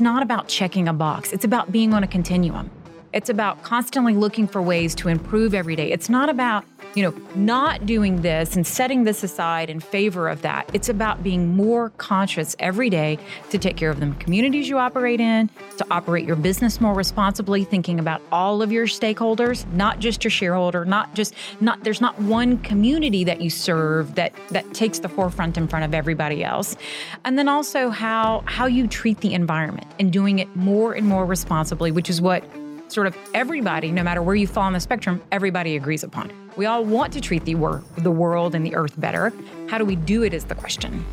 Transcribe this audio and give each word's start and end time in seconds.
it's 0.00 0.04
not 0.04 0.22
about 0.22 0.48
checking 0.48 0.88
a 0.88 0.94
box, 0.94 1.30
it's 1.30 1.44
about 1.44 1.70
being 1.70 1.92
on 1.92 2.02
a 2.02 2.06
continuum. 2.06 2.70
It's 3.12 3.28
about 3.28 3.62
constantly 3.62 4.14
looking 4.14 4.46
for 4.46 4.62
ways 4.62 4.94
to 4.96 5.08
improve 5.08 5.52
every 5.52 5.74
day. 5.74 5.90
It's 5.90 6.08
not 6.08 6.28
about, 6.28 6.64
you 6.94 7.02
know, 7.02 7.14
not 7.34 7.84
doing 7.84 8.22
this 8.22 8.54
and 8.54 8.64
setting 8.64 9.02
this 9.02 9.24
aside 9.24 9.68
in 9.68 9.80
favor 9.80 10.28
of 10.28 10.42
that. 10.42 10.70
It's 10.72 10.88
about 10.88 11.22
being 11.22 11.56
more 11.56 11.90
conscious 11.98 12.54
every 12.60 12.88
day 12.88 13.18
to 13.50 13.58
take 13.58 13.76
care 13.76 13.90
of 13.90 13.98
the 13.98 14.14
communities 14.20 14.68
you 14.68 14.78
operate 14.78 15.20
in, 15.20 15.50
to 15.76 15.86
operate 15.90 16.24
your 16.24 16.36
business 16.36 16.80
more 16.80 16.94
responsibly, 16.94 17.64
thinking 17.64 17.98
about 17.98 18.22
all 18.30 18.62
of 18.62 18.70
your 18.70 18.86
stakeholders, 18.86 19.70
not 19.72 19.98
just 19.98 20.22
your 20.22 20.30
shareholder, 20.30 20.84
not 20.84 21.12
just 21.14 21.34
not 21.60 21.82
there's 21.82 22.00
not 22.00 22.16
one 22.20 22.58
community 22.58 23.24
that 23.24 23.40
you 23.40 23.50
serve 23.50 24.14
that 24.14 24.32
that 24.50 24.72
takes 24.72 25.00
the 25.00 25.08
forefront 25.08 25.56
in 25.56 25.66
front 25.66 25.84
of 25.84 25.94
everybody 25.94 26.44
else. 26.44 26.76
And 27.24 27.36
then 27.36 27.48
also 27.48 27.90
how 27.90 28.44
how 28.46 28.66
you 28.66 28.86
treat 28.86 29.18
the 29.20 29.34
environment 29.34 29.88
and 29.98 30.12
doing 30.12 30.38
it 30.38 30.54
more 30.54 30.92
and 30.92 31.06
more 31.06 31.26
responsibly, 31.26 31.90
which 31.90 32.08
is 32.08 32.20
what 32.20 32.44
sort 32.92 33.06
of 33.06 33.16
everybody, 33.34 33.92
no 33.92 34.02
matter 34.02 34.22
where 34.22 34.34
you 34.34 34.46
fall 34.46 34.64
on 34.64 34.72
the 34.72 34.80
spectrum, 34.80 35.22
everybody 35.32 35.76
agrees 35.76 36.02
upon. 36.02 36.32
We 36.56 36.66
all 36.66 36.84
want 36.84 37.12
to 37.12 37.20
treat 37.20 37.44
the, 37.44 37.54
wor- 37.54 37.82
the 37.98 38.10
world 38.10 38.54
and 38.54 38.64
the 38.66 38.74
earth 38.74 39.00
better. 39.00 39.32
How 39.68 39.78
do 39.78 39.84
we 39.84 39.96
do 39.96 40.22
it 40.22 40.34
is 40.34 40.44
the 40.44 40.54
question. 40.54 41.04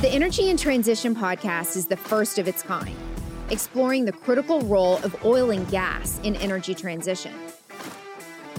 The 0.00 0.08
Energy 0.10 0.50
and 0.50 0.58
Transition 0.58 1.14
podcast 1.14 1.76
is 1.76 1.86
the 1.86 1.96
first 1.96 2.38
of 2.38 2.46
its 2.46 2.62
kind, 2.62 2.96
exploring 3.50 4.04
the 4.04 4.12
critical 4.12 4.60
role 4.62 4.96
of 4.98 5.24
oil 5.24 5.50
and 5.50 5.68
gas 5.70 6.20
in 6.22 6.36
energy 6.36 6.74
transition. 6.74 7.34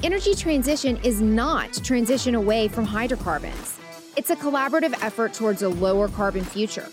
Energy 0.03 0.35
transition 0.35 0.97
is 1.03 1.21
not 1.21 1.73
transition 1.83 2.35
away 2.35 2.67
from 2.67 2.85
hydrocarbons. 2.85 3.79
It's 4.15 4.29
a 4.29 4.35
collaborative 4.35 4.93
effort 5.03 5.33
towards 5.33 5.61
a 5.61 5.69
lower 5.69 6.07
carbon 6.07 6.43
future. 6.43 6.87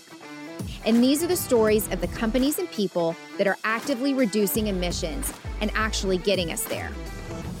And 0.87 1.03
these 1.03 1.21
are 1.21 1.27
the 1.27 1.35
stories 1.35 1.91
of 1.91 1.99
the 1.99 2.07
companies 2.07 2.59
and 2.59 2.71
people 2.71 3.13
that 3.37 3.45
are 3.45 3.57
actively 3.65 4.13
reducing 4.13 4.67
emissions 4.67 5.33
and 5.59 5.69
actually 5.75 6.17
getting 6.17 6.53
us 6.53 6.63
there. 6.63 6.89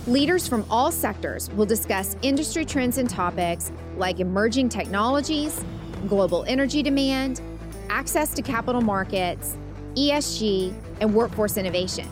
Leaders 0.07 0.47
from 0.47 0.65
all 0.69 0.93
sectors 0.93 1.49
will 1.49 1.65
discuss 1.65 2.15
industry 2.21 2.63
trends 2.63 2.97
and 2.97 3.09
topics 3.09 3.73
like 3.97 4.21
emerging 4.21 4.69
technologies, 4.69 5.61
global 6.07 6.45
energy 6.47 6.81
demand, 6.81 7.41
access 7.89 8.33
to 8.33 8.41
capital 8.41 8.79
markets, 8.79 9.57
ESG, 9.95 10.73
and 11.01 11.13
workforce 11.13 11.57
innovation. 11.57 12.07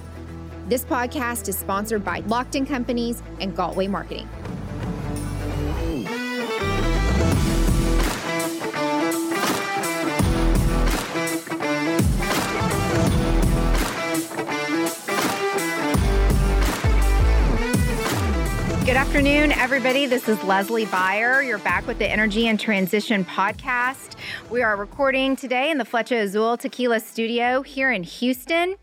This 0.68 0.84
podcast 0.84 1.48
is 1.48 1.58
sponsored 1.58 2.04
by 2.04 2.24
Lockton 2.24 2.68
Companies 2.68 3.24
and 3.40 3.56
Galtway 3.56 3.90
Marketing. 3.90 4.28
Afternoon, 19.16 19.54
everybody. 19.54 20.06
This 20.08 20.28
is 20.28 20.44
Leslie 20.44 20.88
Beyer. 20.88 21.42
You're 21.42 21.58
back 21.60 21.88
with 21.88 22.00
the 22.00 22.06
Energy 22.06 22.50
and 22.50 22.60
Transition 22.60 23.24
podcast. 23.24 24.15
We 24.50 24.62
are 24.62 24.76
recording 24.76 25.36
today 25.36 25.72
in 25.72 25.78
the 25.78 25.84
Flecha 25.84 26.22
Azul 26.22 26.58
Tequila 26.58 27.00
Studio 27.00 27.62
here 27.62 27.92
in 27.92 28.04
Houston. 28.04 28.76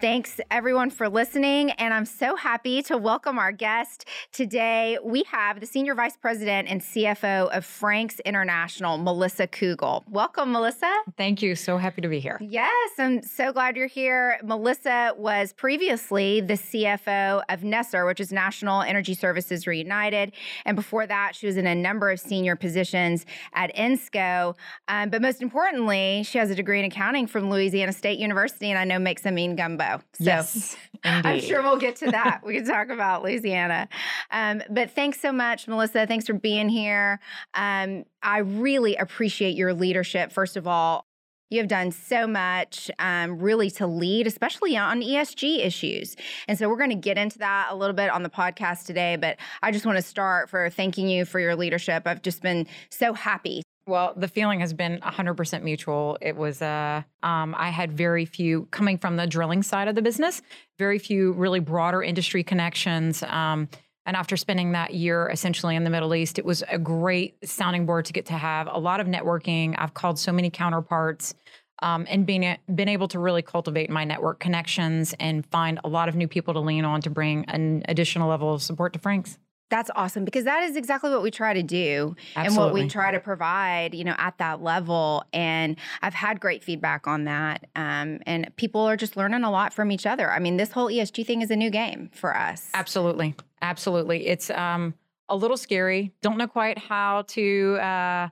Thanks 0.00 0.40
everyone 0.50 0.90
for 0.90 1.08
listening. 1.08 1.70
And 1.72 1.94
I'm 1.94 2.04
so 2.04 2.34
happy 2.36 2.82
to 2.84 2.96
welcome 2.96 3.38
our 3.38 3.52
guest 3.52 4.06
today. 4.32 4.98
We 5.02 5.22
have 5.30 5.60
the 5.60 5.66
Senior 5.66 5.94
Vice 5.94 6.16
President 6.16 6.68
and 6.68 6.80
CFO 6.80 7.56
of 7.56 7.64
Frank's 7.64 8.18
International, 8.20 8.98
Melissa 8.98 9.46
Cougle. 9.46 10.04
Welcome, 10.08 10.52
Melissa. 10.52 10.92
Thank 11.16 11.42
you. 11.42 11.54
So 11.54 11.78
happy 11.78 12.02
to 12.02 12.08
be 12.08 12.18
here. 12.18 12.38
Yes, 12.40 12.90
I'm 12.98 13.22
so 13.22 13.52
glad 13.52 13.76
you're 13.76 13.86
here. 13.86 14.38
Melissa 14.42 15.14
was 15.16 15.52
previously 15.52 16.40
the 16.40 16.54
CFO 16.54 17.42
of 17.48 17.60
NESR, 17.60 18.06
which 18.06 18.20
is 18.20 18.32
National 18.32 18.82
Energy 18.82 19.14
Services 19.14 19.66
Reunited. 19.66 20.32
And 20.64 20.74
before 20.74 21.06
that, 21.06 21.36
she 21.36 21.46
was 21.46 21.56
in 21.56 21.66
a 21.66 21.74
number 21.74 22.10
of 22.10 22.18
senior 22.18 22.56
positions 22.56 23.26
at 23.52 23.74
ENSCO. 23.76 24.56
Um, 24.92 25.08
but 25.08 25.22
most 25.22 25.40
importantly, 25.40 26.22
she 26.22 26.36
has 26.36 26.50
a 26.50 26.54
degree 26.54 26.78
in 26.78 26.84
accounting 26.84 27.26
from 27.26 27.48
Louisiana 27.48 27.94
State 27.94 28.18
University, 28.18 28.68
and 28.68 28.78
I 28.78 28.84
know 28.84 28.98
makes 28.98 29.24
a 29.24 29.32
mean 29.32 29.56
gumbo. 29.56 30.02
So 30.12 30.24
yes, 30.24 30.76
indeed. 31.02 31.20
I'm 31.26 31.40
sure 31.40 31.62
we'll 31.62 31.78
get 31.78 31.96
to 31.96 32.10
that. 32.10 32.42
we 32.44 32.56
can 32.56 32.66
talk 32.66 32.90
about 32.90 33.22
Louisiana. 33.22 33.88
Um, 34.30 34.62
but 34.68 34.90
thanks 34.90 35.18
so 35.18 35.32
much, 35.32 35.66
Melissa. 35.66 36.06
Thanks 36.06 36.26
for 36.26 36.34
being 36.34 36.68
here. 36.68 37.20
Um, 37.54 38.04
I 38.22 38.38
really 38.40 38.94
appreciate 38.96 39.56
your 39.56 39.72
leadership, 39.72 40.30
first 40.30 40.58
of 40.58 40.68
all. 40.68 41.06
You 41.48 41.60
have 41.60 41.68
done 41.68 41.90
so 41.90 42.26
much 42.26 42.90
um, 42.98 43.38
really 43.38 43.70
to 43.72 43.86
lead, 43.86 44.26
especially 44.26 44.76
on 44.76 45.00
ESG 45.00 45.64
issues. 45.64 46.16
And 46.48 46.58
so 46.58 46.68
we're 46.68 46.76
going 46.76 46.90
to 46.90 46.96
get 46.96 47.16
into 47.16 47.38
that 47.38 47.68
a 47.70 47.74
little 47.74 47.96
bit 47.96 48.10
on 48.10 48.22
the 48.22 48.30
podcast 48.30 48.84
today. 48.84 49.16
But 49.16 49.38
I 49.62 49.70
just 49.70 49.86
want 49.86 49.96
to 49.96 50.02
start 50.02 50.50
for 50.50 50.68
thanking 50.68 51.08
you 51.08 51.24
for 51.24 51.40
your 51.40 51.56
leadership. 51.56 52.02
I've 52.04 52.20
just 52.20 52.42
been 52.42 52.66
so 52.90 53.14
happy 53.14 53.62
well, 53.86 54.12
the 54.16 54.28
feeling 54.28 54.60
has 54.60 54.72
been 54.72 55.00
100% 55.00 55.62
mutual. 55.62 56.16
It 56.20 56.36
was, 56.36 56.62
uh, 56.62 57.02
um, 57.22 57.54
I 57.58 57.70
had 57.70 57.92
very 57.92 58.24
few, 58.24 58.66
coming 58.70 58.98
from 58.98 59.16
the 59.16 59.26
drilling 59.26 59.62
side 59.62 59.88
of 59.88 59.94
the 59.94 60.02
business, 60.02 60.40
very 60.78 60.98
few 60.98 61.32
really 61.32 61.60
broader 61.60 62.02
industry 62.02 62.44
connections. 62.44 63.22
Um, 63.24 63.68
and 64.06 64.16
after 64.16 64.36
spending 64.36 64.72
that 64.72 64.94
year 64.94 65.28
essentially 65.30 65.76
in 65.76 65.84
the 65.84 65.90
Middle 65.90 66.14
East, 66.14 66.38
it 66.38 66.44
was 66.44 66.62
a 66.68 66.78
great 66.78 67.36
sounding 67.48 67.86
board 67.86 68.04
to 68.06 68.12
get 68.12 68.26
to 68.26 68.34
have 68.34 68.68
a 68.70 68.78
lot 68.78 69.00
of 69.00 69.06
networking. 69.06 69.74
I've 69.78 69.94
called 69.94 70.18
so 70.18 70.32
many 70.32 70.50
counterparts. 70.50 71.34
Um, 71.80 72.06
and 72.08 72.24
being 72.24 72.56
been 72.72 72.88
able 72.88 73.08
to 73.08 73.18
really 73.18 73.42
cultivate 73.42 73.90
my 73.90 74.04
network 74.04 74.38
connections 74.38 75.16
and 75.18 75.44
find 75.46 75.80
a 75.82 75.88
lot 75.88 76.08
of 76.08 76.14
new 76.14 76.28
people 76.28 76.54
to 76.54 76.60
lean 76.60 76.84
on 76.84 77.00
to 77.00 77.10
bring 77.10 77.44
an 77.46 77.82
additional 77.88 78.28
level 78.28 78.54
of 78.54 78.62
support 78.62 78.92
to 78.92 79.00
Frank's. 79.00 79.36
That's 79.72 79.90
awesome 79.96 80.26
because 80.26 80.44
that 80.44 80.62
is 80.64 80.76
exactly 80.76 81.08
what 81.08 81.22
we 81.22 81.30
try 81.30 81.54
to 81.54 81.62
do 81.62 82.14
Absolutely. 82.36 82.46
and 82.46 82.56
what 82.58 82.74
we 82.74 82.88
try 82.90 83.10
to 83.10 83.18
provide, 83.18 83.94
you 83.94 84.04
know, 84.04 84.14
at 84.18 84.36
that 84.36 84.62
level. 84.62 85.24
And 85.32 85.78
I've 86.02 86.12
had 86.12 86.40
great 86.40 86.62
feedback 86.62 87.06
on 87.06 87.24
that. 87.24 87.64
Um, 87.74 88.18
and 88.26 88.54
people 88.56 88.82
are 88.82 88.98
just 88.98 89.16
learning 89.16 89.44
a 89.44 89.50
lot 89.50 89.72
from 89.72 89.90
each 89.90 90.04
other. 90.04 90.30
I 90.30 90.40
mean, 90.40 90.58
this 90.58 90.72
whole 90.72 90.88
ESG 90.88 91.24
thing 91.24 91.40
is 91.40 91.50
a 91.50 91.56
new 91.56 91.70
game 91.70 92.10
for 92.12 92.36
us. 92.36 92.68
Absolutely. 92.74 93.34
Absolutely. 93.62 94.26
It's 94.26 94.50
um, 94.50 94.92
a 95.30 95.36
little 95.36 95.56
scary. 95.56 96.12
Don't 96.20 96.36
know 96.36 96.48
quite 96.48 96.76
how 96.76 97.22
to. 97.28 97.78
Uh, 97.80 98.28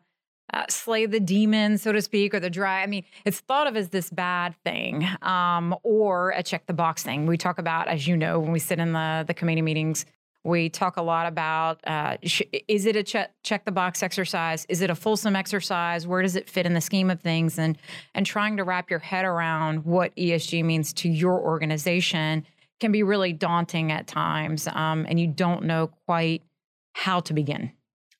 uh, 0.52 0.64
slay 0.68 1.06
the 1.06 1.20
demon, 1.20 1.78
so 1.78 1.92
to 1.92 2.02
speak, 2.02 2.34
or 2.34 2.40
the 2.40 2.50
dry. 2.50 2.82
I 2.82 2.86
mean, 2.88 3.04
it's 3.24 3.38
thought 3.38 3.68
of 3.68 3.76
as 3.76 3.90
this 3.90 4.10
bad 4.10 4.56
thing 4.64 5.06
um, 5.22 5.76
or 5.84 6.30
a 6.30 6.42
check 6.42 6.66
the 6.66 6.72
box 6.72 7.04
thing. 7.04 7.26
We 7.26 7.36
talk 7.36 7.60
about, 7.60 7.86
as 7.86 8.08
you 8.08 8.16
know, 8.16 8.40
when 8.40 8.50
we 8.50 8.58
sit 8.58 8.80
in 8.80 8.92
the 8.92 9.24
the 9.24 9.32
committee 9.32 9.62
meetings, 9.62 10.06
we 10.44 10.68
talk 10.70 10.96
a 10.96 11.02
lot 11.02 11.26
about 11.26 11.80
uh, 11.86 12.16
sh- 12.22 12.42
is 12.66 12.86
it 12.86 12.96
a 12.96 13.02
check, 13.02 13.64
the 13.64 13.72
box 13.72 14.02
exercise? 14.02 14.64
Is 14.68 14.80
it 14.80 14.90
a 14.90 14.94
fulsome 14.94 15.36
exercise? 15.36 16.06
Where 16.06 16.22
does 16.22 16.36
it 16.36 16.48
fit 16.48 16.66
in 16.66 16.74
the 16.74 16.80
scheme 16.80 17.10
of 17.10 17.20
things? 17.20 17.58
And 17.58 17.76
and 18.14 18.24
trying 18.24 18.56
to 18.56 18.64
wrap 18.64 18.90
your 18.90 18.98
head 19.00 19.24
around 19.24 19.84
what 19.84 20.14
ESG 20.16 20.64
means 20.64 20.92
to 20.94 21.08
your 21.08 21.40
organization 21.40 22.46
can 22.80 22.92
be 22.92 23.02
really 23.02 23.32
daunting 23.32 23.92
at 23.92 24.06
times, 24.06 24.66
um, 24.68 25.04
and 25.08 25.20
you 25.20 25.26
don't 25.26 25.64
know 25.64 25.90
quite 26.06 26.42
how 26.94 27.20
to 27.20 27.34
begin. 27.34 27.72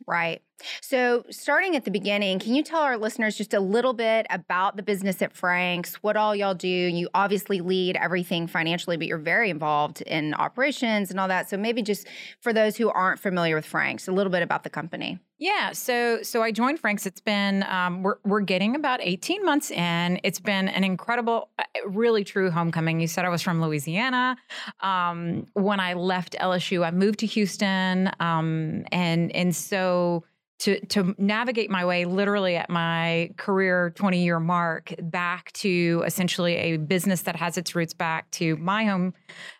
Right. 0.07 0.43
So, 0.83 1.25
starting 1.31 1.77
at 1.77 1.85
the 1.85 1.91
beginning, 1.91 2.39
can 2.39 2.55
you 2.55 2.63
tell 2.63 2.81
our 2.81 2.99
listeners 2.99 3.37
just 3.37 3.55
a 3.55 3.61
little 3.61 3.93
bit 3.93 4.27
about 4.29 4.77
the 4.77 4.83
business 4.83 5.23
at 5.23 5.33
Frank's, 5.33 5.95
what 5.97 6.17
all 6.17 6.35
y'all 6.35 6.55
do? 6.55 6.69
You 6.69 7.09
obviously 7.15 7.61
lead 7.61 7.97
everything 7.97 8.47
financially, 8.47 8.97
but 8.97 9.07
you're 9.07 9.19
very 9.19 9.51
involved 9.51 10.01
in 10.03 10.35
operations 10.35 11.11
and 11.11 11.21
all 11.21 11.29
that. 11.29 11.49
So, 11.49 11.57
maybe 11.57 11.83
just 11.83 12.07
for 12.41 12.53
those 12.53 12.77
who 12.77 12.91
aren't 12.91 13.21
familiar 13.21 13.55
with 13.55 13.67
Frank's, 13.67 14.09
a 14.09 14.13
little 14.13 14.33
bit 14.33 14.43
about 14.43 14.65
the 14.65 14.71
company. 14.71 15.19
Yeah, 15.41 15.73
so 15.73 16.23
so 16.23 16.43
I 16.43 16.53
joined 16.53 16.81
Frank's. 16.81 17.07
It's 17.07 17.21
been 17.21 17.63
um, 17.63 18.03
we're 18.03 18.17
we're 18.27 18.43
getting 18.43 18.77
about 18.77 19.01
eighteen 19.03 19.43
months 19.43 19.71
in. 19.71 20.21
It's 20.23 20.39
been 20.39 20.69
an 20.69 20.85
incredible, 20.85 21.49
uh, 21.59 21.63
really 21.87 22.25
true 22.25 22.51
homecoming. 22.51 23.01
You 23.01 23.09
said 23.09 23.25
I 23.25 23.31
was 23.31 23.41
from 23.41 23.63
Louisiana. 23.63 24.37
Um, 24.81 25.47
when 25.55 25.81
I 25.81 25.95
left 25.95 26.37
LSU, 26.39 26.87
I 26.87 26.91
moved 26.91 27.21
to 27.21 27.27
Houston, 27.27 28.11
um, 28.21 28.85
and 28.93 29.35
and 29.35 29.57
so 29.57 30.25
to 30.61 30.79
to 30.87 31.15
navigate 31.19 31.71
my 31.71 31.85
way 31.85 32.05
literally 32.05 32.55
at 32.57 32.69
my 32.69 33.31
career 33.37 33.91
20 33.97 34.23
year 34.23 34.39
mark 34.39 34.95
back 35.01 35.51
to 35.53 36.03
essentially 36.07 36.55
a 36.57 36.77
business 36.77 37.23
that 37.23 37.35
has 37.35 37.57
its 37.57 37.75
roots 37.75 37.95
back 37.95 38.31
to 38.31 38.57
my 38.57 38.85
home 38.85 39.15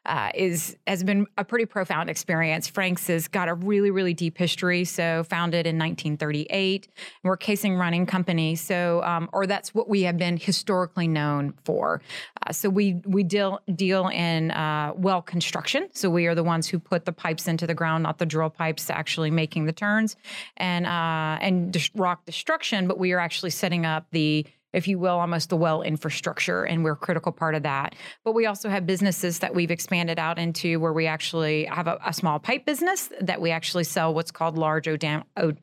uh, 0.07 0.29
is 0.35 0.77
has 0.87 1.03
been 1.03 1.27
a 1.39 1.45
pretty 1.45 1.65
profound 1.65 2.11
experience. 2.11 2.67
Frank's 2.69 3.07
has 3.07 3.29
got 3.29 3.49
a 3.49 3.55
really 3.55 3.91
really 3.91 4.13
deep 4.13 4.37
history. 4.37 4.85
So 4.85 5.25
founded 5.25 5.67
in 5.67 5.79
1938, 5.79 6.89
we're 7.23 7.35
a 7.35 7.39
casing 7.39 7.77
running 7.77 8.05
company. 8.07 8.55
So 8.55 9.03
um, 9.03 9.29
or 9.33 9.47
that's 9.47 9.75
what 9.75 9.89
we 9.89 10.03
have 10.03 10.19
been 10.19 10.37
historically 10.37 11.09
known 11.09 11.55
for. 11.65 12.03
Uh, 12.47 12.53
so 12.53 12.69
we 12.69 13.01
we 13.07 13.23
deal 13.23 13.61
deal 13.75 14.09
in 14.09 14.51
uh, 14.51 14.93
well 14.97 15.23
construction. 15.23 15.89
So 15.93 16.11
we 16.11 16.27
are 16.27 16.35
the 16.35 16.45
ones 16.45 16.69
who 16.69 16.79
put 16.79 17.07
the 17.07 17.13
pipes 17.13 17.49
into 17.49 17.67
the 17.67 17.75
ground, 17.75 18.03
not 18.03 18.19
the 18.19 18.27
drill 18.27 18.51
pipes 18.51 18.91
actually 18.91 19.31
making 19.31 19.65
the 19.65 19.73
turns, 19.73 20.17
and 20.59 20.87
uh, 20.91 21.39
and 21.41 21.91
rock 21.95 22.27
destruction. 22.27 22.89
But 22.89 22.99
we 22.99 23.13
are 23.13 23.21
actually 23.21 23.51
setting 23.51 23.87
up 23.87 24.07
the 24.11 24.47
if 24.73 24.87
you 24.87 24.99
will, 24.99 25.19
almost 25.19 25.51
the 25.51 25.57
well 25.57 25.83
infrastructure, 25.83 26.65
and 26.65 26.85
we're 26.85 26.93
a 26.93 26.97
critical 26.97 27.33
part 27.33 27.55
of 27.55 27.65
that. 27.65 27.95
But 28.25 28.35
we 28.35 28.47
also 28.47 28.69
have 28.69 28.87
businesses 28.87 29.41
that 29.41 29.55
we've 29.55 29.71
expanded 29.71 30.19
out 30.19 30.39
into 30.39 30.79
where 30.79 30.93
we 30.93 31.07
actually 31.07 31.65
have 31.65 31.87
a, 31.87 31.99
a 32.07 32.13
small 32.13 32.39
pipe 32.39 32.67
business 32.67 33.11
that 33.21 33.41
we 33.41 33.51
actually 33.51 33.85
sell 33.85 34.15
what's 34.15 34.31
called 34.31 34.57
large 34.57 34.87
ODAM. 34.87 35.25
O- 35.37 35.55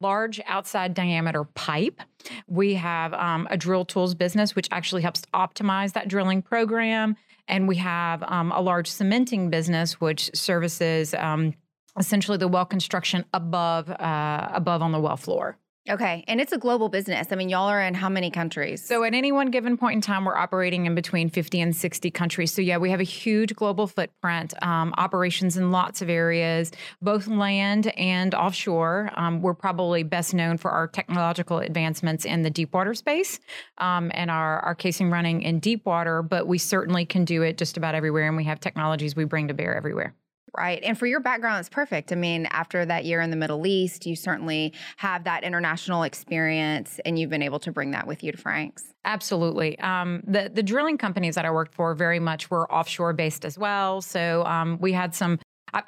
large 0.00 0.40
outside 0.46 0.92
diameter 0.94 1.44
pipe. 1.44 2.00
We 2.46 2.74
have 2.74 3.14
um, 3.14 3.48
a 3.50 3.56
drill 3.56 3.86
tools 3.86 4.14
business, 4.14 4.54
which 4.54 4.68
actually 4.70 5.02
helps 5.02 5.22
optimize 5.34 5.94
that 5.94 6.06
drilling 6.06 6.42
program. 6.42 7.16
And 7.48 7.66
we 7.66 7.76
have 7.76 8.22
um, 8.24 8.52
a 8.52 8.60
large 8.60 8.88
cementing 8.88 9.48
business, 9.48 10.00
which 10.00 10.30
services 10.34 11.14
um, 11.14 11.54
essentially 11.98 12.38
the 12.38 12.48
well 12.48 12.64
construction 12.64 13.24
above 13.32 13.90
uh, 13.90 14.48
above 14.52 14.82
on 14.82 14.92
the 14.92 15.00
well 15.00 15.16
floor. 15.16 15.58
Okay. 15.88 16.24
And 16.26 16.40
it's 16.40 16.52
a 16.52 16.58
global 16.58 16.88
business. 16.88 17.28
I 17.30 17.36
mean, 17.36 17.48
y'all 17.48 17.68
are 17.68 17.80
in 17.80 17.94
how 17.94 18.08
many 18.08 18.30
countries? 18.30 18.84
So, 18.84 19.04
at 19.04 19.14
any 19.14 19.30
one 19.30 19.50
given 19.52 19.76
point 19.76 19.94
in 19.94 20.00
time, 20.00 20.24
we're 20.24 20.36
operating 20.36 20.86
in 20.86 20.96
between 20.96 21.30
50 21.30 21.60
and 21.60 21.76
60 21.76 22.10
countries. 22.10 22.52
So, 22.52 22.60
yeah, 22.60 22.76
we 22.76 22.90
have 22.90 22.98
a 22.98 23.04
huge 23.04 23.54
global 23.54 23.86
footprint, 23.86 24.52
um, 24.62 24.92
operations 24.96 25.56
in 25.56 25.70
lots 25.70 26.02
of 26.02 26.10
areas, 26.10 26.72
both 27.00 27.28
land 27.28 27.86
and 27.96 28.34
offshore. 28.34 29.10
Um, 29.14 29.40
we're 29.40 29.54
probably 29.54 30.02
best 30.02 30.34
known 30.34 30.58
for 30.58 30.72
our 30.72 30.88
technological 30.88 31.58
advancements 31.58 32.24
in 32.24 32.42
the 32.42 32.50
deep 32.50 32.74
water 32.74 32.94
space 32.94 33.38
um, 33.78 34.10
and 34.14 34.28
our, 34.28 34.58
our 34.60 34.74
casing 34.74 35.10
running 35.10 35.42
in 35.42 35.60
deep 35.60 35.86
water, 35.86 36.20
but 36.20 36.48
we 36.48 36.58
certainly 36.58 37.06
can 37.06 37.24
do 37.24 37.42
it 37.42 37.58
just 37.58 37.76
about 37.76 37.94
everywhere. 37.94 38.26
And 38.26 38.36
we 38.36 38.44
have 38.44 38.58
technologies 38.58 39.14
we 39.14 39.24
bring 39.24 39.48
to 39.48 39.54
bear 39.54 39.76
everywhere. 39.76 40.14
Right. 40.56 40.82
And 40.82 40.98
for 40.98 41.06
your 41.06 41.20
background, 41.20 41.60
it's 41.60 41.68
perfect. 41.68 42.12
I 42.12 42.14
mean, 42.14 42.46
after 42.46 42.86
that 42.86 43.04
year 43.04 43.20
in 43.20 43.30
the 43.30 43.36
Middle 43.36 43.66
East, 43.66 44.06
you 44.06 44.16
certainly 44.16 44.72
have 44.96 45.24
that 45.24 45.44
international 45.44 46.02
experience 46.02 46.98
and 47.04 47.18
you've 47.18 47.30
been 47.30 47.42
able 47.42 47.58
to 47.60 47.72
bring 47.72 47.90
that 47.90 48.06
with 48.06 48.24
you 48.24 48.32
to 48.32 48.38
Frank's. 48.38 48.94
Absolutely. 49.04 49.78
Um, 49.80 50.22
the, 50.26 50.50
the 50.52 50.62
drilling 50.62 50.96
companies 50.96 51.34
that 51.34 51.44
I 51.44 51.50
worked 51.50 51.74
for 51.74 51.94
very 51.94 52.20
much 52.20 52.50
were 52.50 52.72
offshore 52.72 53.12
based 53.12 53.44
as 53.44 53.58
well. 53.58 54.00
So 54.00 54.44
um, 54.46 54.78
we 54.80 54.92
had 54.92 55.14
some 55.14 55.38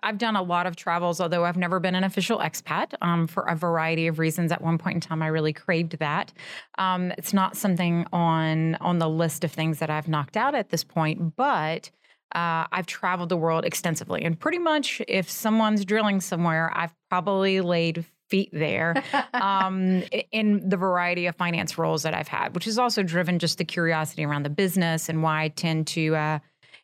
I've 0.03 0.19
done 0.19 0.37
a 0.37 0.43
lot 0.43 0.67
of 0.67 0.77
travels, 0.77 1.21
although 1.21 1.45
I've 1.45 1.57
never 1.57 1.81
been 1.81 1.95
an 1.95 2.05
official 2.05 2.41
expat 2.41 2.95
um, 3.01 3.27
for 3.27 3.45
a 3.45 3.55
variety 3.55 4.07
of 4.07 4.19
reasons. 4.19 4.53
At 4.53 4.61
one 4.61 4.77
point 4.77 4.97
in 4.97 5.01
time, 5.01 5.23
I 5.23 5.29
really 5.29 5.53
craved 5.53 5.99
that. 5.99 6.33
Um, 6.79 7.13
it's 7.17 7.33
not 7.33 7.57
something 7.57 8.05
on 8.13 8.75
on 8.77 8.99
the 8.99 9.09
list 9.09 9.45
of 9.45 9.53
things 9.53 9.79
that 9.79 9.89
I've 9.89 10.09
knocked 10.09 10.37
out 10.37 10.55
at 10.55 10.71
this 10.71 10.85
point, 10.85 11.37
but 11.37 11.91
uh, 12.35 12.67
I've 12.71 12.87
traveled 12.87 13.29
the 13.29 13.37
world 13.37 13.65
extensively, 13.65 14.25
and 14.25 14.39
pretty 14.39 14.59
much 14.59 15.01
if 15.09 15.31
someone's 15.31 15.85
drilling 15.85 16.21
somewhere, 16.21 16.71
I've 16.75 16.95
probably 17.09 17.61
laid 17.61 18.05
feet 18.29 18.51
there 18.53 19.03
um, 19.33 20.03
in 20.31 20.69
the 20.69 20.77
variety 20.77 21.27
of 21.27 21.37
finance 21.37 21.79
roles 21.79 22.03
that 22.03 22.15
I've 22.15 22.29
had, 22.29 22.55
which 22.55 22.67
has 22.67 22.79
also 22.79 23.03
driven 23.03 23.39
just 23.39 23.59
the 23.59 23.65
curiosity 23.65 24.25
around 24.25 24.45
the 24.45 24.51
business 24.51 25.09
and 25.09 25.23
why 25.23 25.45
I 25.45 25.49
tend 25.49 25.87
to 25.89 26.15
uh, 26.17 26.39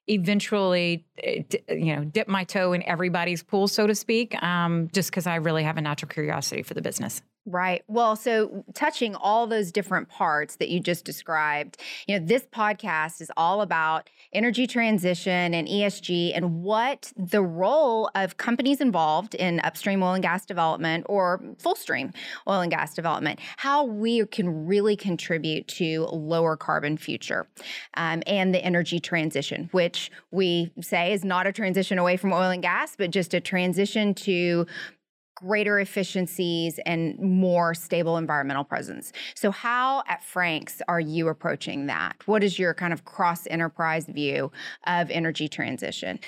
eventually, 0.07 1.05
eh, 1.23 1.43
you 1.69 1.97
know, 1.97 2.05
dip 2.05 2.29
my 2.29 2.45
toe 2.45 2.73
in 2.73 2.83
everybody's 2.85 3.43
pool, 3.43 3.69
so 3.69 3.87
to 3.87 3.95
speak, 3.95 4.41
um, 4.43 4.89
just 4.93 5.11
because 5.11 5.27
I 5.27 5.37
really 5.37 5.63
have 5.63 5.77
a 5.77 5.81
natural 5.81 6.09
curiosity 6.09 6.63
for 6.63 6.75
the 6.75 6.83
business. 6.83 7.23
Right. 7.47 7.83
Well, 7.89 8.17
so 8.17 8.65
touching 8.73 9.15
all 9.15 9.47
those 9.47 9.71
different 9.71 10.09
parts 10.09 10.57
that 10.57 10.71
you 10.71 10.81
just 10.81 11.05
described, 11.05 11.77
you 12.07 12.19
know, 12.19 12.25
this 12.25 12.47
podcast 12.47 13.21
is 13.21 13.31
all 13.37 13.61
about 13.61 14.09
energy 14.33 14.67
transition 14.67 15.53
and 15.53 15.69
ESG 15.69 16.33
and 16.35 16.63
what 16.63 17.13
the 17.19 17.43
role 17.43 18.11
of 18.15 18.39
companies 18.39 18.81
involved 18.81 19.35
in 19.35 19.61
upstream 19.61 20.03
oil 20.03 20.15
and 20.15 20.23
gas 20.23 20.47
development 20.47 21.05
or 21.07 21.39
full 21.59 21.75
stream 21.75 22.15
oil 22.49 22.63
and 22.63 22.71
gas 22.71 22.95
development, 22.95 23.41
how 23.59 23.85
we 23.85 24.25
can 24.25 24.67
really 24.67 24.97
contribute 24.97 25.69
to 25.69 26.07
lower 26.13 26.57
carbon 26.57 26.97
future 26.97 27.47
um, 27.99 28.23
and 28.27 28.55
the 28.55 28.65
energy 28.65 28.99
transition, 28.99 29.69
which 29.73 30.11
we 30.31 30.73
say 30.81 31.13
is 31.13 31.27
not 31.27 31.47
a 31.47 31.53
transition 31.53 31.99
away 31.99 32.17
from 32.17 32.33
oil 32.33 32.51
and 32.51 32.63
gas, 32.63 32.97
but 32.97 33.11
just 33.11 33.35
a 33.35 33.41
transition 33.41 34.15
to 34.15 34.67
greater 35.35 35.79
efficiencies 35.79 36.79
and 36.87 37.19
more 37.19 37.75
stable 37.75 38.17
environmental 38.17 38.65
presence. 38.65 39.13
So, 39.35 39.51
how 39.51 40.03
at 40.09 40.23
Frank's 40.23 40.81
are 40.89 41.01
you 41.01 41.29
approaching 41.29 41.87
that? 41.87 42.17
What 42.27 42.45
is 42.45 42.59
your 42.59 42.75
kind 42.75 42.93
of 42.93 43.05
cross 43.05 43.47
enterprise 43.47 44.07
view 44.07 44.53
of 44.87 45.11
energy 45.11 45.49
transition? 45.49 46.19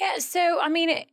Yeah, 0.00 0.18
so 0.18 0.58
I 0.60 0.68
mean, 0.68 0.90
it, 0.90 1.08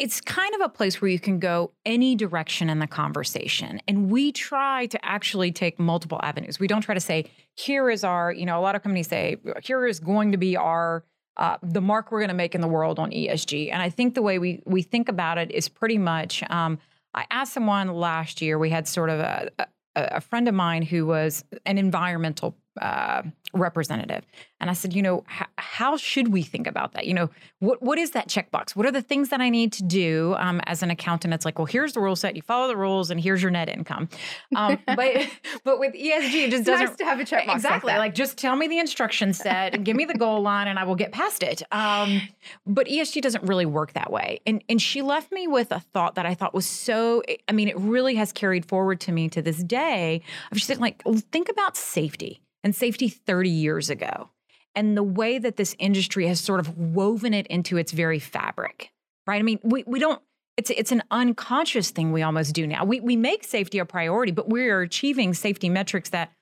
it's 0.00 0.20
kind 0.20 0.54
of 0.54 0.62
a 0.62 0.68
place 0.68 1.00
where 1.00 1.10
you 1.10 1.20
can 1.20 1.38
go 1.38 1.72
any 1.84 2.14
direction 2.14 2.70
in 2.70 2.78
the 2.78 2.86
conversation. 2.86 3.80
And 3.86 4.10
we 4.10 4.32
try 4.32 4.86
to 4.86 5.04
actually 5.04 5.52
take 5.52 5.78
multiple 5.78 6.18
avenues. 6.22 6.58
We 6.58 6.66
don't 6.66 6.80
try 6.80 6.94
to 6.94 7.00
say, 7.00 7.26
here 7.54 7.90
is 7.90 8.02
our, 8.02 8.32
you 8.32 8.46
know, 8.46 8.58
a 8.58 8.62
lot 8.62 8.74
of 8.74 8.82
companies 8.82 9.08
say, 9.08 9.36
here 9.62 9.86
is 9.86 10.00
going 10.00 10.32
to 10.32 10.38
be 10.38 10.56
our 10.56 11.04
uh, 11.36 11.56
the 11.62 11.80
mark 11.80 12.12
we're 12.12 12.20
going 12.20 12.28
to 12.28 12.34
make 12.34 12.54
in 12.54 12.60
the 12.60 12.68
world 12.68 12.98
on 12.98 13.10
ESG. 13.10 13.72
And 13.72 13.82
I 13.82 13.90
think 13.90 14.14
the 14.14 14.22
way 14.22 14.38
we 14.38 14.62
we 14.66 14.82
think 14.82 15.08
about 15.08 15.36
it 15.36 15.50
is 15.50 15.68
pretty 15.68 15.98
much 15.98 16.44
um, 16.48 16.78
I 17.14 17.26
asked 17.30 17.52
someone 17.52 17.88
last 17.88 18.42
year, 18.42 18.58
we 18.58 18.70
had 18.70 18.88
sort 18.88 19.10
of 19.10 19.20
a, 19.20 19.50
a, 19.58 19.66
a 19.94 20.20
friend 20.20 20.48
of 20.48 20.54
mine 20.54 20.82
who 20.82 21.06
was 21.06 21.44
an 21.64 21.78
environmental 21.78 22.56
uh, 22.80 23.22
representative. 23.52 24.24
And 24.60 24.70
I 24.70 24.72
said, 24.72 24.94
you 24.94 25.02
know, 25.02 25.24
h- 25.30 25.46
how 25.58 25.96
should 25.96 26.28
we 26.28 26.42
think 26.42 26.66
about 26.66 26.92
that? 26.94 27.06
You 27.06 27.14
know, 27.14 27.30
what 27.60 27.82
what 27.82 27.98
is 27.98 28.12
that 28.12 28.28
checkbox? 28.28 28.74
What 28.74 28.86
are 28.86 28.90
the 28.90 29.02
things 29.02 29.28
that 29.28 29.40
I 29.40 29.48
need 29.48 29.72
to 29.74 29.82
do 29.82 30.34
um, 30.38 30.60
as 30.66 30.82
an 30.82 30.90
accountant? 30.90 31.34
It's 31.34 31.44
like, 31.44 31.58
well, 31.58 31.66
here's 31.66 31.92
the 31.92 32.00
rule 32.00 32.16
set. 32.16 32.34
You 32.34 32.42
follow 32.42 32.68
the 32.68 32.76
rules, 32.76 33.10
and 33.10 33.20
here's 33.20 33.42
your 33.42 33.50
net 33.50 33.68
income. 33.68 34.08
Um, 34.56 34.78
but 34.86 35.28
but 35.64 35.78
with 35.78 35.94
ESG, 35.94 36.00
it 36.00 36.50
just 36.50 36.60
it's 36.60 36.66
doesn't 36.66 36.86
nice 36.86 36.96
to 36.96 37.04
have 37.04 37.20
a 37.20 37.24
checkbox. 37.24 37.54
Exactly. 37.54 37.92
Like, 37.92 37.98
like, 37.98 38.14
just 38.14 38.38
tell 38.38 38.56
me 38.56 38.68
the 38.68 38.78
instruction 38.78 39.32
set, 39.32 39.74
and 39.74 39.84
give 39.84 39.96
me 39.96 40.04
the 40.04 40.14
goal 40.14 40.40
line, 40.42 40.68
and 40.68 40.78
I 40.78 40.84
will 40.84 40.96
get 40.96 41.12
past 41.12 41.42
it. 41.42 41.62
Um, 41.70 42.22
but 42.66 42.86
ESG 42.86 43.22
doesn't 43.22 43.44
really 43.44 43.66
work 43.66 43.92
that 43.92 44.10
way. 44.10 44.40
And 44.46 44.64
and 44.68 44.80
she 44.80 45.02
left 45.02 45.30
me 45.30 45.46
with 45.46 45.70
a 45.72 45.80
thought 45.80 46.14
that 46.16 46.26
I 46.26 46.34
thought 46.34 46.54
was 46.54 46.66
so. 46.66 47.22
I 47.48 47.52
mean, 47.52 47.68
it 47.68 47.78
really 47.78 48.14
has 48.16 48.32
carried 48.32 48.66
forward 48.66 49.00
to 49.02 49.12
me 49.12 49.28
to 49.30 49.42
this 49.42 49.62
day. 49.62 50.22
I 50.24 50.48
was 50.50 50.66
just 50.66 50.80
like, 50.80 51.02
think 51.30 51.48
about 51.48 51.76
safety 51.76 52.40
and 52.64 52.74
safety 52.74 53.08
30 53.08 53.48
years 53.48 53.90
ago 53.90 54.30
and 54.74 54.96
the 54.96 55.02
way 55.04 55.38
that 55.38 55.56
this 55.56 55.76
industry 55.78 56.26
has 56.26 56.40
sort 56.40 56.58
of 56.58 56.76
woven 56.76 57.32
it 57.32 57.46
into 57.46 57.76
its 57.76 57.92
very 57.92 58.18
fabric 58.18 58.92
right 59.26 59.38
i 59.38 59.42
mean 59.42 59.60
we, 59.62 59.84
we 59.86 60.00
don't 60.00 60.20
it's 60.56 60.70
it's 60.70 60.90
an 60.90 61.02
unconscious 61.12 61.90
thing 61.90 62.10
we 62.10 62.22
almost 62.22 62.54
do 62.54 62.66
now 62.66 62.84
we, 62.84 62.98
we 63.00 63.14
make 63.14 63.44
safety 63.44 63.78
a 63.78 63.84
priority 63.84 64.32
but 64.32 64.48
we're 64.48 64.80
achieving 64.80 65.32
safety 65.34 65.68
metrics 65.68 66.10
that 66.10 66.32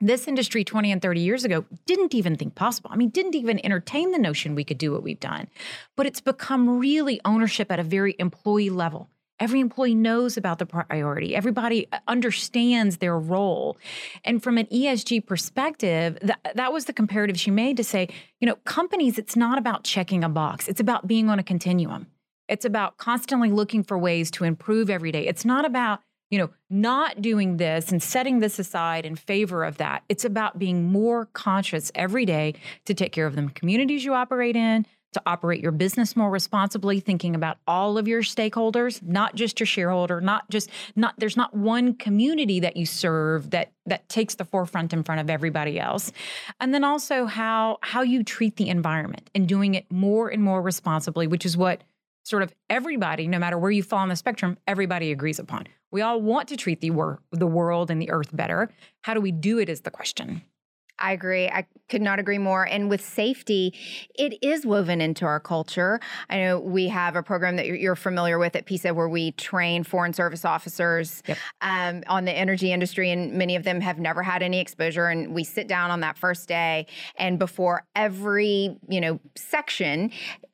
this 0.00 0.28
industry 0.28 0.64
20 0.64 0.92
and 0.92 1.02
30 1.02 1.20
years 1.20 1.44
ago 1.44 1.64
didn't 1.86 2.14
even 2.14 2.36
think 2.36 2.54
possible. 2.54 2.90
I 2.92 2.96
mean, 2.96 3.08
didn't 3.08 3.34
even 3.34 3.64
entertain 3.64 4.12
the 4.12 4.18
notion 4.18 4.54
we 4.54 4.64
could 4.64 4.78
do 4.78 4.92
what 4.92 5.02
we've 5.02 5.18
done. 5.18 5.48
But 5.96 6.06
it's 6.06 6.20
become 6.20 6.78
really 6.78 7.20
ownership 7.24 7.72
at 7.72 7.80
a 7.80 7.82
very 7.82 8.14
employee 8.18 8.70
level. 8.70 9.08
Every 9.40 9.60
employee 9.60 9.94
knows 9.94 10.36
about 10.36 10.58
the 10.58 10.66
priority. 10.66 11.36
Everybody 11.36 11.86
uh, 11.92 11.98
understands 12.08 12.98
their 12.98 13.18
role. 13.18 13.76
And 14.24 14.42
from 14.42 14.58
an 14.58 14.66
ESG 14.66 15.26
perspective, 15.26 16.18
that, 16.22 16.52
that 16.54 16.72
was 16.72 16.86
the 16.86 16.92
comparative 16.92 17.38
she 17.38 17.50
made 17.50 17.76
to 17.76 17.84
say, 17.84 18.08
you 18.40 18.46
know, 18.46 18.56
companies, 18.64 19.18
it's 19.18 19.36
not 19.36 19.58
about 19.58 19.84
checking 19.84 20.24
a 20.24 20.28
box, 20.28 20.68
it's 20.68 20.80
about 20.80 21.06
being 21.06 21.28
on 21.28 21.38
a 21.38 21.44
continuum. 21.44 22.06
It's 22.48 22.64
about 22.64 22.96
constantly 22.96 23.50
looking 23.50 23.84
for 23.84 23.98
ways 23.98 24.30
to 24.32 24.44
improve 24.44 24.88
every 24.88 25.12
day. 25.12 25.26
It's 25.26 25.44
not 25.44 25.66
about, 25.66 26.00
you 26.30 26.38
know, 26.38 26.50
not 26.70 27.20
doing 27.20 27.58
this 27.58 27.92
and 27.92 28.02
setting 28.02 28.40
this 28.40 28.58
aside 28.58 29.04
in 29.04 29.16
favor 29.16 29.64
of 29.64 29.76
that. 29.76 30.02
It's 30.08 30.24
about 30.24 30.58
being 30.58 30.90
more 30.90 31.26
conscious 31.26 31.92
every 31.94 32.24
day 32.24 32.54
to 32.86 32.94
take 32.94 33.12
care 33.12 33.26
of 33.26 33.36
the 33.36 33.50
communities 33.54 34.04
you 34.04 34.14
operate 34.14 34.56
in, 34.56 34.86
to 35.12 35.22
operate 35.26 35.60
your 35.60 35.72
business 35.72 36.16
more 36.16 36.30
responsibly 36.30 37.00
thinking 37.00 37.34
about 37.34 37.58
all 37.66 37.96
of 37.96 38.06
your 38.06 38.22
stakeholders 38.22 39.02
not 39.02 39.34
just 39.34 39.58
your 39.58 39.66
shareholder 39.66 40.20
not 40.20 40.48
just 40.50 40.68
not 40.96 41.14
there's 41.18 41.36
not 41.36 41.54
one 41.54 41.94
community 41.94 42.60
that 42.60 42.76
you 42.76 42.84
serve 42.84 43.50
that 43.50 43.72
that 43.86 44.08
takes 44.08 44.34
the 44.34 44.44
forefront 44.44 44.92
in 44.92 45.02
front 45.02 45.20
of 45.20 45.30
everybody 45.30 45.80
else. 45.80 46.12
And 46.60 46.72
then 46.74 46.84
also 46.84 47.26
how 47.26 47.78
how 47.82 48.02
you 48.02 48.22
treat 48.22 48.56
the 48.56 48.68
environment 48.68 49.30
and 49.34 49.48
doing 49.48 49.74
it 49.74 49.90
more 49.90 50.28
and 50.28 50.42
more 50.42 50.62
responsibly 50.62 51.26
which 51.26 51.46
is 51.46 51.56
what 51.56 51.82
sort 52.24 52.42
of 52.42 52.54
everybody 52.68 53.26
no 53.26 53.38
matter 53.38 53.58
where 53.58 53.70
you 53.70 53.82
fall 53.82 54.00
on 54.00 54.08
the 54.08 54.16
spectrum 54.16 54.58
everybody 54.66 55.10
agrees 55.10 55.38
upon. 55.38 55.66
We 55.90 56.02
all 56.02 56.20
want 56.20 56.48
to 56.48 56.56
treat 56.56 56.80
the 56.80 56.90
wor- 56.90 57.20
the 57.30 57.46
world 57.46 57.90
and 57.90 58.00
the 58.00 58.10
earth 58.10 58.34
better. 58.36 58.70
How 59.02 59.14
do 59.14 59.20
we 59.20 59.32
do 59.32 59.58
it 59.58 59.68
is 59.68 59.80
the 59.80 59.90
question 59.90 60.42
I 60.98 61.12
agree. 61.12 61.48
I 61.48 61.66
could 61.88 62.02
not 62.02 62.18
agree 62.18 62.38
more. 62.38 62.66
And 62.66 62.90
with 62.90 63.00
safety, 63.00 63.74
it 64.14 64.42
is 64.42 64.66
woven 64.66 65.00
into 65.00 65.24
our 65.24 65.40
culture. 65.40 66.00
I 66.28 66.38
know 66.38 66.58
we 66.58 66.88
have 66.88 67.16
a 67.16 67.22
program 67.22 67.56
that 67.56 67.66
you're 67.66 67.96
familiar 67.96 68.38
with 68.38 68.56
at 68.56 68.66
PESA 68.66 68.94
where 68.94 69.08
we 69.08 69.32
train 69.32 69.84
foreign 69.84 70.12
service 70.12 70.44
officers 70.44 71.22
yep. 71.26 71.38
um, 71.60 72.02
on 72.08 72.24
the 72.24 72.32
energy 72.32 72.72
industry, 72.72 73.10
and 73.10 73.32
many 73.32 73.56
of 73.56 73.64
them 73.64 73.80
have 73.80 73.98
never 73.98 74.22
had 74.22 74.42
any 74.42 74.60
exposure. 74.60 75.06
And 75.06 75.34
we 75.34 75.44
sit 75.44 75.68
down 75.68 75.90
on 75.90 76.00
that 76.00 76.18
first 76.18 76.48
day, 76.48 76.86
and 77.16 77.38
before 77.38 77.86
every 77.94 78.76
you 78.88 79.00
know 79.00 79.20
section, 79.36 80.10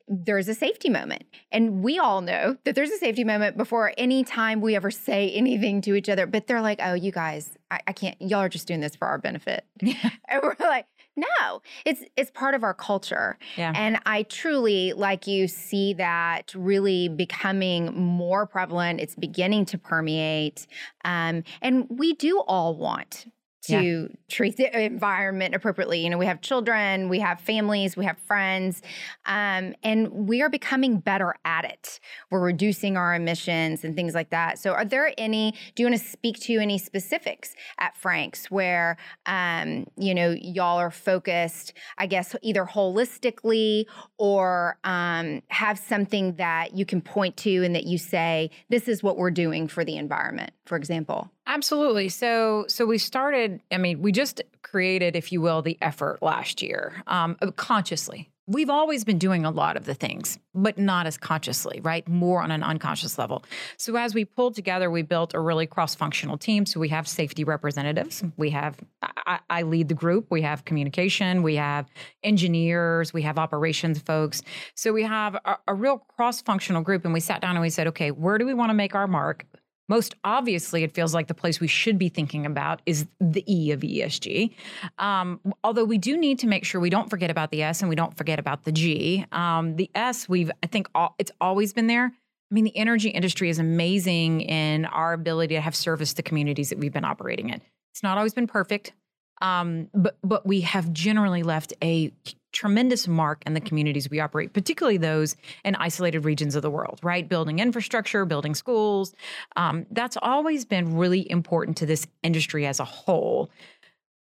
there's 0.07 0.47
a 0.47 0.53
safety 0.53 0.89
moment. 0.89 1.23
And 1.51 1.83
we 1.83 1.97
all 1.97 2.21
know 2.21 2.57
that 2.63 2.75
there's 2.75 2.91
a 2.91 2.97
safety 2.97 3.23
moment 3.23 3.57
before 3.57 3.93
any 3.97 4.23
time 4.23 4.61
we 4.61 4.75
ever 4.75 4.91
say 4.91 5.31
anything 5.31 5.81
to 5.81 5.95
each 5.95 6.09
other. 6.09 6.27
But 6.27 6.47
they're 6.47 6.61
like, 6.61 6.79
oh, 6.83 6.93
you 6.93 7.11
guys, 7.11 7.57
I, 7.71 7.79
I 7.87 7.93
can't, 7.93 8.15
y'all 8.21 8.41
are 8.41 8.49
just 8.49 8.67
doing 8.67 8.81
this 8.81 8.95
for 8.95 9.07
our 9.07 9.17
benefit. 9.17 9.65
Yeah. 9.81 10.09
And 10.27 10.41
we're 10.41 10.55
like, 10.59 10.87
no, 11.15 11.61
it's 11.85 12.03
it's 12.17 12.31
part 12.31 12.55
of 12.55 12.63
our 12.63 12.73
culture. 12.73 13.37
Yeah. 13.55 13.71
And 13.75 13.99
I 14.05 14.23
truly, 14.23 14.93
like 14.93 15.27
you, 15.27 15.47
see 15.47 15.93
that 15.93 16.53
really 16.55 17.07
becoming 17.07 17.95
more 17.95 18.45
prevalent. 18.45 18.99
It's 18.99 19.15
beginning 19.15 19.65
to 19.67 19.77
permeate. 19.77 20.67
Um, 21.05 21.43
and 21.61 21.87
we 21.89 22.13
do 22.13 22.39
all 22.39 22.75
want 22.75 23.27
to 23.67 24.09
yeah. 24.09 24.15
treat 24.29 24.57
the 24.57 24.85
environment 24.85 25.55
appropriately. 25.55 25.99
You 25.99 26.09
know, 26.09 26.17
we 26.17 26.25
have 26.25 26.41
children, 26.41 27.09
we 27.09 27.19
have 27.19 27.39
families, 27.39 27.97
we 27.97 28.05
have 28.05 28.17
friends, 28.19 28.81
um, 29.25 29.75
and 29.83 30.11
we 30.11 30.41
are 30.41 30.49
becoming 30.49 30.99
better 30.99 31.35
at 31.45 31.65
it. 31.65 31.99
We're 32.29 32.41
reducing 32.41 32.97
our 32.97 33.15
emissions 33.15 33.83
and 33.83 33.95
things 33.95 34.13
like 34.13 34.29
that. 34.29 34.59
So, 34.59 34.71
are 34.71 34.85
there 34.85 35.13
any? 35.17 35.53
Do 35.75 35.83
you 35.83 35.89
want 35.89 36.01
to 36.01 36.07
speak 36.07 36.39
to 36.41 36.59
any 36.59 36.77
specifics 36.77 37.55
at 37.79 37.95
Frank's 37.97 38.51
where 38.51 38.97
um, 39.25 39.87
you 39.97 40.13
know 40.13 40.35
y'all 40.39 40.77
are 40.77 40.91
focused? 40.91 41.73
I 41.97 42.07
guess 42.07 42.35
either 42.41 42.65
holistically 42.65 43.85
or 44.17 44.77
um, 44.83 45.41
have 45.49 45.79
something 45.79 46.35
that 46.35 46.75
you 46.75 46.85
can 46.85 47.01
point 47.01 47.37
to 47.37 47.63
and 47.63 47.75
that 47.75 47.85
you 47.85 47.97
say 47.97 48.51
this 48.69 48.87
is 48.87 49.01
what 49.01 49.17
we're 49.17 49.31
doing 49.31 49.67
for 49.67 49.83
the 49.83 49.97
environment. 49.97 50.51
For 50.65 50.77
example. 50.77 51.31
Absolutely. 51.47 52.09
So, 52.09 52.65
so 52.67 52.85
we 52.85 52.97
started. 52.97 53.61
I 53.71 53.77
mean, 53.77 54.01
we 54.01 54.11
just 54.11 54.41
created, 54.63 55.15
if 55.15 55.31
you 55.31 55.41
will, 55.41 55.61
the 55.61 55.77
effort 55.81 56.21
last 56.21 56.61
year 56.61 57.03
um, 57.07 57.35
consciously. 57.55 58.31
We've 58.47 58.69
always 58.69 59.03
been 59.03 59.17
doing 59.17 59.43
a 59.43 59.49
lot 59.49 59.75
of 59.75 59.85
the 59.85 59.95
things, 59.95 60.37
but 60.53 60.77
not 60.77 61.07
as 61.07 61.17
consciously, 61.17 61.81
right? 61.81 62.07
More 62.07 62.43
on 62.43 62.51
an 62.51 62.61
unconscious 62.61 63.17
level. 63.17 63.43
So, 63.77 63.95
as 63.95 64.13
we 64.13 64.23
pulled 64.23 64.53
together, 64.53 64.91
we 64.91 65.01
built 65.01 65.33
a 65.33 65.39
really 65.39 65.65
cross 65.65 65.95
functional 65.95 66.37
team. 66.37 66.67
So, 66.67 66.79
we 66.79 66.89
have 66.89 67.07
safety 67.07 67.43
representatives. 67.43 68.23
We 68.37 68.51
have, 68.51 68.77
I, 69.01 69.39
I, 69.49 69.63
lead 69.63 69.87
the 69.87 69.95
group. 69.95 70.27
We 70.29 70.43
have 70.43 70.63
communication. 70.63 71.41
We 71.41 71.55
have 71.55 71.87
engineers. 72.21 73.13
We 73.13 73.23
have 73.23 73.39
operations 73.39 73.97
folks. 73.97 74.43
So, 74.75 74.93
we 74.93 75.01
have 75.03 75.33
a, 75.43 75.57
a 75.67 75.73
real 75.73 75.97
cross 75.97 76.41
functional 76.43 76.83
group. 76.83 77.03
And 77.03 77.15
we 77.15 77.21
sat 77.21 77.41
down 77.41 77.55
and 77.55 77.61
we 77.61 77.71
said, 77.71 77.87
okay, 77.87 78.11
where 78.11 78.37
do 78.37 78.45
we 78.45 78.53
want 78.53 78.69
to 78.69 78.75
make 78.75 78.93
our 78.93 79.07
mark? 79.07 79.47
Most 79.87 80.15
obviously, 80.23 80.83
it 80.83 80.91
feels 80.91 81.13
like 81.13 81.27
the 81.27 81.33
place 81.33 81.59
we 81.59 81.67
should 81.67 81.97
be 81.97 82.09
thinking 82.09 82.45
about 82.45 82.81
is 82.85 83.05
the 83.19 83.43
E 83.51 83.71
of 83.71 83.81
ESG. 83.81 84.53
Um, 84.97 85.39
although 85.63 85.85
we 85.85 85.97
do 85.97 86.17
need 86.17 86.39
to 86.39 86.47
make 86.47 86.65
sure 86.65 86.81
we 86.81 86.89
don't 86.89 87.09
forget 87.09 87.29
about 87.29 87.51
the 87.51 87.61
S 87.61 87.81
and 87.81 87.89
we 87.89 87.95
don't 87.95 88.17
forget 88.17 88.39
about 88.39 88.63
the 88.63 88.71
G. 88.71 89.25
Um, 89.31 89.75
the 89.75 89.89
S, 89.93 90.27
we've 90.27 90.51
I 90.63 90.67
think 90.67 90.89
all, 90.95 91.15
it's 91.19 91.31
always 91.39 91.73
been 91.73 91.87
there. 91.87 92.11
I 92.51 92.53
mean, 92.53 92.63
the 92.63 92.77
energy 92.77 93.09
industry 93.09 93.49
is 93.49 93.59
amazing 93.59 94.41
in 94.41 94.85
our 94.85 95.13
ability 95.13 95.55
to 95.55 95.61
have 95.61 95.75
service 95.75 96.13
the 96.13 96.23
communities 96.23 96.69
that 96.69 96.77
we've 96.77 96.93
been 96.93 97.05
operating 97.05 97.49
in. 97.49 97.61
It's 97.93 98.03
not 98.03 98.17
always 98.17 98.33
been 98.33 98.47
perfect, 98.47 98.93
um, 99.41 99.89
but 99.93 100.17
but 100.23 100.45
we 100.45 100.61
have 100.61 100.91
generally 100.93 101.43
left 101.43 101.73
a 101.83 102.11
tremendous 102.55 103.07
mark 103.07 103.43
in 103.45 103.53
the 103.53 103.61
communities 103.61 104.09
we 104.09 104.19
operate, 104.19 104.53
particularly 104.53 104.97
those 104.97 105.35
in 105.63 105.75
isolated 105.75 106.21
regions 106.21 106.55
of 106.55 106.61
the 106.61 106.71
world, 106.71 106.99
right? 107.03 107.27
Building 107.29 107.59
infrastructure, 107.59 108.25
building 108.25 108.55
schools. 108.55 109.13
Um, 109.57 109.85
that's 109.91 110.17
always 110.21 110.65
been 110.65 110.95
really 110.95 111.29
important 111.29 111.77
to 111.77 111.85
this 111.85 112.07
industry 112.23 112.65
as 112.65 112.79
a 112.79 112.85
whole. 112.85 113.51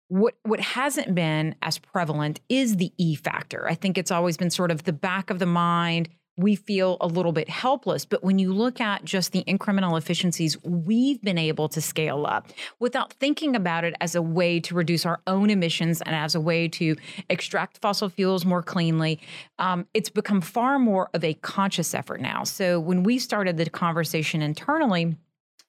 What 0.09 0.35
what 0.43 0.61
hasn't 0.61 1.15
been 1.15 1.55
as 1.62 1.79
prevalent 1.79 2.41
is 2.49 2.77
the 2.77 2.93
E 2.99 3.15
factor. 3.15 3.69
I 3.69 3.75
think 3.75 3.97
it's 3.97 4.11
always 4.11 4.37
been 4.37 4.51
sort 4.51 4.71
of 4.71 4.85
the 4.85 4.93
back 4.93 5.31
of 5.31 5.39
the 5.39 5.47
mind 5.47 6.09
we 6.37 6.57
feel 6.57 6.97
a 7.01 7.07
little 7.07 7.33
bit 7.33 7.49
helpless. 7.49 8.05
But 8.05 8.25
when 8.25 8.39
you 8.39 8.53
look 8.53 8.81
at 8.81 9.05
just 9.05 9.33
the 9.33 9.45
incremental 9.45 9.99
efficiencies 9.99 10.62
we've 10.62 11.21
been 11.21 11.39
able 11.39 11.69
to 11.69 11.81
scale 11.81 12.27
up 12.27 12.49
without 12.79 13.12
thinking 13.15 13.55
about 13.55 13.85
it 13.85 13.95
as 14.01 14.15
a 14.15 14.23
way 14.23 14.59
to 14.61 14.75
reduce 14.75 15.05
our 15.05 15.21
own 15.27 15.51
emissions 15.51 16.01
and 16.01 16.15
as 16.15 16.35
a 16.35 16.41
way 16.41 16.69
to 16.69 16.97
extract 17.29 17.79
fossil 17.79 18.09
fuels 18.09 18.45
more 18.45 18.62
cleanly, 18.62 19.21
um, 19.59 19.87
it's 19.93 20.09
become 20.09 20.41
far 20.41 20.79
more 20.79 21.11
of 21.12 21.23
a 21.23 21.35
conscious 21.35 21.95
effort 21.95 22.21
now. 22.21 22.45
So 22.45 22.81
when 22.81 23.03
we 23.03 23.19
started 23.19 23.57
the 23.57 23.69
conversation 23.69 24.41
internally, 24.41 25.17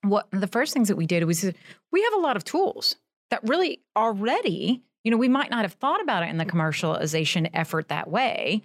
what 0.01 0.27
the 0.31 0.47
first 0.47 0.73
things 0.73 0.87
that 0.87 0.97
we 0.97 1.05
did 1.05 1.23
was 1.25 1.43
we 1.91 2.01
have 2.01 2.13
a 2.13 2.19
lot 2.19 2.37
of 2.37 2.43
tools 2.43 2.95
that 3.31 3.41
really 3.43 3.81
already, 3.95 4.83
you 5.03 5.11
know, 5.11 5.17
we 5.17 5.29
might 5.29 5.49
not 5.49 5.61
have 5.61 5.73
thought 5.73 6.01
about 6.01 6.23
it 6.23 6.29
in 6.29 6.37
the 6.37 6.45
commercialization 6.45 7.49
effort 7.53 7.89
that 7.89 8.09
way 8.09 8.63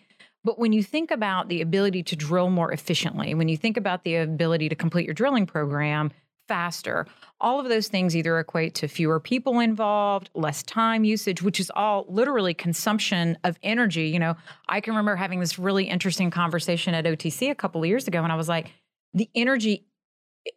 but 0.49 0.59
when 0.59 0.73
you 0.73 0.83
think 0.83 1.11
about 1.11 1.50
the 1.50 1.61
ability 1.61 2.02
to 2.02 2.17
drill 2.17 2.49
more 2.49 2.73
efficiently, 2.73 3.35
when 3.35 3.49
you 3.49 3.57
think 3.59 3.76
about 3.76 4.02
the 4.02 4.17
ability 4.17 4.71
to 4.71 4.75
complete 4.75 5.05
your 5.05 5.12
drilling 5.12 5.45
program 5.45 6.11
faster, 6.49 7.07
all 7.38 7.61
of 7.61 7.69
those 7.69 7.88
things 7.88 8.17
either 8.17 8.38
equate 8.38 8.75
to 8.76 8.88
fewer 8.88 9.21
people 9.21 9.61
involved, 9.61 10.31
less 10.33 10.62
time 10.62 11.05
usage, 11.05 11.43
which 11.43 11.61
is 11.61 11.71
all 11.76 12.07
literally 12.09 12.55
consumption 12.55 13.37
of 13.45 13.59
energy. 13.62 14.09
You 14.09 14.21
know, 14.21 14.37
I 14.71 14.81
can 14.81 14.95
remember 14.95 15.17
having 15.17 15.38
this 15.38 15.59
really 15.59 15.85
interesting 15.85 16.31
conversation 16.31 16.95
at 16.95 17.05
OTC 17.05 17.50
a 17.50 17.55
couple 17.55 17.83
of 17.83 17.87
years 17.87 18.09
ago, 18.09 18.23
and 18.23 18.33
I 18.33 18.37
was 18.37 18.49
like, 18.49 18.73
the 19.12 19.28
energy 19.35 19.85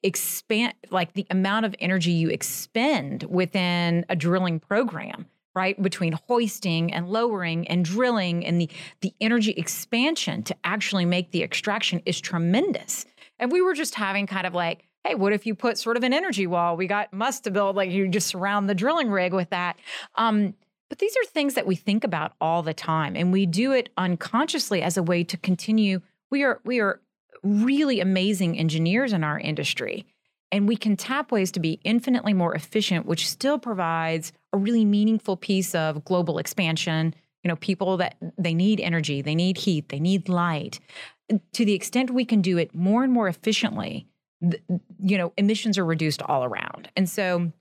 expand 0.04 0.74
like 0.90 1.12
the 1.16 1.28
amount 1.30 1.66
of 1.66 1.76
energy 1.80 2.12
you 2.12 2.30
expend 2.30 3.24
within 3.24 4.06
a 4.08 4.16
drilling 4.16 4.62
program 4.62 5.26
right 5.56 5.82
between 5.82 6.14
hoisting 6.28 6.94
and 6.94 7.10
lowering 7.10 7.68
and 7.68 7.86
drilling 7.86 8.46
and 8.46 8.62
the 8.62 8.70
the 9.02 9.14
energy 9.20 9.52
expansion 9.52 10.44
to 10.44 10.56
actually 10.64 11.06
make 11.06 11.32
the 11.32 11.44
extraction 11.44 12.02
is 12.06 12.20
tremendous. 12.22 13.06
And 13.40 13.52
we 13.52 13.62
were 13.62 13.74
just 13.74 13.96
having 13.96 14.28
kind 14.28 14.48
of 14.48 14.54
like 14.54 14.86
hey 15.04 15.16
what 15.16 15.34
if 15.34 15.46
you 15.46 15.56
put 15.56 15.78
sort 15.78 15.98
of 15.98 16.04
an 16.04 16.14
energy 16.14 16.48
wall? 16.48 16.78
We 16.78 16.88
got 16.88 17.12
must 17.12 17.44
to 17.46 17.52
build 17.52 17.76
like 17.76 17.92
you 17.92 18.08
just 18.08 18.28
surround 18.28 18.70
the 18.70 18.76
drilling 18.76 19.10
rig 19.10 19.34
with 19.34 19.50
that. 19.50 19.78
Um, 20.16 20.54
but 20.90 21.00
these 21.00 21.16
are 21.16 21.26
things 21.26 21.54
that 21.54 21.66
we 21.66 21.76
think 21.76 22.04
about 22.04 22.34
all 22.42 22.64
the 22.64 22.74
time 22.74 23.16
and 23.16 23.32
we 23.32 23.46
do 23.46 23.72
it 23.72 23.90
unconsciously 23.98 24.82
as 24.82 24.98
a 24.98 25.04
way 25.04 25.24
to 25.24 25.38
continue. 25.38 26.02
We 26.30 26.44
are 26.44 26.60
we 26.64 26.80
are 26.80 27.02
really 27.44 28.00
amazing 28.00 28.58
engineers 28.58 29.14
in 29.14 29.24
our 29.24 29.40
industry 29.40 30.06
and 30.52 30.68
we 30.68 30.76
can 30.76 30.98
tap 30.98 31.32
ways 31.32 31.52
to 31.54 31.60
be 31.60 31.80
infinitely 31.84 32.34
more 32.34 32.54
efficient, 32.54 33.06
which 33.06 33.30
still 33.30 33.58
provides 33.58 34.34
a 34.54 34.58
really 34.58 34.86
meaningful 34.86 35.38
piece 35.38 35.74
of 35.76 36.04
global 36.06 36.38
expansion. 36.38 37.14
You 37.44 37.50
know, 37.50 37.56
people 37.56 37.98
that 37.98 38.16
they 38.38 38.54
need 38.54 38.80
energy, 38.80 39.22
they 39.22 39.36
need 39.36 39.58
heat, 39.58 39.90
they 39.90 40.00
need 40.00 40.30
light. 40.30 40.80
To 41.54 41.66
the 41.66 41.74
extent 41.74 42.12
we 42.12 42.26
can 42.26 42.42
do 42.42 42.58
it 42.58 42.76
more 42.76 43.04
and 43.04 43.12
more 43.12 43.28
efficiently, 43.28 44.08
you 45.00 45.18
know, 45.18 45.34
emissions 45.38 45.78
are 45.78 45.86
reduced 45.86 46.22
all 46.24 46.44
around. 46.44 46.90
And 46.96 47.10
so 47.10 47.52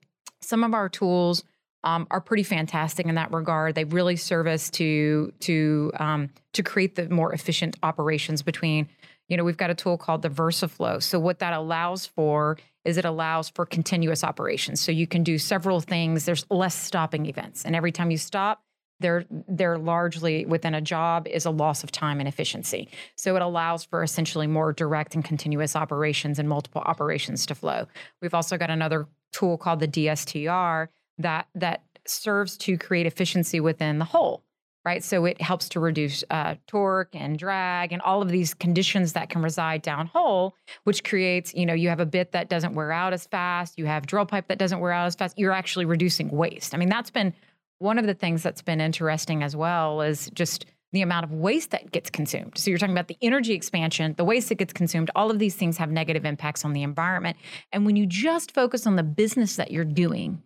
some 0.40 0.64
of 0.64 0.74
our 0.74 0.88
tools 0.88 1.44
um, 1.82 2.06
are 2.10 2.20
pretty 2.20 2.42
fantastic 2.42 3.06
in 3.06 3.14
that 3.14 3.32
regard. 3.32 3.74
They 3.74 3.84
really 3.84 4.16
serve 4.16 4.46
us 4.46 4.70
to 4.70 5.32
to 5.40 5.92
um, 5.98 6.30
to 6.52 6.62
create 6.62 6.96
the 6.96 7.08
more 7.08 7.32
efficient 7.32 7.76
operations 7.82 8.42
between 8.42 8.88
you 9.30 9.36
know, 9.36 9.44
we've 9.44 9.56
got 9.56 9.70
a 9.70 9.74
tool 9.74 9.96
called 9.96 10.22
the 10.22 10.28
VersaFlow. 10.28 11.00
So 11.00 11.18
what 11.18 11.38
that 11.38 11.52
allows 11.52 12.04
for 12.04 12.58
is 12.84 12.96
it 12.96 13.04
allows 13.04 13.48
for 13.50 13.66
continuous 13.66 14.24
operations. 14.24 14.80
So 14.80 14.92
you 14.92 15.06
can 15.06 15.22
do 15.22 15.38
several 15.38 15.80
things. 15.80 16.24
There's 16.24 16.46
less 16.50 16.74
stopping 16.74 17.26
events, 17.26 17.64
and 17.64 17.76
every 17.76 17.92
time 17.92 18.10
you 18.10 18.18
stop, 18.18 18.62
they're 19.00 19.24
they're 19.48 19.78
largely 19.78 20.44
within 20.44 20.74
a 20.74 20.80
job 20.80 21.26
is 21.26 21.44
a 21.44 21.50
loss 21.50 21.82
of 21.82 21.90
time 21.90 22.20
and 22.20 22.28
efficiency. 22.28 22.88
So 23.16 23.34
it 23.36 23.42
allows 23.42 23.84
for 23.84 24.02
essentially 24.02 24.46
more 24.46 24.72
direct 24.72 25.14
and 25.14 25.24
continuous 25.24 25.74
operations 25.74 26.38
and 26.38 26.48
multiple 26.48 26.82
operations 26.82 27.46
to 27.46 27.54
flow. 27.54 27.86
We've 28.22 28.34
also 28.34 28.56
got 28.56 28.70
another 28.70 29.08
tool 29.32 29.58
called 29.58 29.80
the 29.80 29.88
DSTR 29.88 30.88
that 31.18 31.48
that 31.54 31.82
serves 32.06 32.56
to 32.58 32.78
create 32.78 33.06
efficiency 33.06 33.60
within 33.60 33.98
the 33.98 34.04
whole 34.04 34.44
right? 34.84 35.04
So 35.04 35.24
it 35.26 35.40
helps 35.40 35.68
to 35.70 35.80
reduce 35.80 36.24
uh, 36.30 36.54
torque 36.66 37.14
and 37.14 37.38
drag 37.38 37.92
and 37.92 38.00
all 38.02 38.22
of 38.22 38.28
these 38.28 38.54
conditions 38.54 39.12
that 39.12 39.28
can 39.28 39.42
reside 39.42 39.82
downhole, 39.82 40.52
which 40.84 41.04
creates, 41.04 41.52
you 41.54 41.66
know, 41.66 41.74
you 41.74 41.88
have 41.90 42.00
a 42.00 42.06
bit 42.06 42.32
that 42.32 42.48
doesn't 42.48 42.74
wear 42.74 42.90
out 42.90 43.12
as 43.12 43.26
fast, 43.26 43.78
you 43.78 43.86
have 43.86 44.06
drill 44.06 44.26
pipe 44.26 44.48
that 44.48 44.58
doesn't 44.58 44.80
wear 44.80 44.92
out 44.92 45.06
as 45.06 45.14
fast. 45.14 45.38
You're 45.38 45.52
actually 45.52 45.84
reducing 45.84 46.30
waste. 46.30 46.74
I 46.74 46.78
mean, 46.78 46.88
that's 46.88 47.10
been 47.10 47.34
one 47.78 47.98
of 47.98 48.06
the 48.06 48.14
things 48.14 48.42
that's 48.42 48.62
been 48.62 48.80
interesting 48.80 49.42
as 49.42 49.54
well 49.56 50.00
is 50.00 50.30
just 50.34 50.66
the 50.92 51.02
amount 51.02 51.24
of 51.24 51.32
waste 51.32 51.70
that 51.70 51.92
gets 51.92 52.10
consumed. 52.10 52.58
So 52.58 52.70
you're 52.70 52.78
talking 52.78 52.94
about 52.94 53.08
the 53.08 53.16
energy 53.22 53.52
expansion, 53.52 54.14
the 54.16 54.24
waste 54.24 54.48
that 54.48 54.56
gets 54.56 54.72
consumed, 54.72 55.10
all 55.14 55.30
of 55.30 55.38
these 55.38 55.54
things 55.54 55.76
have 55.76 55.90
negative 55.90 56.24
impacts 56.24 56.64
on 56.64 56.72
the 56.72 56.82
environment. 56.82 57.36
And 57.72 57.86
when 57.86 57.96
you 57.96 58.06
just 58.06 58.52
focus 58.52 58.86
on 58.86 58.96
the 58.96 59.02
business 59.02 59.56
that 59.56 59.70
you're 59.70 59.84
doing 59.84 60.42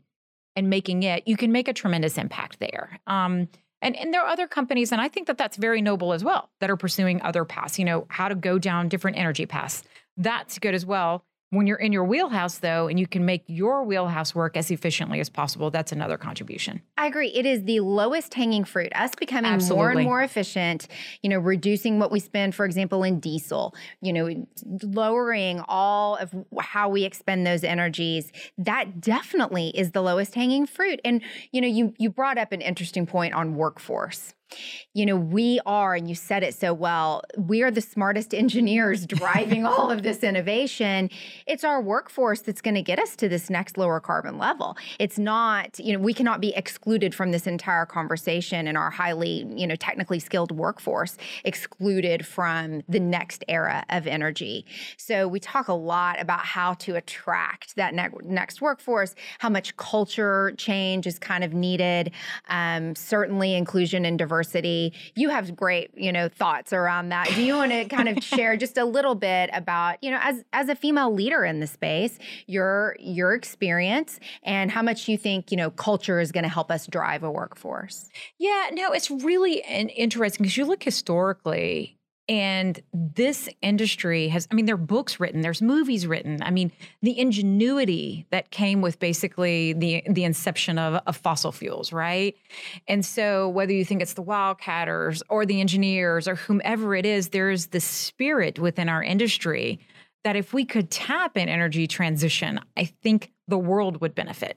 and 0.55 0.69
making 0.69 1.03
it, 1.03 1.27
you 1.27 1.37
can 1.37 1.51
make 1.51 1.67
a 1.67 1.73
tremendous 1.73 2.19
impact 2.19 2.61
there. 2.61 3.01
Um, 3.07 3.49
and, 3.85 3.97
and 3.97 4.13
there 4.13 4.23
are 4.23 4.29
other 4.29 4.49
companies, 4.49 4.93
and 4.93 5.01
I 5.01 5.09
think 5.09 5.27
that 5.27 5.39
that's 5.39 5.57
very 5.57 5.83
noble 5.83 6.13
as 6.13 6.25
well, 6.25 6.51
that 6.61 6.71
are 6.71 6.77
pursuing 6.77 7.23
other 7.23 7.45
paths, 7.45 7.79
you 7.79 7.85
know, 7.85 8.07
how 8.09 8.29
to 8.29 8.35
go 8.35 8.59
down 8.59 8.89
different 8.89 9.17
energy 9.19 9.47
paths. 9.47 9.85
That's 10.17 10.59
good 10.59 10.75
as 10.75 10.87
well. 10.87 11.25
When 11.55 11.67
you're 11.67 11.79
in 11.79 11.93
your 11.93 12.05
wheelhouse, 12.05 12.59
though, 12.59 12.89
and 12.89 12.99
you 12.99 13.07
can 13.07 13.25
make 13.25 13.45
your 13.47 13.85
wheelhouse 13.85 14.35
work 14.35 14.57
as 14.57 14.71
efficiently 14.71 15.21
as 15.21 15.29
possible, 15.29 15.71
that's 15.71 15.93
another 15.93 16.17
contribution. 16.17 16.83
I 16.97 17.07
agree. 17.07 17.29
It 17.29 17.47
is 17.47 17.65
the 17.65 17.81
lowest 17.81 18.35
hanging 18.35 18.65
fruit. 18.65 18.93
Us 18.95 19.13
becoming 19.15 19.53
Absolutely. 19.53 19.77
more 19.77 19.91
and 19.91 20.05
more 20.05 20.23
efficient, 20.23 20.89
you 21.23 21.31
know, 21.31 21.39
reducing 21.39 21.99
what 21.99 22.11
we 22.11 22.21
spend, 22.21 22.55
for 22.55 22.65
example, 22.65 23.03
in 23.03 23.21
diesel, 23.21 23.75
you 24.01 24.13
know, 24.13 24.47
lowering 24.83 25.63
all 25.69 26.17
of 26.17 26.35
how 26.61 26.89
we 26.89 27.05
expend 27.05 27.47
those 27.47 27.65
energies. 27.65 28.33
That 28.59 29.01
definitely 29.01 29.69
is 29.69 29.93
the 29.93 30.03
lowest 30.03 30.35
hanging 30.35 30.67
fruit. 30.67 31.01
And, 31.05 31.23
you 31.53 31.61
know, 31.61 31.69
you 31.69 31.95
you 31.99 32.11
brought 32.11 32.39
up 32.39 32.53
an 32.53 32.61
interesting 32.61 33.07
point 33.07 33.35
on 33.35 33.55
workforce 33.55 34.35
you 34.95 35.05
know, 35.05 35.17
we 35.17 35.61
are, 35.67 35.95
and 35.97 36.09
you 36.09 36.15
said 36.15 36.45
it 36.45 36.55
so 36.55 36.73
well, 36.73 37.23
we 37.37 37.63
are 37.63 37.71
the 37.71 37.81
smartest 37.81 38.33
engineers 38.45 39.07
driving 39.07 39.67
all 39.67 39.91
of 39.91 40.03
this 40.03 40.23
innovation. 40.23 41.11
It's 41.47 41.65
our 41.65 41.83
workforce 41.83 42.41
that's 42.41 42.61
going 42.61 42.77
to 42.77 42.83
get 42.83 42.99
us 42.99 43.17
to 43.17 43.29
this 43.29 43.51
next 43.51 43.77
lower 43.77 44.01
carbon 44.01 44.39
level. 44.39 44.77
It's 44.99 45.19
not, 45.19 45.79
you 45.79 45.93
know, 45.93 45.99
we 45.99 46.15
cannot 46.15 46.41
be 46.41 46.55
excluded 46.55 47.15
from 47.15 47.33
this 47.33 47.47
entire 47.47 47.87
conversation 47.87 48.69
and 48.69 48.79
our 48.79 48.91
highly, 48.91 49.47
you 49.55 49.67
know, 49.67 49.77
technically 49.77 50.21
skilled 50.21 50.53
workforce 50.53 51.17
excluded 51.45 52.25
from 52.25 52.83
the 52.89 53.01
next 53.01 53.45
era 53.49 53.85
of 53.91 54.07
energy. 54.07 54.65
So 54.97 55.27
we 55.27 55.41
talk 55.41 55.69
a 55.69 55.75
lot 55.75 56.21
about 56.21 56.45
how 56.45 56.75
to 56.75 56.95
attract 56.95 57.75
that 57.77 57.95
ne- 57.95 58.09
next 58.23 58.61
workforce, 58.61 59.15
how 59.41 59.49
much 59.49 59.77
culture 59.77 60.53
change 60.57 61.07
is 61.07 61.19
kind 61.19 61.43
of 61.43 61.53
needed, 61.53 62.13
um, 62.49 62.95
certainly 62.95 63.55
inclusion 63.55 64.05
and 64.05 64.19
diversity 64.19 64.44
diversity. 64.45 64.93
You 65.15 65.31
have 65.31 65.57
great, 65.57 65.91
you 65.95 66.13
know, 66.13 66.29
thoughts 66.29 66.73
around 66.73 67.09
that. 67.11 67.29
Do 67.35 67.43
you 67.43 67.55
want 67.55 67.73
to 67.73 67.85
kind 67.87 68.09
of 68.09 68.23
share 68.25 68.57
just 68.57 68.77
a 68.77 68.85
little 68.85 69.15
bit 69.15 69.51
about, 69.53 70.03
you 70.03 70.11
know, 70.11 70.19
as 70.23 70.45
as 70.53 70.69
a 70.69 70.75
female 70.75 71.13
leader 71.13 71.45
in 71.45 71.61
the 71.61 71.67
space, 71.67 72.19
your 72.47 72.97
your 73.01 73.35
experience 73.35 74.21
and 74.43 74.71
how 74.71 74.83
much 74.83 75.09
you 75.09 75.17
think, 75.17 75.51
you 75.51 75.57
know, 75.57 75.71
culture 75.71 76.21
is 76.21 76.33
going 76.33 76.45
to 76.45 76.51
help 76.51 76.71
us 76.71 76.87
drive 76.87 77.23
a 77.23 77.31
workforce? 77.31 78.09
Yeah, 78.39 78.71
no, 78.73 78.93
it's 78.93 79.11
really 79.11 79.63
interesting 79.69 80.45
because 80.45 80.57
you 80.57 80.65
look 80.65 80.83
historically 80.83 81.99
and 82.29 82.81
this 82.95 83.51
industry 83.61 84.29
has, 84.29 84.49
I 84.51 84.55
mean, 84.55 84.65
there 84.65 84.77
are 84.77 84.79
books 84.79 85.21
written, 85.21 85.43
there's 85.43 85.61
movies 85.61 86.07
written. 86.07 86.43
I 86.43 86.51
mean, 86.51 86.73
the 87.03 87.19
ingenuity 87.19 88.27
that 88.31 88.51
came 88.51 88.81
with 88.81 88.99
basically 88.99 89.75
the 89.75 90.03
the 90.09 90.25
inception 90.25 90.79
of, 90.79 91.03
of 91.07 91.17
fossil 91.17 91.53
fuels, 91.53 91.93
right? 91.93 92.35
And 92.89 93.05
so 93.05 93.49
whether 93.51 93.73
you 93.73 93.85
think 93.85 94.01
it's 94.01 94.15
the 94.15 94.23
wildcatters 94.23 95.23
or 95.29 95.45
the 95.45 95.61
engineers 95.61 96.27
or 96.27 96.37
whomever 96.37 96.95
it 96.95 97.05
is, 97.05 97.29
there's 97.29 97.67
the 97.67 97.81
spirit 97.81 98.59
within 98.59 98.89
our 98.89 99.03
industry 99.03 99.81
that 100.25 100.37
if 100.37 100.55
we 100.55 100.65
could 100.65 100.91
tap 100.91 101.37
in 101.37 101.51
energy 101.51 101.87
transition, 101.87 102.59
I 102.77 102.87
think 102.87 103.33
the 103.49 103.59
world 103.59 104.01
would 104.01 104.15
benefit. 104.15 104.57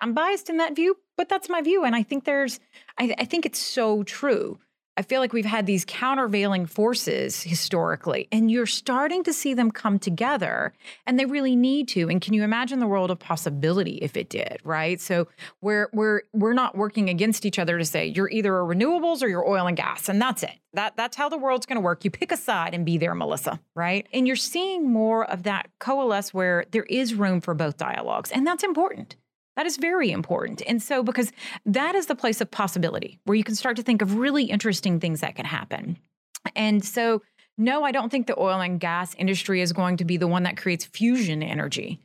I'm 0.00 0.14
biased 0.14 0.50
in 0.50 0.56
that 0.56 0.74
view, 0.74 0.96
but 1.16 1.28
that's 1.28 1.48
my 1.48 1.62
view. 1.62 1.84
And 1.84 1.94
I 1.94 2.02
think 2.02 2.24
there's, 2.24 2.58
I, 2.98 3.14
I 3.18 3.24
think 3.24 3.46
it's 3.46 3.60
so 3.60 4.02
true 4.02 4.58
I 4.96 5.02
feel 5.02 5.20
like 5.20 5.32
we've 5.32 5.46
had 5.46 5.64
these 5.64 5.86
countervailing 5.86 6.66
forces 6.66 7.42
historically, 7.42 8.28
and 8.30 8.50
you're 8.50 8.66
starting 8.66 9.24
to 9.24 9.32
see 9.32 9.54
them 9.54 9.70
come 9.70 9.98
together, 9.98 10.74
and 11.06 11.18
they 11.18 11.24
really 11.24 11.56
need 11.56 11.88
to. 11.88 12.10
And 12.10 12.20
can 12.20 12.34
you 12.34 12.42
imagine 12.42 12.78
the 12.78 12.86
world 12.86 13.10
of 13.10 13.18
possibility 13.18 13.94
if 14.02 14.18
it 14.18 14.28
did, 14.28 14.58
right? 14.64 15.00
So 15.00 15.28
we're 15.62 15.88
we're 15.94 16.22
we're 16.34 16.52
not 16.52 16.76
working 16.76 17.08
against 17.08 17.46
each 17.46 17.58
other 17.58 17.78
to 17.78 17.84
say 17.86 18.06
you're 18.06 18.28
either 18.28 18.54
a 18.58 18.62
renewables 18.62 19.22
or 19.22 19.28
you're 19.28 19.48
oil 19.48 19.66
and 19.66 19.76
gas, 19.78 20.10
and 20.10 20.20
that's 20.20 20.42
it. 20.42 20.58
That 20.74 20.94
that's 20.96 21.16
how 21.16 21.30
the 21.30 21.38
world's 21.38 21.64
going 21.64 21.76
to 21.76 21.82
work. 21.82 22.04
You 22.04 22.10
pick 22.10 22.30
a 22.30 22.36
side 22.36 22.74
and 22.74 22.84
be 22.84 22.98
there, 22.98 23.14
Melissa, 23.14 23.60
right? 23.74 24.06
And 24.12 24.26
you're 24.26 24.36
seeing 24.36 24.90
more 24.90 25.24
of 25.24 25.44
that 25.44 25.70
coalesce 25.78 26.34
where 26.34 26.66
there 26.70 26.84
is 26.84 27.14
room 27.14 27.40
for 27.40 27.54
both 27.54 27.78
dialogues, 27.78 28.30
and 28.30 28.46
that's 28.46 28.62
important. 28.62 29.16
That 29.56 29.66
is 29.66 29.76
very 29.76 30.10
important. 30.10 30.62
And 30.66 30.82
so, 30.82 31.02
because 31.02 31.30
that 31.66 31.94
is 31.94 32.06
the 32.06 32.14
place 32.14 32.40
of 32.40 32.50
possibility 32.50 33.20
where 33.24 33.36
you 33.36 33.44
can 33.44 33.54
start 33.54 33.76
to 33.76 33.82
think 33.82 34.02
of 34.02 34.16
really 34.16 34.44
interesting 34.44 34.98
things 34.98 35.20
that 35.20 35.36
can 35.36 35.44
happen. 35.44 35.98
And 36.56 36.84
so, 36.84 37.22
no, 37.58 37.84
I 37.84 37.92
don't 37.92 38.10
think 38.10 38.26
the 38.26 38.38
oil 38.38 38.60
and 38.60 38.80
gas 38.80 39.14
industry 39.16 39.60
is 39.60 39.72
going 39.72 39.98
to 39.98 40.04
be 40.04 40.16
the 40.16 40.26
one 40.26 40.44
that 40.44 40.56
creates 40.56 40.84
fusion 40.84 41.42
energy. 41.42 42.00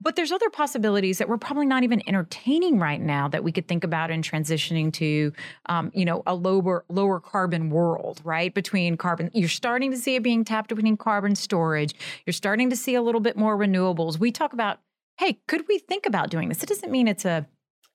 But 0.00 0.16
there's 0.16 0.32
other 0.32 0.50
possibilities 0.50 1.18
that 1.18 1.28
we're 1.28 1.38
probably 1.38 1.66
not 1.66 1.82
even 1.82 2.02
entertaining 2.06 2.78
right 2.78 3.00
now 3.00 3.26
that 3.28 3.42
we 3.42 3.52
could 3.52 3.66
think 3.66 3.84
about 3.84 4.10
in 4.10 4.22
transitioning 4.22 4.92
to, 4.94 5.32
um, 5.66 5.90
you 5.94 6.04
know, 6.04 6.22
a 6.26 6.34
lower 6.34 6.84
lower 6.88 7.20
carbon 7.20 7.70
world, 7.70 8.20
right? 8.22 8.52
Between 8.52 8.96
carbon, 8.96 9.30
you're 9.32 9.48
starting 9.48 9.90
to 9.92 9.96
see 9.96 10.14
it 10.16 10.22
being 10.22 10.44
tapped 10.44 10.68
between 10.68 10.96
carbon 10.98 11.34
storage. 11.34 11.94
You're 12.26 12.34
starting 12.34 12.68
to 12.70 12.76
see 12.76 12.94
a 12.94 13.02
little 13.02 13.20
bit 13.20 13.36
more 13.36 13.56
renewables. 13.56 14.18
We 14.18 14.30
talk 14.30 14.52
about 14.52 14.80
hey, 15.18 15.38
could 15.46 15.64
we 15.68 15.78
think 15.78 16.06
about 16.06 16.30
doing 16.30 16.48
this? 16.48 16.62
It 16.62 16.68
doesn't 16.68 16.90
mean 16.90 17.08
it's 17.08 17.24
a 17.24 17.46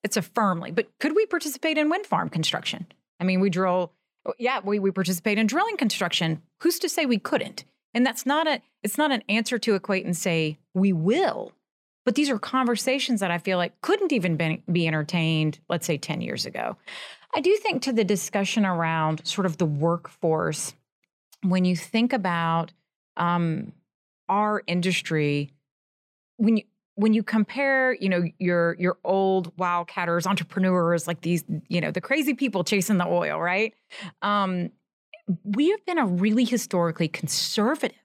it's 0.04 0.18
a 0.18 0.22
firmly, 0.22 0.72
but 0.72 0.88
could 1.00 1.16
we 1.16 1.26
participate 1.26 1.78
in 1.78 1.90
wind 1.90 2.06
farm 2.06 2.30
construction? 2.30 2.88
I 3.20 3.26
mean, 3.26 3.42
we 3.42 3.50
drill, 3.50 3.92
oh, 4.26 4.34
yeah, 4.40 4.62
we, 4.64 4.80
we 4.80 4.92
participate 4.92 5.38
in 5.38 5.46
drilling 5.46 5.76
construction. 5.76 6.42
Who's 6.62 6.80
to 6.80 6.88
say 6.88 7.06
we 7.06 7.20
couldn't? 7.20 7.66
And 7.94 8.06
that's 8.06 8.26
not 8.26 8.48
a 8.48 8.62
it's 8.82 8.98
not 8.98 9.12
an 9.12 9.24
answer 9.28 9.58
to 9.60 9.76
equate 9.76 10.06
and 10.06 10.16
say 10.16 10.58
we 10.74 10.94
will. 10.94 11.52
But 12.06 12.16
these 12.16 12.30
are 12.30 12.40
conversations 12.40 13.20
that 13.20 13.30
I 13.30 13.38
feel 13.38 13.58
like 13.58 13.82
couldn't 13.82 14.14
even 14.14 14.38
be, 14.38 14.64
be 14.72 14.88
entertained, 14.88 15.60
let's 15.70 15.86
say 15.86 15.98
10 15.98 16.22
years 16.22 16.46
ago. 16.46 16.78
I 17.36 17.42
do 17.42 17.56
think 17.58 17.84
to 17.84 17.94
the 17.94 18.04
discussion 18.04 18.66
around 18.66 19.28
sort 19.28 19.46
of 19.46 19.58
the 19.58 19.66
workforce, 19.66 20.74
when 21.44 21.66
you 21.66 21.76
think 21.76 22.14
about 22.14 22.72
um, 23.18 23.74
our 24.28 24.64
industry, 24.66 25.52
when 26.38 26.58
you 26.58 26.64
when 27.00 27.14
you 27.14 27.24
compare, 27.24 27.94
you 27.94 28.10
know, 28.10 28.26
your 28.40 28.76
your 28.78 28.98
old 29.06 29.56
wildcatters, 29.56 30.28
entrepreneurs, 30.28 31.08
like 31.08 31.22
these, 31.22 31.46
you 31.70 31.80
know, 31.80 31.92
the 31.92 32.02
crazy 32.02 32.34
people 32.34 32.66
chasing 32.66 32.98
the 32.98 33.08
oil, 33.08 33.40
right? 33.40 33.74
Um, 34.22 34.70
we 35.46 35.70
have 35.70 35.86
been 35.86 35.98
a 35.98 36.06
really 36.06 36.44
historically 36.44 37.08
conservative 37.08 37.96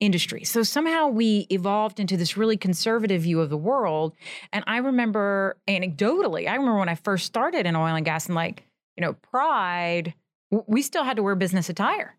industry. 0.00 0.44
So 0.44 0.62
somehow 0.62 1.08
we 1.08 1.46
evolved 1.50 2.00
into 2.00 2.16
this 2.16 2.38
really 2.38 2.56
conservative 2.56 3.20
view 3.20 3.42
of 3.42 3.50
the 3.50 3.56
world. 3.58 4.14
And 4.50 4.64
I 4.66 4.78
remember 4.78 5.58
anecdotally, 5.68 6.48
I 6.48 6.54
remember 6.54 6.78
when 6.78 6.88
I 6.88 6.94
first 6.94 7.26
started 7.26 7.66
in 7.66 7.76
oil 7.76 7.94
and 7.94 8.04
gas 8.04 8.26
and 8.26 8.34
like, 8.34 8.64
you 8.96 9.02
know, 9.02 9.12
pride, 9.12 10.14
we 10.50 10.80
still 10.80 11.04
had 11.04 11.16
to 11.16 11.22
wear 11.22 11.34
business 11.34 11.68
attire. 11.68 12.16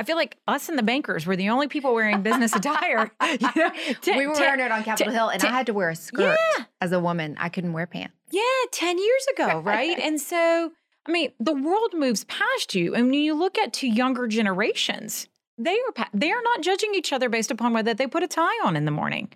I 0.00 0.02
feel 0.02 0.16
like 0.16 0.38
us 0.48 0.70
and 0.70 0.78
the 0.78 0.82
bankers 0.82 1.26
were 1.26 1.36
the 1.36 1.50
only 1.50 1.68
people 1.68 1.92
wearing 1.92 2.22
business 2.22 2.56
attire. 2.56 3.10
You 3.30 3.48
know, 3.54 3.70
to, 4.02 4.16
we 4.16 4.26
were 4.26 4.34
to, 4.34 4.40
wearing 4.40 4.60
it 4.60 4.72
on 4.72 4.82
Capitol 4.82 5.12
to, 5.12 5.12
Hill, 5.12 5.28
and 5.28 5.44
I 5.44 5.50
had 5.50 5.66
to 5.66 5.74
wear 5.74 5.90
a 5.90 5.94
skirt 5.94 6.38
yeah. 6.56 6.64
as 6.80 6.90
a 6.90 6.98
woman. 6.98 7.36
I 7.38 7.48
couldn't 7.48 7.74
wear 7.74 7.86
pants. 7.86 8.14
Yeah, 8.30 8.42
10 8.72 8.98
years 8.98 9.26
ago, 9.34 9.60
right? 9.64 9.98
and 9.98 10.20
so, 10.20 10.72
I 11.06 11.12
mean, 11.12 11.32
the 11.38 11.54
world 11.54 11.92
moves 11.94 12.24
past 12.24 12.74
you. 12.74 12.94
And 12.94 13.06
when 13.06 13.20
you 13.20 13.34
look 13.34 13.58
at 13.58 13.72
to 13.74 13.86
younger 13.86 14.26
generations, 14.26 15.28
they 15.58 15.76
are 15.76 16.06
they 16.14 16.32
are 16.32 16.42
not 16.42 16.62
judging 16.62 16.94
each 16.94 17.12
other 17.12 17.28
based 17.28 17.50
upon 17.50 17.74
whether 17.74 17.92
they 17.92 18.06
put 18.06 18.22
a 18.22 18.28
tie 18.28 18.58
on 18.64 18.76
in 18.76 18.86
the 18.86 18.90
morning. 18.90 19.30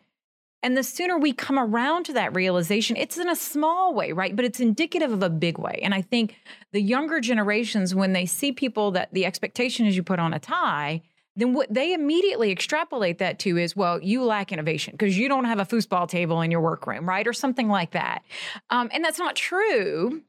And 0.64 0.78
the 0.78 0.82
sooner 0.82 1.18
we 1.18 1.34
come 1.34 1.58
around 1.58 2.04
to 2.04 2.14
that 2.14 2.34
realization, 2.34 2.96
it's 2.96 3.18
in 3.18 3.28
a 3.28 3.36
small 3.36 3.94
way, 3.94 4.12
right? 4.12 4.34
But 4.34 4.46
it's 4.46 4.60
indicative 4.60 5.12
of 5.12 5.22
a 5.22 5.28
big 5.28 5.58
way. 5.58 5.78
And 5.82 5.92
I 5.92 6.00
think 6.00 6.36
the 6.72 6.80
younger 6.80 7.20
generations, 7.20 7.94
when 7.94 8.14
they 8.14 8.24
see 8.24 8.50
people 8.50 8.90
that 8.92 9.12
the 9.12 9.26
expectation 9.26 9.84
is 9.84 9.94
you 9.94 10.02
put 10.02 10.18
on 10.18 10.32
a 10.32 10.38
tie, 10.38 11.02
then 11.36 11.52
what 11.52 11.72
they 11.72 11.92
immediately 11.92 12.50
extrapolate 12.50 13.18
that 13.18 13.38
to 13.40 13.58
is, 13.58 13.76
well, 13.76 14.02
you 14.02 14.24
lack 14.24 14.52
innovation 14.52 14.94
because 14.96 15.18
you 15.18 15.28
don't 15.28 15.44
have 15.44 15.58
a 15.58 15.66
foosball 15.66 16.08
table 16.08 16.40
in 16.40 16.50
your 16.50 16.62
workroom, 16.62 17.06
right? 17.06 17.28
Or 17.28 17.34
something 17.34 17.68
like 17.68 17.90
that. 17.90 18.22
Um, 18.70 18.88
and 18.90 19.04
that's 19.04 19.18
not 19.18 19.36
true. 19.36 20.22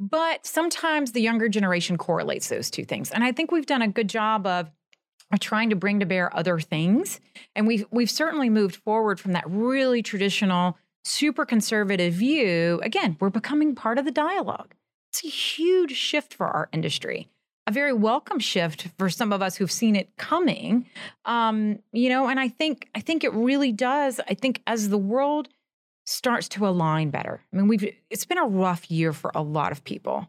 But 0.00 0.44
sometimes 0.44 1.12
the 1.12 1.22
younger 1.22 1.48
generation 1.48 1.96
correlates 1.96 2.48
those 2.48 2.70
two 2.70 2.84
things. 2.84 3.12
And 3.12 3.22
I 3.22 3.30
think 3.30 3.52
we've 3.52 3.66
done 3.66 3.82
a 3.82 3.88
good 3.88 4.08
job 4.08 4.46
of 4.46 4.68
are 5.30 5.38
trying 5.38 5.70
to 5.70 5.76
bring 5.76 6.00
to 6.00 6.06
bear 6.06 6.34
other 6.36 6.60
things. 6.60 7.20
And 7.54 7.66
we've 7.66 7.84
we've 7.90 8.10
certainly 8.10 8.50
moved 8.50 8.76
forward 8.76 9.18
from 9.18 9.32
that 9.32 9.44
really 9.46 10.02
traditional, 10.02 10.78
super 11.04 11.44
conservative 11.44 12.14
view. 12.14 12.80
Again, 12.82 13.16
we're 13.20 13.30
becoming 13.30 13.74
part 13.74 13.98
of 13.98 14.04
the 14.04 14.12
dialogue. 14.12 14.74
It's 15.10 15.24
a 15.24 15.28
huge 15.28 15.96
shift 15.96 16.34
for 16.34 16.46
our 16.46 16.68
industry. 16.72 17.28
A 17.68 17.72
very 17.72 17.92
welcome 17.92 18.38
shift 18.38 18.88
for 18.96 19.10
some 19.10 19.32
of 19.32 19.42
us 19.42 19.56
who've 19.56 19.72
seen 19.72 19.96
it 19.96 20.16
coming. 20.16 20.86
Um, 21.24 21.80
you 21.92 22.08
know, 22.08 22.28
and 22.28 22.38
I 22.38 22.48
think 22.48 22.88
I 22.94 23.00
think 23.00 23.24
it 23.24 23.32
really 23.32 23.72
does. 23.72 24.20
I 24.28 24.34
think 24.34 24.62
as 24.66 24.88
the 24.88 24.98
world 24.98 25.48
starts 26.04 26.48
to 26.50 26.66
align 26.66 27.10
better. 27.10 27.40
I 27.52 27.56
mean, 27.56 27.66
we've 27.66 27.92
it's 28.10 28.24
been 28.24 28.38
a 28.38 28.46
rough 28.46 28.90
year 28.90 29.12
for 29.12 29.32
a 29.34 29.42
lot 29.42 29.72
of 29.72 29.82
people. 29.82 30.28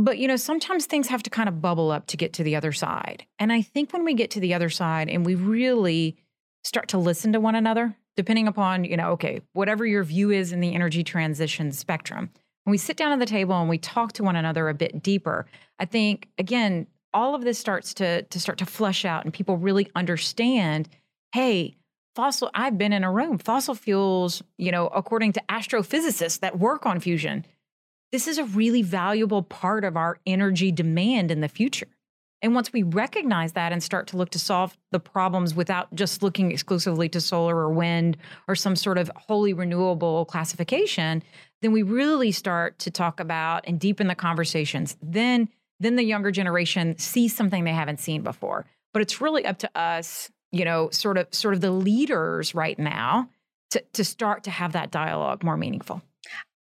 But, 0.00 0.18
you 0.18 0.28
know, 0.28 0.36
sometimes 0.36 0.86
things 0.86 1.08
have 1.08 1.24
to 1.24 1.30
kind 1.30 1.48
of 1.48 1.60
bubble 1.60 1.90
up 1.90 2.06
to 2.06 2.16
get 2.16 2.32
to 2.34 2.44
the 2.44 2.54
other 2.54 2.70
side. 2.70 3.26
And 3.40 3.52
I 3.52 3.62
think 3.62 3.92
when 3.92 4.04
we 4.04 4.14
get 4.14 4.30
to 4.30 4.40
the 4.40 4.54
other 4.54 4.70
side 4.70 5.08
and 5.08 5.26
we 5.26 5.34
really 5.34 6.16
start 6.62 6.88
to 6.88 6.98
listen 6.98 7.32
to 7.32 7.40
one 7.40 7.56
another, 7.56 7.96
depending 8.16 8.46
upon, 8.46 8.84
you 8.84 8.96
know, 8.96 9.10
okay, 9.10 9.40
whatever 9.54 9.84
your 9.84 10.04
view 10.04 10.30
is 10.30 10.52
in 10.52 10.60
the 10.60 10.72
energy 10.72 11.02
transition 11.02 11.72
spectrum, 11.72 12.30
when 12.62 12.70
we 12.70 12.78
sit 12.78 12.96
down 12.96 13.10
at 13.10 13.18
the 13.18 13.26
table 13.26 13.60
and 13.60 13.68
we 13.68 13.78
talk 13.78 14.12
to 14.12 14.22
one 14.22 14.36
another 14.36 14.68
a 14.68 14.74
bit 14.74 15.02
deeper, 15.02 15.46
I 15.80 15.84
think, 15.84 16.28
again, 16.38 16.86
all 17.12 17.34
of 17.34 17.42
this 17.42 17.58
starts 17.58 17.92
to, 17.94 18.22
to 18.22 18.38
start 18.38 18.58
to 18.58 18.66
flush 18.66 19.04
out 19.04 19.24
and 19.24 19.34
people 19.34 19.56
really 19.56 19.90
understand 19.96 20.88
hey, 21.34 21.76
fossil, 22.14 22.50
I've 22.54 22.78
been 22.78 22.94
in 22.94 23.04
a 23.04 23.12
room, 23.12 23.36
fossil 23.36 23.74
fuels, 23.74 24.42
you 24.56 24.72
know, 24.72 24.86
according 24.86 25.32
to 25.32 25.42
astrophysicists 25.50 26.40
that 26.40 26.58
work 26.58 26.86
on 26.86 27.00
fusion, 27.00 27.44
this 28.12 28.26
is 28.26 28.38
a 28.38 28.44
really 28.44 28.82
valuable 28.82 29.42
part 29.42 29.84
of 29.84 29.96
our 29.96 30.18
energy 30.26 30.72
demand 30.72 31.30
in 31.30 31.40
the 31.40 31.48
future. 31.48 31.88
And 32.40 32.54
once 32.54 32.72
we 32.72 32.84
recognize 32.84 33.52
that 33.52 33.72
and 33.72 33.82
start 33.82 34.06
to 34.08 34.16
look 34.16 34.30
to 34.30 34.38
solve 34.38 34.76
the 34.92 35.00
problems 35.00 35.54
without 35.54 35.92
just 35.94 36.22
looking 36.22 36.52
exclusively 36.52 37.08
to 37.08 37.20
solar 37.20 37.56
or 37.56 37.70
wind 37.70 38.16
or 38.46 38.54
some 38.54 38.76
sort 38.76 38.96
of 38.96 39.10
wholly 39.16 39.52
renewable 39.52 40.24
classification, 40.24 41.22
then 41.62 41.72
we 41.72 41.82
really 41.82 42.30
start 42.30 42.78
to 42.80 42.90
talk 42.90 43.18
about 43.18 43.64
and 43.66 43.80
deepen 43.80 44.06
the 44.06 44.14
conversations. 44.14 44.96
Then 45.02 45.48
then 45.80 45.94
the 45.94 46.02
younger 46.02 46.32
generation 46.32 46.98
sees 46.98 47.34
something 47.36 47.62
they 47.62 47.72
haven't 47.72 48.00
seen 48.00 48.22
before. 48.22 48.66
But 48.92 49.02
it's 49.02 49.20
really 49.20 49.46
up 49.46 49.58
to 49.58 49.70
us, 49.76 50.28
you 50.50 50.64
know, 50.64 50.90
sort 50.90 51.18
of 51.18 51.28
sort 51.32 51.54
of 51.54 51.60
the 51.60 51.70
leaders 51.70 52.54
right 52.54 52.78
now 52.78 53.28
to 53.70 53.82
to 53.94 54.04
start 54.04 54.44
to 54.44 54.50
have 54.50 54.72
that 54.72 54.90
dialogue 54.90 55.42
more 55.42 55.56
meaningful. 55.56 56.02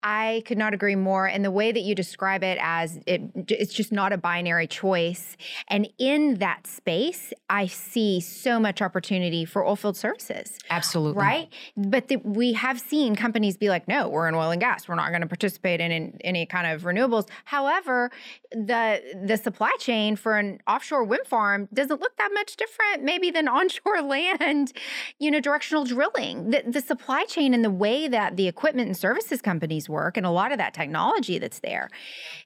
I 0.08 0.44
could 0.46 0.60
not 0.60 0.76
agree 0.76 0.96
more. 0.96 1.26
And 1.26 1.44
the 1.44 1.50
way 1.50 1.72
that 1.72 1.80
you 1.80 1.96
describe 1.96 2.44
it 2.44 2.60
as 2.62 3.00
it, 3.08 3.24
it's 3.50 3.74
just 3.74 3.92
not 3.92 4.14
a 4.14 4.18
binary 4.20 4.68
choice. 4.68 5.36
And 5.68 5.90
in 5.98 6.36
that 6.36 6.68
space, 6.68 7.34
I 7.50 7.66
see 7.66 8.20
so 8.20 8.60
much 8.60 8.84
opportunity 8.84 9.46
for 9.46 9.64
oilfield 9.64 9.96
services. 9.96 10.60
Absolutely. 10.70 11.20
Right. 11.20 11.50
But 11.76 12.10
the, 12.10 12.18
we 12.18 12.54
have 12.54 12.80
seen 12.80 13.16
companies 13.16 13.58
be 13.58 13.70
like, 13.70 13.88
no, 13.88 14.08
we're 14.08 14.28
in 14.28 14.36
oil 14.36 14.52
and 14.52 14.62
gas. 14.62 14.88
We're 14.88 14.94
not 14.94 15.10
going 15.10 15.22
to 15.22 15.28
participate 15.28 15.82
in, 15.82 15.92
in 15.92 16.20
any 16.24 16.46
kind 16.46 16.68
of 16.68 16.84
renewables. 16.84 17.28
However, 17.46 18.12
the 18.52 19.02
the 19.26 19.38
supply 19.38 19.72
chain 19.80 20.16
for 20.16 20.38
an 20.38 20.60
offshore 20.68 21.04
wind 21.04 21.26
farm 21.26 21.68
doesn't 21.74 22.00
look 22.00 22.16
that 22.18 22.30
much 22.32 22.56
different, 22.58 23.04
maybe 23.04 23.32
than 23.32 23.48
onshore 23.56 24.04
land, 24.04 24.72
you 25.18 25.32
know, 25.32 25.40
directional 25.40 25.84
drilling. 25.84 26.52
The, 26.52 26.64
the 26.68 26.82
supply 26.82 27.26
chain 27.26 27.56
and 27.56 27.64
the 27.64 27.72
way 27.72 28.08
that 28.08 28.38
the 28.38 28.48
equipment 28.48 28.88
and 28.88 28.96
services 28.96 29.42
companies 29.42 29.90
work 29.96 30.18
and 30.18 30.26
a 30.26 30.30
lot 30.30 30.52
of 30.52 30.60
that 30.60 30.74
technology 30.74 31.40
that's 31.40 31.60
there 31.60 31.90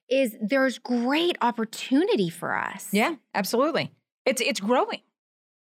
is 0.10 0.38
there's 0.42 0.78
great 0.80 1.38
opportunity 1.42 2.30
for 2.30 2.56
us. 2.56 2.88
Yeah, 2.94 3.16
absolutely. 3.34 3.92
It's 4.26 4.42
it's 4.42 4.60
growing. 4.60 5.02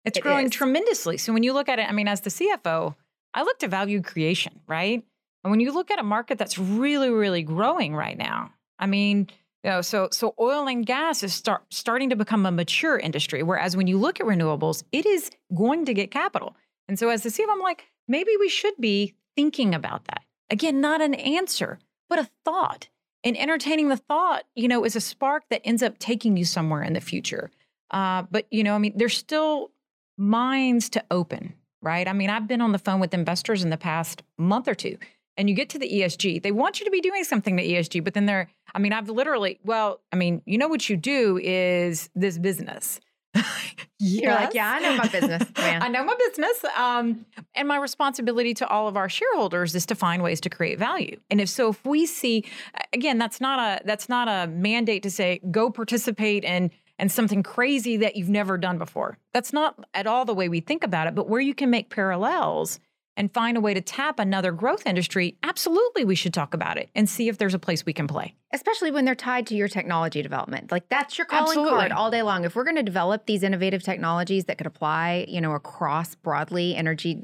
It's 0.06 0.18
It 0.18 0.22
growing 0.22 0.46
is. 0.48 0.52
tremendously. 0.52 1.18
So 1.18 1.34
when 1.34 1.44
you 1.44 1.54
look 1.54 1.68
at 1.70 1.80
it, 1.80 1.90
I 1.90 1.92
mean, 1.92 2.08
as 2.08 2.22
the 2.22 2.30
CFO, 2.30 2.96
I 3.34 3.44
look 3.44 3.60
to 3.60 3.68
value 3.68 4.02
creation, 4.02 4.62
right? 4.68 5.04
And 5.44 5.52
when 5.52 5.60
you 5.60 5.72
look 5.74 5.92
at 5.92 6.00
a 6.00 6.04
market 6.04 6.38
that's 6.38 6.58
really, 6.58 7.10
really 7.10 7.44
growing 7.44 7.96
right 7.96 8.18
now, 8.18 8.52
I 8.80 8.86
mean, 8.86 9.28
you 9.64 9.70
know, 9.72 9.82
so 9.82 10.10
so 10.12 10.34
oil 10.40 10.68
and 10.68 10.86
gas 10.86 11.24
is 11.24 11.34
start 11.34 11.64
starting 11.72 12.10
to 12.12 12.16
become 12.16 12.46
a 12.46 12.52
mature 12.52 12.98
industry. 12.98 13.44
Whereas 13.44 13.76
when 13.78 13.88
you 13.88 13.98
look 13.98 14.20
at 14.20 14.26
renewables, 14.26 14.84
it 14.92 15.06
is 15.06 15.32
going 15.56 15.86
to 15.86 15.94
get 15.94 16.12
capital. 16.12 16.56
And 16.88 16.98
so 16.98 17.10
as 17.10 17.24
the 17.24 17.30
CFO, 17.30 17.52
I'm 17.52 17.60
like, 17.60 17.86
maybe 18.08 18.32
we 18.40 18.50
should 18.50 18.76
be 18.80 19.16
thinking 19.36 19.76
about 19.76 20.06
that. 20.06 20.22
Again, 20.50 20.82
not 20.82 21.02
an 21.02 21.14
answer, 21.14 21.80
but 22.10 22.20
a 22.20 22.30
thought. 22.46 22.90
And 23.24 23.38
entertaining 23.38 23.90
the 23.90 23.98
thought, 23.98 24.44
you 24.56 24.68
know, 24.68 24.86
is 24.86 24.96
a 24.96 25.02
spark 25.02 25.44
that 25.50 25.62
ends 25.66 25.84
up 25.84 25.98
taking 26.00 26.38
you 26.38 26.46
somewhere 26.46 26.84
in 26.84 26.94
the 26.94 27.02
future. 27.02 27.52
Uh, 27.92 28.24
but 28.30 28.46
you 28.52 28.64
know, 28.64 28.76
I 28.76 28.78
mean, 28.78 28.94
there's 28.96 29.18
still 29.18 29.72
minds 30.18 30.90
to 30.90 31.04
open, 31.12 31.54
right? 31.82 32.08
I 32.08 32.14
mean, 32.14 32.30
I've 32.30 32.48
been 32.48 32.62
on 32.62 32.72
the 32.72 32.80
phone 32.80 33.00
with 33.00 33.14
investors 33.14 33.64
in 33.64 33.70
the 33.70 33.78
past 33.78 34.24
month 34.38 34.68
or 34.68 34.76
two, 34.76 34.98
and 35.36 35.50
you 35.50 35.56
get 35.56 35.70
to 35.70 35.80
the 35.80 35.90
ESG. 35.90 36.42
They 36.42 36.52
want 36.52 36.80
you 36.80 36.86
to 36.86 36.92
be 36.92 37.02
doing 37.02 37.24
something 37.24 37.58
to 37.58 37.64
ESG, 37.64 38.04
but 38.04 38.14
then 38.14 38.26
they're, 38.26 38.50
I 38.74 38.80
mean, 38.80 38.94
I've 38.94 39.10
literally, 39.10 39.60
well, 39.64 40.02
I 40.12 40.16
mean, 40.16 40.42
you 40.46 40.58
know 40.58 40.68
what 40.68 40.90
you 40.90 40.98
do 40.98 41.40
is 41.42 42.10
this 42.16 42.38
business. 42.38 43.00
You're 44.00 44.34
like, 44.34 44.54
yeah, 44.54 44.72
I 44.72 44.80
know 44.80 44.98
my 44.98 45.08
business, 45.08 45.44
man. 45.58 45.82
I 45.84 45.88
know 45.88 46.04
my 46.04 46.16
business. 46.20 46.64
Um, 46.78 47.26
and 47.56 47.68
my 47.68 47.78
responsibility 47.78 48.54
to 48.56 48.68
all 48.68 48.88
of 48.88 48.96
our 48.96 49.10
shareholders 49.10 49.74
is 49.74 49.86
to 49.88 49.96
find 49.96 50.22
ways 50.22 50.40
to 50.42 50.50
create 50.50 50.78
value. 50.78 51.20
And 51.32 51.42
if 51.42 51.50
so, 51.50 51.70
if 51.70 51.84
we 51.84 52.06
see, 52.06 52.46
again, 52.94 53.18
that's 53.18 53.42
not 53.42 53.60
a 53.60 53.84
that's 53.86 54.08
not 54.08 54.28
a 54.28 54.48
mandate 54.52 55.04
to 55.04 55.12
say 55.12 55.42
go 55.50 55.72
participate 55.72 56.44
in 56.44 56.70
and 57.00 57.12
something 57.12 57.44
crazy 57.44 57.98
that 57.98 58.16
you've 58.16 58.30
never 58.30 58.58
done 58.58 58.78
before. 58.78 59.18
That's 59.34 59.54
not 59.54 59.86
at 59.94 60.08
all 60.08 60.26
the 60.26 60.34
way 60.34 60.50
we 60.50 60.60
think 60.60 60.84
about 60.84 61.08
it. 61.08 61.16
But 61.16 61.30
where 61.30 61.42
you 61.42 61.54
can 61.54 61.70
make 61.70 61.90
parallels 61.90 62.80
and 63.18 63.34
find 63.34 63.58
a 63.58 63.62
way 63.62 63.74
to 63.74 63.82
tap 63.82 64.20
another 64.20 64.54
growth 64.54 64.86
industry, 64.86 65.36
absolutely, 65.44 66.06
we 66.06 66.16
should 66.16 66.34
talk 66.34 66.54
about 66.54 66.78
it 66.78 66.90
and 66.96 67.10
see 67.10 67.28
if 67.28 67.38
there's 67.38 67.54
a 67.54 67.60
place 67.60 67.86
we 67.86 67.92
can 67.94 68.08
play. 68.08 68.36
especially 68.54 68.92
when 68.92 69.04
they're 69.04 69.14
tied 69.16 69.46
to 69.48 69.56
your 69.56 69.68
technology 69.68 70.22
development. 70.22 70.72
Like 70.72 70.88
that's 70.88 71.18
your 71.18 71.26
calling 71.26 71.50
Absolutely. 71.50 71.80
card 71.80 71.92
all 71.92 72.10
day 72.10 72.22
long. 72.22 72.46
If 72.46 72.56
we're 72.56 72.64
going 72.64 72.78
to 72.78 72.84
develop 72.84 73.26
these 73.26 73.44
innovative 73.44 73.84
technologies 73.84 74.46
that 74.46 74.58
could 74.58 74.68
apply, 74.68 75.26
you 75.28 75.42
know, 75.42 75.52
across 75.52 76.16
broadly 76.16 76.74
energy, 76.76 77.20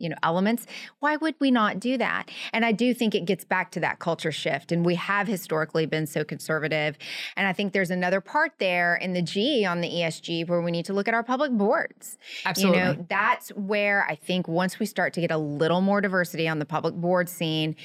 you 0.00 0.08
know, 0.08 0.16
elements, 0.22 0.66
why 1.00 1.16
would 1.16 1.34
we 1.38 1.50
not 1.50 1.78
do 1.78 1.98
that? 1.98 2.30
And 2.52 2.64
I 2.64 2.72
do 2.72 2.94
think 2.94 3.14
it 3.14 3.26
gets 3.26 3.44
back 3.44 3.70
to 3.72 3.80
that 3.80 3.98
culture 3.98 4.32
shift. 4.32 4.72
And 4.72 4.84
we 4.84 4.94
have 4.96 5.28
historically 5.28 5.86
been 5.86 6.06
so 6.06 6.24
conservative. 6.24 6.96
And 7.36 7.46
I 7.46 7.52
think 7.52 7.72
there's 7.72 7.90
another 7.90 8.20
part 8.20 8.52
there 8.58 8.96
in 8.96 9.12
the 9.12 9.22
G 9.22 9.64
on 9.64 9.82
the 9.82 9.88
ESG 9.88 10.48
where 10.48 10.62
we 10.62 10.70
need 10.70 10.86
to 10.86 10.92
look 10.92 11.06
at 11.06 11.14
our 11.14 11.22
public 11.22 11.52
boards. 11.52 12.18
Absolutely. 12.44 12.78
You 12.78 12.84
know, 12.84 13.06
that's 13.08 13.50
where 13.50 14.06
I 14.08 14.14
think 14.14 14.48
once 14.48 14.78
we 14.78 14.86
start 14.86 15.12
to 15.14 15.20
get 15.20 15.30
a 15.30 15.38
little 15.38 15.82
more 15.82 16.00
diversity 16.00 16.48
on 16.48 16.58
the 16.58 16.66
public 16.66 16.94
board 16.94 17.28
scene, 17.28 17.76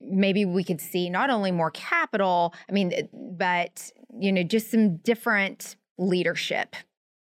maybe 0.00 0.44
we 0.44 0.64
could 0.64 0.80
see 0.80 1.10
not 1.10 1.30
only 1.30 1.50
more 1.52 1.70
capital, 1.70 2.54
I 2.68 2.72
mean, 2.72 3.08
but, 3.12 3.92
you 4.18 4.32
know, 4.32 4.42
just 4.42 4.70
some 4.70 4.96
different 4.96 5.76
leadership 5.98 6.76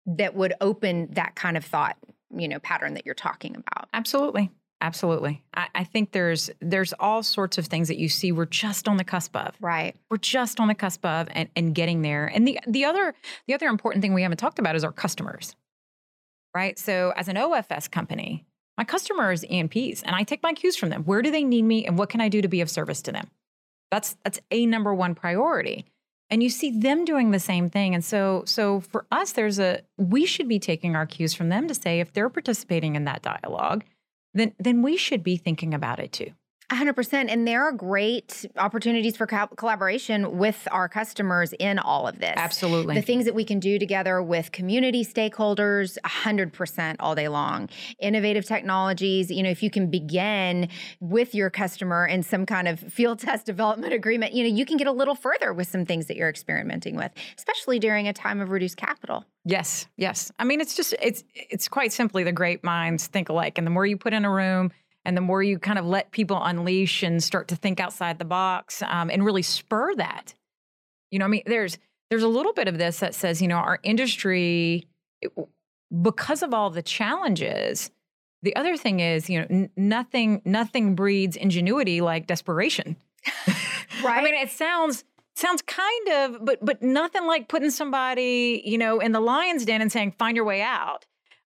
that 0.06 0.36
would 0.36 0.54
open 0.62 1.10
that 1.14 1.36
kind 1.36 1.58
of 1.58 1.66
thought, 1.66 1.98
you 2.30 2.48
know, 2.48 2.60
pattern 2.60 2.94
that 2.96 3.06
you're 3.06 3.16
talking 3.16 3.56
about. 3.56 3.90
Absolutely. 3.94 4.52
Absolutely. 4.82 5.42
I, 5.54 5.68
I 5.74 5.84
think 5.84 6.12
there's 6.12 6.50
there's 6.60 6.94
all 7.00 7.24
sorts 7.24 7.58
of 7.58 7.66
things 7.68 7.88
that 7.88 7.98
you 7.98 8.10
see 8.10 8.32
we're 8.32 8.46
just 8.46 8.88
on 8.88 8.98
the 8.98 9.04
cusp 9.04 9.36
of. 9.36 9.56
Right. 9.60 9.96
We're 10.10 10.18
just 10.18 10.60
on 10.60 10.68
the 10.68 10.76
cusp 10.76 11.06
of 11.06 11.28
and, 11.32 11.50
and 11.56 11.74
getting 11.74 12.02
there. 12.02 12.28
And 12.28 12.48
the 12.48 12.60
the 12.68 12.86
other 12.86 13.16
the 13.48 13.54
other 13.54 13.68
important 13.68 14.02
thing 14.02 14.14
we 14.14 14.22
haven't 14.22 14.38
talked 14.38 14.60
about 14.60 14.76
is 14.76 14.84
our 14.84 14.92
customers. 14.92 15.56
Right. 16.54 16.78
So 16.78 17.14
as 17.16 17.28
an 17.28 17.36
OFS 17.36 17.90
company, 17.90 18.46
my 18.78 18.84
customer 18.84 19.32
is 19.32 19.46
E&Ps 19.46 20.04
and 20.04 20.16
I 20.16 20.24
take 20.24 20.44
my 20.44 20.54
cues 20.54 20.76
from 20.76 20.90
them. 20.90 21.04
Where 21.04 21.22
do 21.22 21.32
they 21.32 21.44
need 21.44 21.64
me 21.64 21.86
and 21.86 21.98
what 21.98 22.10
can 22.10 22.22
I 22.22 22.30
do 22.30 22.42
to 22.42 22.48
be 22.48 22.62
of 22.62 22.70
service 22.70 23.02
to 23.04 23.12
them? 23.12 23.30
That's 23.92 24.18
that's 24.24 24.40
a 24.52 24.66
number 24.66 24.94
one 24.94 25.16
priority. 25.16 25.86
And 26.30 26.42
you 26.42 26.50
see 26.50 26.80
them 26.80 27.06
doing 27.06 27.32
the 27.32 27.40
same 27.40 27.70
thing. 27.70 27.94
And 27.94 28.04
so 28.04 28.44
so 28.46 28.80
for 28.80 29.06
us, 29.12 29.34
there's 29.34 29.60
a 29.60 29.82
we 29.98 30.26
should 30.26 30.48
be 30.48 30.60
taking 30.60 30.96
our 30.96 31.06
cues 31.06 31.34
from 31.34 31.50
them 31.50 31.68
to 31.68 31.76
say 31.76 32.00
if 32.00 32.14
they're 32.14 32.30
participating 32.30 32.96
in 32.96 33.06
that 33.06 33.22
dialogue, 33.22 33.84
then 34.34 34.54
then 34.60 34.82
we 34.82 34.98
should 34.98 35.24
be 35.24 35.38
thinking 35.38 35.74
about 35.74 36.00
it 36.00 36.12
too. 36.12 36.32
100%. 36.72 37.26
And 37.30 37.48
there 37.48 37.64
are 37.64 37.72
great 37.72 38.46
opportunities 38.58 39.16
for 39.16 39.28
co- 39.28 39.48
collaboration 39.48 40.38
with 40.38 40.68
our 40.72 40.90
customers 40.90 41.54
in 41.54 41.80
all 41.80 42.08
of 42.08 42.20
this. 42.20 42.34
Absolutely. 42.36 42.96
The 42.96 43.02
things 43.02 43.26
that 43.26 43.36
we 43.36 43.44
can 43.44 43.60
do 43.60 43.78
together 43.78 44.22
with 44.22 44.52
community 44.52 45.06
stakeholders, 45.06 45.98
100% 46.06 46.96
all 47.00 47.16
day 47.16 47.28
long. 47.28 47.70
Innovative 48.00 48.46
technologies, 48.46 49.30
you 49.30 49.44
know, 49.44 49.50
if 49.50 49.62
you 49.62 49.70
can 49.70 49.90
begin 49.90 50.70
with 51.00 51.36
your 51.36 51.50
customer 51.50 52.06
in 52.06 52.24
some 52.24 52.46
kind 52.46 52.68
of 52.68 52.80
field 52.80 53.20
test 53.26 53.46
development 53.46 53.94
agreement, 53.94 54.34
you 54.34 54.44
know, 54.44 54.50
you 54.50 54.66
can 54.66 54.78
get 54.78 54.88
a 54.88 54.92
little 54.92 55.16
further 55.16 55.54
with 55.54 55.68
some 55.68 55.86
things 55.86 56.08
that 56.08 56.18
you're 56.18 56.30
experimenting 56.30 56.96
with, 56.96 57.12
especially 57.38 57.80
during 57.80 58.08
a 58.08 58.14
time 58.14 58.42
of 58.42 58.50
reduced 58.50 58.78
capital. 58.78 59.26
Yes, 59.46 59.88
yes. 59.96 60.32
I 60.40 60.44
mean, 60.44 60.60
it's 60.60 60.76
just 60.76 60.96
it's 61.00 61.24
it's 61.36 61.68
quite 61.68 61.94
simply 61.94 62.24
the 62.24 62.32
great 62.32 62.64
minds 62.64 63.06
think 63.06 63.30
alike, 63.30 63.60
and 63.60 63.68
the 63.68 63.72
more 63.72 63.86
you 63.86 63.96
put 63.96 64.12
in 64.12 64.26
a 64.26 64.32
room, 64.32 64.72
and 65.06 65.16
the 65.16 65.22
more 65.22 65.42
you 65.44 65.60
kind 65.60 65.78
of 65.80 65.86
let 65.86 66.12
people 66.12 66.42
unleash 66.44 67.04
and 67.04 67.24
start 67.24 67.48
to 67.50 67.56
think 67.56 67.80
outside 67.80 68.20
the 68.20 68.26
box, 68.26 68.82
um, 68.88 69.10
and 69.10 69.24
really 69.24 69.42
spur 69.42 69.96
that. 69.96 70.34
You 71.12 71.20
know, 71.20 71.26
I 71.26 71.28
mean, 71.30 71.44
there's 71.46 71.78
there's 72.10 72.24
a 72.24 72.28
little 72.28 72.54
bit 72.54 72.68
of 72.68 72.78
this 72.78 73.00
that 73.00 73.16
says, 73.16 73.42
you 73.42 73.48
know, 73.48 73.56
our 73.58 73.80
industry, 73.84 74.88
it- 75.22 75.32
because 76.02 76.44
of 76.44 76.54
all 76.54 76.70
the 76.70 76.82
challenges. 76.82 77.92
The 78.42 78.56
other 78.56 78.78
thing 78.78 79.00
is, 79.00 79.30
you 79.30 79.40
know, 79.40 79.48
n- 79.50 79.70
nothing 79.76 80.42
nothing 80.46 80.94
breeds 80.96 81.36
ingenuity 81.36 82.02
like 82.02 82.28
desperation. 82.28 82.96
Right. 84.04 84.06
I 84.20 84.24
mean, 84.24 84.36
it 84.36 84.50
sounds 84.52 85.04
sounds 85.36 85.62
kind 85.64 86.08
of, 86.10 86.46
but 86.46 86.64
but 86.64 86.82
nothing 86.84 87.26
like 87.26 87.48
putting 87.48 87.72
somebody, 87.72 88.62
you 88.66 88.78
know, 88.78 89.00
in 89.00 89.12
the 89.14 89.20
lion's 89.20 89.66
den 89.66 89.82
and 89.82 89.92
saying, 89.92 90.14
"Find 90.20 90.36
your 90.36 90.46
way 90.46 90.62
out." 90.62 91.06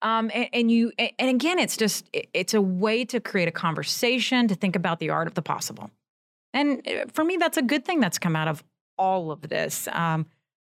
Um, 0.05 0.31
and, 0.33 0.49
and 0.53 0.71
you, 0.71 0.93
and 0.99 1.31
again, 1.31 1.59
it's 1.59 1.77
just 1.77 2.09
it- 2.13 2.29
it's 2.33 2.55
a 2.55 2.61
way 2.61 3.05
to 3.07 3.19
create 3.19 3.49
a 3.49 3.53
conversation 3.53 4.47
to 4.49 4.55
think 4.55 4.77
about 4.77 5.01
the 5.01 5.11
art 5.11 5.27
of 5.27 5.35
the 5.35 5.43
possible. 5.43 5.91
And 6.53 6.87
uh, 6.87 7.07
for 7.13 7.25
me, 7.25 7.37
that's 7.39 7.57
a 7.57 7.63
good 7.63 7.85
thing 7.85 7.99
that's 7.99 8.19
come 8.19 8.37
out 8.37 8.47
of 8.47 8.63
all 8.97 9.33
of 9.33 9.41
this. 9.43 9.89
Um, 9.91 10.27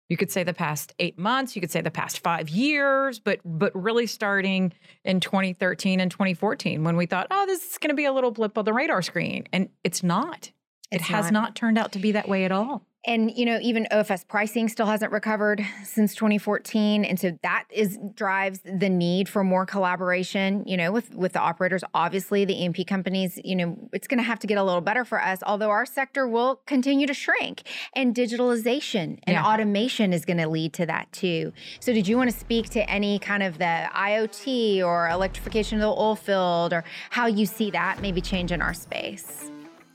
you 0.10 0.18
could 0.18 0.32
say 0.32 0.44
the 0.44 0.54
past 0.54 0.94
eight 1.00 1.18
months, 1.20 1.56
you 1.56 1.62
could 1.62 1.72
say 1.72 1.82
the 1.82 1.92
past 1.92 2.20
five 2.20 2.50
years, 2.50 3.20
but 3.20 3.40
but 3.46 3.72
really 3.76 4.08
starting 4.08 4.74
in 5.04 5.20
2013 5.20 6.00
and 6.00 6.10
2014 6.10 6.84
when 6.84 6.98
we 6.98 7.06
thought, 7.06 7.28
oh, 7.30 7.46
this 7.46 7.72
is 7.72 7.78
going 7.78 7.90
to 7.90 7.96
be 7.96 8.06
a 8.06 8.14
little 8.14 8.32
blip 8.32 8.58
on 8.58 8.66
the 8.66 8.74
radar 8.74 9.02
screen, 9.02 9.48
and 9.54 9.70
it's 9.84 10.04
not. 10.04 10.52
It 10.92 11.02
has 11.02 11.26
not. 11.26 11.34
not. 11.34 11.56
turned 11.56 11.78
out 11.78 11.92
to 11.94 12.00
be 12.00 12.12
that 12.14 12.28
way 12.30 12.46
at 12.46 12.52
all. 12.52 12.84
and 13.06 13.32
you 13.40 13.46
know 13.46 13.60
even 13.62 13.86
ofs 13.92 14.28
pricing 14.28 14.68
still 14.68 14.86
hasn't 14.88 15.12
recovered 15.12 15.60
since 15.84 16.16
2014 16.16 17.06
and 17.06 17.20
so 17.20 17.38
that 17.44 17.66
is 17.70 17.98
drives 18.16 18.60
the 18.66 18.90
need 18.90 19.30
for 19.30 19.44
more 19.44 19.66
collaboration 19.66 20.64
you 20.66 20.76
know 20.76 20.92
with 20.92 21.14
with 21.16 21.32
the 21.34 21.40
operators 21.40 21.84
obviously 21.94 22.44
the 22.44 22.56
E&P 22.64 22.84
companies 22.84 23.40
you 23.46 23.56
know 23.56 23.78
it's 23.94 24.08
going 24.08 24.18
to 24.18 24.24
have 24.24 24.40
to 24.40 24.48
get 24.48 24.58
a 24.58 24.64
little 24.64 24.82
better 24.82 25.06
for 25.06 25.22
us 25.22 25.40
although 25.46 25.70
our 25.70 25.86
sector 25.86 26.28
will 26.28 26.62
continue 26.66 27.06
to 27.08 27.14
shrink 27.14 27.64
and 27.94 28.16
digitalization 28.16 29.20
and 29.24 29.36
Yeah. 29.36 29.46
automation 29.46 30.12
is 30.14 30.26
going 30.26 30.38
to 30.38 30.50
lead 30.50 30.74
to 30.74 30.86
that 30.88 31.12
too 31.12 31.54
so 31.80 31.94
did 31.94 32.08
you 32.08 32.18
want 32.18 32.30
to 32.32 32.38
speak 32.38 32.70
to 32.72 32.90
any 32.90 33.20
kind 33.20 33.44
of 33.44 33.58
the 33.58 33.90
iot 33.96 34.84
or 34.86 35.08
electrification 35.10 35.78
of 35.78 35.82
the 35.82 35.88
oil 36.02 36.16
field 36.16 36.74
or 36.74 36.84
how 37.12 37.26
you 37.28 37.46
see 37.46 37.72
that 37.72 38.02
maybe 38.02 38.22
change 38.22 38.52
in 38.52 38.62
our 38.62 38.74
space 38.74 39.52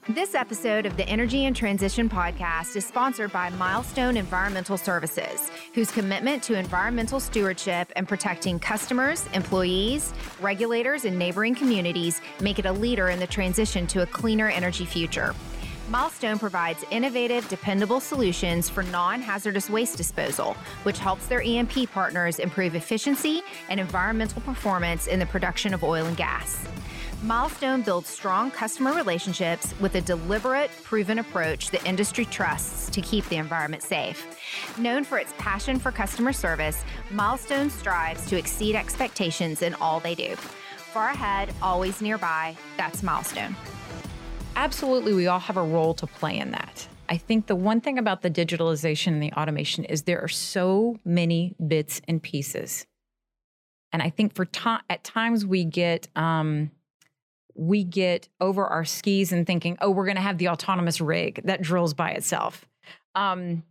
this 0.09 0.35
episode 0.35 0.85
of 0.85 0.97
the 0.97 1.09
Energy 1.09 1.45
and 1.45 1.55
Transition 1.55 2.09
podcast 2.09 2.75
is 2.75 2.85
sponsored 2.85 3.31
by 3.31 3.51
Milestone 3.51 4.17
Environmental 4.17 4.77
Services, 4.77 5.49
whose 5.75 5.93
commitment 5.93 6.43
to 6.43 6.59
environmental 6.59 7.21
stewardship 7.21 7.93
and 7.95 8.09
protecting 8.09 8.59
customers, 8.59 9.29
employees, 9.33 10.13
regulators, 10.41 11.05
and 11.05 11.17
neighboring 11.17 11.55
communities 11.55 12.21
make 12.41 12.59
it 12.59 12.67
a 12.67 12.73
leader 12.73 13.11
in 13.11 13.21
the 13.21 13.29
transition 13.29 13.87
to 13.87 14.03
a 14.03 14.07
cleaner 14.07 14.49
energy 14.49 14.85
future. 14.85 15.37
Milestone 15.89 16.39
provides 16.39 16.85
innovative, 16.91 17.49
dependable 17.49 18.01
solutions 18.01 18.69
for 18.69 18.83
non 18.83 19.21
hazardous 19.21 19.71
waste 19.71 19.97
disposal, 19.97 20.55
which 20.83 20.99
helps 20.99 21.29
their 21.29 21.43
E&P 21.43 21.87
partners 21.87 22.41
improve 22.41 22.75
efficiency 22.75 23.41
and 23.69 23.79
environmental 23.79 24.43
performance 24.43 25.07
in 25.07 25.21
the 25.21 25.27
production 25.27 25.73
of 25.73 25.85
oil 25.85 26.07
and 26.07 26.17
gas. 26.17 26.67
Milestone 27.23 27.83
builds 27.83 28.09
strong 28.09 28.51
customer 28.51 28.93
relationships 28.95 29.73
with 29.81 29.95
a 29.95 30.01
deliberate, 30.01 30.71
proven 30.83 31.21
approach 31.21 31.71
the 31.71 31.85
industry 31.87 32.25
trusts 32.25 32.91
to 32.91 33.01
keep 33.01 33.25
the 33.29 33.37
environment 33.37 33.85
safe. 33.85 34.27
Known 34.77 35.05
for 35.05 35.19
its 35.19 35.33
passion 35.39 35.79
for 35.79 35.93
customer 35.93 36.33
service, 36.33 36.83
Milestone 37.13 37.71
strives 37.71 38.27
to 38.27 38.37
exceed 38.37 38.75
expectations 38.75 39.63
in 39.63 39.75
all 39.75 40.01
they 40.01 40.17
do. 40.17 40.35
Far 40.93 41.11
ahead, 41.11 41.55
always 41.63 42.01
nearby, 42.01 42.57
that's 42.77 43.05
Milestone. 43.05 43.55
absolutely 44.57 45.15
we 45.15 45.29
all 45.29 45.39
have 45.39 45.57
a 45.57 45.63
role 45.63 45.95
to 45.95 46.07
play 46.07 46.37
in 46.37 46.51
that 46.51 46.87
i 47.09 47.17
think 47.17 47.47
the 47.47 47.57
one 47.57 47.81
thing 47.81 47.99
about 47.99 48.21
the 48.21 48.31
digitalization 48.31 49.09
and 49.09 49.23
the 49.23 49.33
automation 49.33 49.83
is 49.85 50.03
there 50.03 50.21
are 50.21 50.29
so 50.29 50.99
many 51.07 51.55
bits 51.67 52.03
and 52.07 52.23
pieces 52.23 52.87
and 53.93 54.03
i 54.03 54.11
think 54.11 54.35
for 54.35 54.47
at 54.91 55.03
times 55.05 55.47
we 55.47 55.65
get 55.65 56.07
um, 56.17 56.71
we 57.63 57.85
get 57.85 58.29
over 58.41 58.67
our 58.67 58.85
skis 58.85 59.33
and 59.33 59.47
thinking 59.47 59.79
oh 59.81 59.91
we're 59.91 60.05
going 60.05 60.17
to 60.17 60.23
have 60.23 60.39
the 60.39 60.49
autonomous 60.49 61.01
rig 61.01 61.41
that 61.45 61.63
drills 61.63 61.95
by 61.95 62.11
itself. 62.11 62.67
Um, 63.15 63.63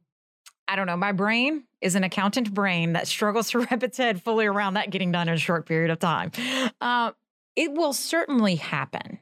i 0.67 0.75
don't 0.75 0.87
know 0.87 0.95
my 0.95 1.11
brain 1.11 1.63
is 1.81 1.95
an 1.95 2.03
accountant 2.03 2.53
brain 2.53 2.93
that 2.93 3.07
struggles 3.07 3.49
to 3.51 3.59
wrap 3.59 3.83
its 3.83 3.97
head 3.97 4.21
fully 4.21 4.45
around 4.45 4.75
that 4.75 4.89
getting 4.89 5.11
done 5.11 5.27
in 5.27 5.33
a 5.33 5.37
short 5.37 5.65
period 5.65 5.91
of 5.91 5.99
time. 5.99 6.31
Uh, 6.79 7.11
it 7.55 7.73
will 7.73 7.93
certainly 7.93 8.55
happen 8.55 9.19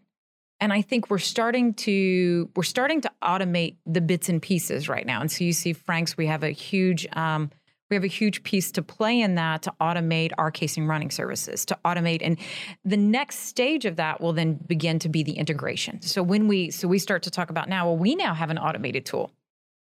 and 0.60 0.71
i 0.71 0.82
think 0.82 1.10
we're 1.10 1.17
starting 1.17 1.73
to 1.73 2.49
we're 2.55 2.63
starting 2.63 3.01
to 3.01 3.12
automate 3.23 3.77
the 3.86 4.01
bits 4.01 4.29
and 4.29 4.41
pieces 4.41 4.88
right 4.88 5.05
now 5.05 5.21
and 5.21 5.32
so 5.32 5.43
you 5.43 5.53
see 5.53 5.73
franks 5.73 6.17
we 6.17 6.27
have 6.27 6.43
a 6.43 6.51
huge 6.51 7.08
um, 7.13 7.49
we 7.89 7.95
have 7.95 8.04
a 8.04 8.08
huge 8.08 8.43
piece 8.43 8.71
to 8.73 8.82
play 8.82 9.19
in 9.19 9.36
that 9.36 9.63
to 9.63 9.73
automate 9.82 10.32
our 10.38 10.52
casing 10.52 10.88
running 10.88 11.12
services 11.12 11.65
to 11.65 11.78
automate 11.86 12.19
and 12.21 12.38
the 12.86 12.97
next 12.97 13.39
stage 13.39 13.86
of 13.86 13.95
that 13.95 14.21
will 14.21 14.34
then 14.34 14.56
begin 14.67 14.99
to 14.99 15.10
be 15.10 15.23
the 15.23 15.34
integration. 15.34 16.02
So 16.02 16.21
when 16.23 16.47
we 16.47 16.71
so 16.71 16.88
we 16.88 16.99
start 16.99 17.23
to 17.23 17.32
talk 17.32 17.49
about 17.49 17.69
now 17.69 17.86
well 17.86 17.97
we 17.97 18.15
now 18.15 18.34
have 18.34 18.49
an 18.49 18.58
automated 18.58 19.06
tool 19.06 19.32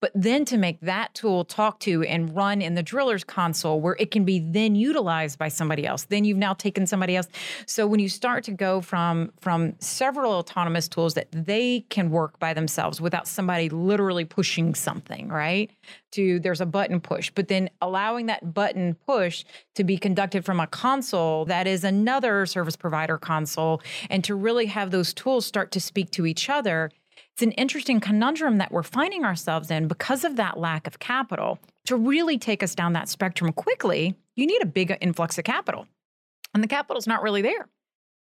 but 0.03 0.11
then 0.17 0.45
to 0.45 0.59
make 0.59 0.81
that 0.81 1.15
tool 1.15 1.45
talk 1.45 1.79
to 1.79 2.03
and 2.03 2.35
run 2.35 2.61
in 2.61 2.75
the 2.75 2.83
driller's 2.83 3.23
console 3.23 3.81
where 3.81 3.97
it 4.01 4.11
can 4.11 4.25
be 4.25 4.41
then 4.41 4.75
utilized 4.75 5.39
by 5.39 5.47
somebody 5.47 5.87
else. 5.87 6.05
Then 6.07 6.25
you've 6.25 6.37
now 6.37 6.55
taken 6.55 6.89
somebody 6.89 7.15
else. 7.15 7.29
So 7.67 7.87
when 7.87 8.01
you 8.01 8.09
start 8.09 8.43
to 8.45 8.51
go 8.51 8.81
from 8.81 9.33
from 9.41 9.75
several 9.79 10.33
autonomous 10.33 10.89
tools 10.89 11.15
that 11.15 11.29
they 11.31 11.87
can 11.89 12.11
work 12.11 12.39
by 12.41 12.53
themselves 12.53 13.01
without 13.01 13.29
somebody 13.29 13.69
literally 13.69 14.25
pushing 14.25 14.75
something 14.75 15.29
right 15.29 15.71
to 16.11 16.41
there's 16.41 16.61
a 16.61 16.67
button 16.67 17.01
push 17.01 17.31
but 17.31 17.47
then 17.47 17.71
allowing 17.81 18.27
that 18.27 18.53
button 18.53 18.95
push 19.07 19.45
to 19.77 19.85
be 19.85 19.97
conducted 19.97 20.45
from 20.45 20.59
a 20.59 20.67
console 20.67 21.45
that 21.45 21.67
is 21.67 21.85
another 21.85 22.45
service 22.45 22.77
provider 22.77 23.19
console 23.19 23.81
and 24.11 24.25
to 24.25 24.35
really 24.35 24.67
have 24.67 24.91
those 24.91 25.15
tools 25.15 25.47
start 25.47 25.71
to 25.71 25.81
speak 25.81 26.11
to 26.11 26.27
each 26.27 26.51
other 26.51 26.91
it's 27.33 27.43
an 27.43 27.53
interesting 27.53 28.01
conundrum 28.01 28.59
that 28.59 28.73
we're 28.73 28.83
finding 28.83 29.25
ourselves 29.25 29.71
in 29.71 29.89
because 29.89 30.25
of 30.25 30.37
that 30.37 30.59
lack 30.59 30.87
of 30.87 30.99
capital. 30.99 31.59
To 31.87 31.97
really 31.97 32.39
take 32.39 32.63
us 32.63 32.75
down 32.75 32.93
that 32.93 33.09
spectrum 33.09 33.53
quickly, 33.53 34.15
you 34.37 34.47
need 34.47 34.63
a 34.63 34.67
big 34.67 34.97
influx 35.01 35.39
of 35.39 35.45
capital, 35.45 35.87
and 36.55 36.63
the 36.63 36.69
capital's 36.69 37.07
not 37.07 37.23
really 37.23 37.43
there. 37.43 37.69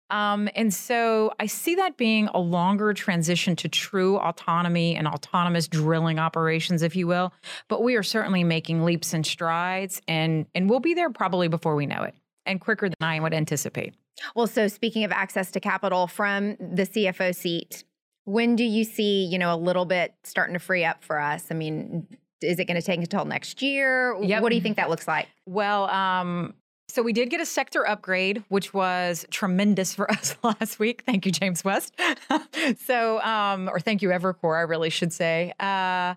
Um, 0.09 0.49
and 0.55 0.73
so 0.73 1.33
I 1.39 1.47
see 1.47 1.75
that 1.75 1.97
being 1.97 2.29
a 2.33 2.39
longer 2.39 2.93
transition 2.93 3.55
to 3.57 3.69
true 3.69 4.17
autonomy 4.17 4.95
and 4.95 5.07
autonomous 5.07 5.67
drilling 5.67 6.19
operations, 6.19 6.83
if 6.83 6.95
you 6.95 7.07
will. 7.07 7.33
But 7.69 7.81
we 7.81 7.95
are 7.95 8.03
certainly 8.03 8.43
making 8.43 8.83
leaps 8.83 9.13
and 9.13 9.25
strides, 9.25 10.01
and 10.07 10.45
and 10.53 10.69
we'll 10.69 10.79
be 10.79 10.93
there 10.93 11.09
probably 11.09 11.47
before 11.47 11.75
we 11.75 11.85
know 11.85 12.03
it, 12.03 12.15
and 12.45 12.59
quicker 12.59 12.89
than 12.89 12.97
I 13.01 13.19
would 13.19 13.33
anticipate. 13.33 13.95
Well, 14.35 14.47
so 14.47 14.67
speaking 14.67 15.03
of 15.03 15.11
access 15.11 15.51
to 15.51 15.59
capital 15.59 16.07
from 16.07 16.55
the 16.59 16.83
CFO 16.83 17.35
seat, 17.35 17.83
when 18.25 18.55
do 18.55 18.63
you 18.63 18.83
see, 18.83 19.25
you 19.25 19.37
know, 19.37 19.53
a 19.53 19.57
little 19.57 19.85
bit 19.85 20.13
starting 20.23 20.53
to 20.53 20.59
free 20.59 20.83
up 20.83 21.03
for 21.03 21.19
us? 21.19 21.47
I 21.49 21.53
mean, 21.53 22.07
is 22.41 22.59
it 22.59 22.65
going 22.65 22.79
to 22.79 22.85
take 22.85 22.99
until 22.99 23.25
next 23.25 23.61
year? 23.61 24.15
Yep. 24.21 24.41
What 24.41 24.49
do 24.49 24.55
you 24.55 24.61
think 24.61 24.77
that 24.77 24.89
looks 24.89 25.07
like? 25.07 25.27
Well, 25.45 25.89
um, 25.89 26.53
so 26.87 27.01
we 27.01 27.13
did 27.13 27.29
get 27.29 27.41
a 27.41 27.45
sector 27.45 27.87
upgrade, 27.87 28.43
which 28.49 28.73
was 28.73 29.25
tremendous 29.31 29.93
for 29.93 30.09
us 30.11 30.35
last 30.43 30.79
week. 30.79 31.03
Thank 31.05 31.25
you, 31.25 31.31
James 31.31 31.63
West. 31.63 31.95
so, 32.85 33.21
um, 33.21 33.69
or 33.69 33.79
thank 33.79 34.01
you, 34.01 34.09
Evercore, 34.09 34.57
I 34.57 34.61
really 34.61 34.89
should 34.89 35.13
say. 35.13 35.53
Uh, 35.59 36.15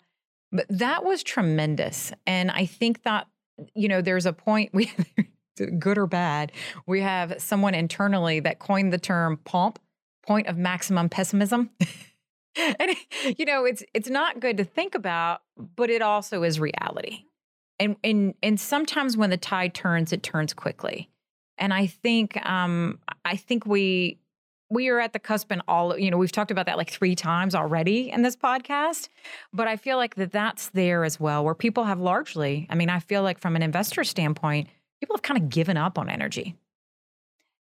but 0.50 0.66
that 0.70 1.04
was 1.04 1.22
tremendous. 1.22 2.12
And 2.26 2.50
I 2.50 2.64
think 2.66 3.02
that, 3.02 3.26
you 3.74 3.88
know, 3.88 4.00
there's 4.00 4.26
a 4.26 4.32
point 4.32 4.70
we, 4.74 4.90
good 5.78 5.98
or 5.98 6.06
bad, 6.06 6.52
we 6.86 7.00
have 7.00 7.34
someone 7.38 7.74
internally 7.74 8.40
that 8.40 8.58
coined 8.58 8.92
the 8.92 8.98
term 8.98 9.38
POMP, 9.44 9.78
point 10.28 10.46
of 10.46 10.56
maximum 10.56 11.08
pessimism. 11.08 11.70
and 12.56 12.90
you 13.36 13.44
know, 13.44 13.64
it's 13.64 13.82
it's 13.94 14.08
not 14.08 14.40
good 14.40 14.56
to 14.58 14.64
think 14.64 14.94
about, 14.94 15.40
but 15.76 15.90
it 15.90 16.02
also 16.02 16.42
is 16.42 16.60
reality. 16.60 17.24
And 17.80 17.96
and 18.04 18.34
and 18.42 18.60
sometimes 18.60 19.16
when 19.16 19.30
the 19.30 19.36
tide 19.36 19.74
turns 19.74 20.12
it 20.12 20.22
turns 20.22 20.52
quickly. 20.52 21.10
And 21.60 21.74
i 21.74 21.86
think 21.86 22.36
um 22.48 23.00
i 23.24 23.34
think 23.34 23.66
we 23.66 24.20
we 24.70 24.90
are 24.90 25.00
at 25.00 25.12
the 25.12 25.18
cusp 25.18 25.50
and 25.50 25.60
all 25.66 25.98
you 25.98 26.08
know 26.08 26.16
we've 26.16 26.30
talked 26.30 26.52
about 26.52 26.66
that 26.66 26.76
like 26.76 26.88
three 26.88 27.16
times 27.16 27.52
already 27.52 28.10
in 28.10 28.22
this 28.22 28.36
podcast 28.36 29.08
but 29.52 29.66
i 29.66 29.76
feel 29.76 29.96
like 29.96 30.14
that 30.14 30.30
that's 30.30 30.68
there 30.68 31.02
as 31.02 31.18
well 31.18 31.44
where 31.44 31.56
people 31.56 31.82
have 31.82 31.98
largely 31.98 32.68
i 32.70 32.76
mean 32.76 32.88
i 32.88 33.00
feel 33.00 33.24
like 33.24 33.40
from 33.40 33.56
an 33.56 33.62
investor 33.62 34.04
standpoint 34.04 34.68
people 35.00 35.16
have 35.16 35.22
kind 35.22 35.40
of 35.40 35.48
given 35.48 35.76
up 35.76 35.98
on 35.98 36.08
energy. 36.08 36.56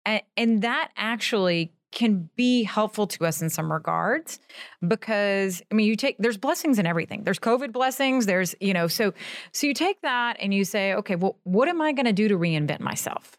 And, 0.05 0.22
and 0.37 0.62
that 0.62 0.90
actually 0.96 1.72
can 1.94 2.28
be 2.37 2.62
helpful 2.62 3.07
to 3.07 3.24
us 3.24 3.40
in 3.40 3.48
some 3.48 3.72
regards 3.72 4.38
because 4.87 5.62
i 5.70 5.74
mean 5.74 5.87
you 5.87 5.96
take 5.96 6.16
there's 6.18 6.37
blessings 6.37 6.78
in 6.78 6.87
everything 6.87 7.22
there's 7.24 7.38
covid 7.38 7.72
blessings 7.72 8.26
there's 8.26 8.54
you 8.61 8.74
know 8.74 8.87
so 8.87 9.12
so 9.52 9.66
you 9.66 9.74
take 9.74 10.00
that 10.02 10.37
and 10.40 10.52
you 10.52 10.64
say 10.64 10.94
okay 10.94 11.16
well 11.16 11.37
what 11.44 11.68
am 11.68 11.80
i 11.80 11.92
going 11.92 12.07
to 12.07 12.12
do 12.12 12.28
to 12.28 12.37
reinvent 12.37 12.80
myself 12.80 13.38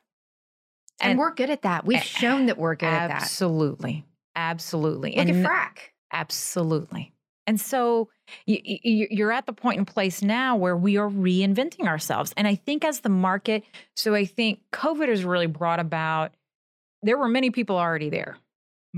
And, 1.02 1.20
we're 1.20 1.34
good 1.34 1.50
at 1.50 1.64
that. 1.64 1.86
We've 1.86 2.02
shown 2.02 2.46
that 2.46 2.58
we're 2.58 2.76
good 2.76 2.88
at 2.88 3.10
that. 3.10 3.24
absolutely 3.24 4.06
absolutely 4.36 5.12
Look 5.12 5.20
and 5.28 5.30
at 5.30 5.46
Frack. 5.46 5.78
Absolutely. 6.12 7.14
And 7.48 7.60
so 7.60 8.10
you, 8.46 8.60
you, 8.64 9.08
you're 9.12 9.32
at 9.32 9.46
the 9.46 9.54
point 9.54 9.78
in 9.78 9.86
place 9.86 10.22
now 10.22 10.56
where 10.56 10.76
we 10.76 10.98
are 10.98 11.10
reinventing 11.10 11.88
ourselves. 11.88 12.34
And 12.38 12.48
I 12.48 12.56
think 12.56 12.84
as 12.84 13.02
the 13.02 13.10
market, 13.10 13.64
so 13.96 14.16
I 14.16 14.26
think 14.26 14.62
COVID 14.72 15.10
has 15.10 15.24
really 15.24 15.46
brought 15.48 15.80
about, 15.80 16.34
there 17.04 17.18
were 17.18 17.28
many 17.28 17.52
people 17.52 17.78
already 17.78 18.10
there. 18.10 18.38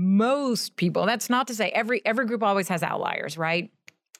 Most 0.00 0.76
people, 0.76 1.06
that's 1.06 1.28
not 1.28 1.48
to 1.48 1.54
say 1.56 1.70
every 1.70 2.00
every 2.06 2.24
group 2.24 2.44
always 2.44 2.68
has 2.68 2.84
outliers, 2.84 3.36
right? 3.36 3.68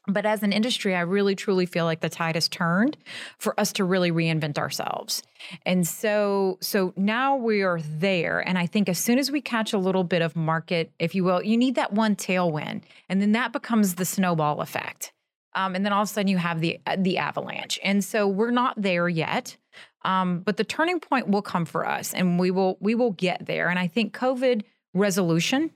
But 0.09 0.27
as 0.27 0.43
an 0.43 0.53
industry, 0.53 0.97
I 0.97 1.03
really 1.03 1.37
truly 1.37 1.67
feel 1.67 1.85
like 1.85 2.01
the 2.01 2.09
tide 2.09 2.35
has 2.35 2.49
turned 2.49 2.97
for 3.38 3.59
us 3.61 3.73
to 3.75 3.85
really 3.85 4.11
reinvent 4.11 4.59
ourselves. 4.59 5.23
And 5.64 5.87
so 5.87 6.59
so 6.61 6.93
now 6.97 7.37
we 7.37 7.62
are 7.62 7.79
there 7.81 8.41
and 8.41 8.59
I 8.59 8.67
think 8.67 8.88
as 8.88 8.99
soon 8.99 9.21
as 9.21 9.31
we 9.31 9.41
catch 9.41 9.73
a 9.73 9.79
little 9.79 10.03
bit 10.03 10.21
of 10.21 10.35
market, 10.35 10.91
if 10.99 11.14
you 11.14 11.23
will, 11.23 11.45
you 11.45 11.57
need 11.57 11.77
that 11.77 11.93
one 11.93 12.17
tailwind 12.17 12.83
and 13.09 13.23
then 13.23 13.31
that 13.33 13.53
becomes 13.53 13.95
the 13.95 14.05
snowball 14.05 14.61
effect. 14.61 15.12
Um, 15.55 15.77
and 15.77 15.85
then 15.85 15.93
all 15.93 16.03
of 16.03 16.09
a 16.09 16.12
sudden 16.12 16.29
you 16.29 16.38
have 16.38 16.61
the 16.61 16.81
the 16.97 17.19
avalanche. 17.19 17.79
And 17.85 18.03
so 18.03 18.27
we're 18.27 18.51
not 18.51 18.83
there 18.83 19.09
yet. 19.09 19.57
Um, 20.03 20.41
but 20.41 20.57
the 20.57 20.64
turning 20.64 20.99
point 20.99 21.29
will 21.29 21.43
come 21.43 21.67
for 21.67 21.87
us 21.87 22.14
and 22.14 22.41
we 22.41 22.51
will 22.51 22.79
we 22.81 22.97
will 22.97 23.12
get 23.12 23.47
there. 23.47 23.69
And 23.69 23.79
I 23.79 23.87
think 23.87 24.12
COVID 24.12 24.62
resolution 24.94 25.70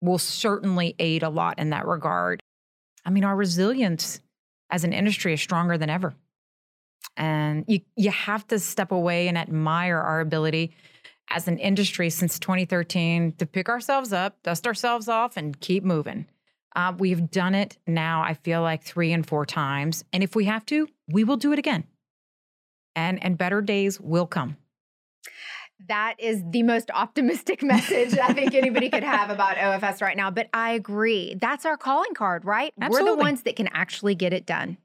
will 0.00 0.18
certainly 0.18 0.94
aid 0.98 1.22
a 1.22 1.28
lot 1.28 1.58
in 1.58 1.70
that 1.70 1.86
regard. 1.86 2.40
I 3.04 3.10
mean, 3.10 3.24
our 3.24 3.36
resilience 3.36 4.20
as 4.70 4.84
an 4.84 4.92
industry 4.92 5.32
is 5.32 5.40
stronger 5.40 5.78
than 5.78 5.90
ever. 5.90 6.14
And 7.16 7.64
you 7.66 7.80
you 7.96 8.10
have 8.10 8.46
to 8.48 8.58
step 8.58 8.92
away 8.92 9.28
and 9.28 9.38
admire 9.38 9.98
our 9.98 10.20
ability 10.20 10.74
as 11.30 11.48
an 11.48 11.58
industry 11.58 12.10
since 12.10 12.38
2013 12.38 13.32
to 13.32 13.46
pick 13.46 13.68
ourselves 13.68 14.12
up, 14.12 14.42
dust 14.42 14.66
ourselves 14.66 15.08
off, 15.08 15.36
and 15.36 15.58
keep 15.60 15.82
moving. 15.82 16.26
Uh, 16.74 16.92
we've 16.98 17.30
done 17.30 17.54
it 17.54 17.78
now, 17.86 18.22
I 18.22 18.34
feel 18.34 18.60
like 18.60 18.82
three 18.82 19.12
and 19.12 19.26
four 19.26 19.46
times. 19.46 20.04
And 20.12 20.22
if 20.22 20.36
we 20.36 20.44
have 20.44 20.66
to, 20.66 20.86
we 21.08 21.24
will 21.24 21.38
do 21.38 21.52
it 21.52 21.58
again. 21.58 21.84
And, 22.94 23.22
and 23.24 23.38
better 23.38 23.62
days 23.62 23.98
will 23.98 24.26
come. 24.26 24.58
That 25.88 26.14
is 26.18 26.42
the 26.50 26.62
most 26.62 26.90
optimistic 26.92 27.62
message 27.62 28.18
I 28.18 28.32
think 28.32 28.54
anybody 28.54 28.88
could 28.88 29.04
have 29.04 29.30
about 29.30 29.56
OFS 29.56 30.00
right 30.00 30.16
now. 30.16 30.30
But 30.30 30.48
I 30.52 30.72
agree. 30.72 31.34
That's 31.34 31.64
our 31.64 31.76
calling 31.76 32.14
card, 32.14 32.44
right? 32.44 32.72
Absolutely. 32.80 33.10
We're 33.10 33.16
the 33.16 33.22
ones 33.22 33.42
that 33.42 33.56
can 33.56 33.68
actually 33.72 34.14
get 34.14 34.32
it 34.32 34.46
done 34.46 34.78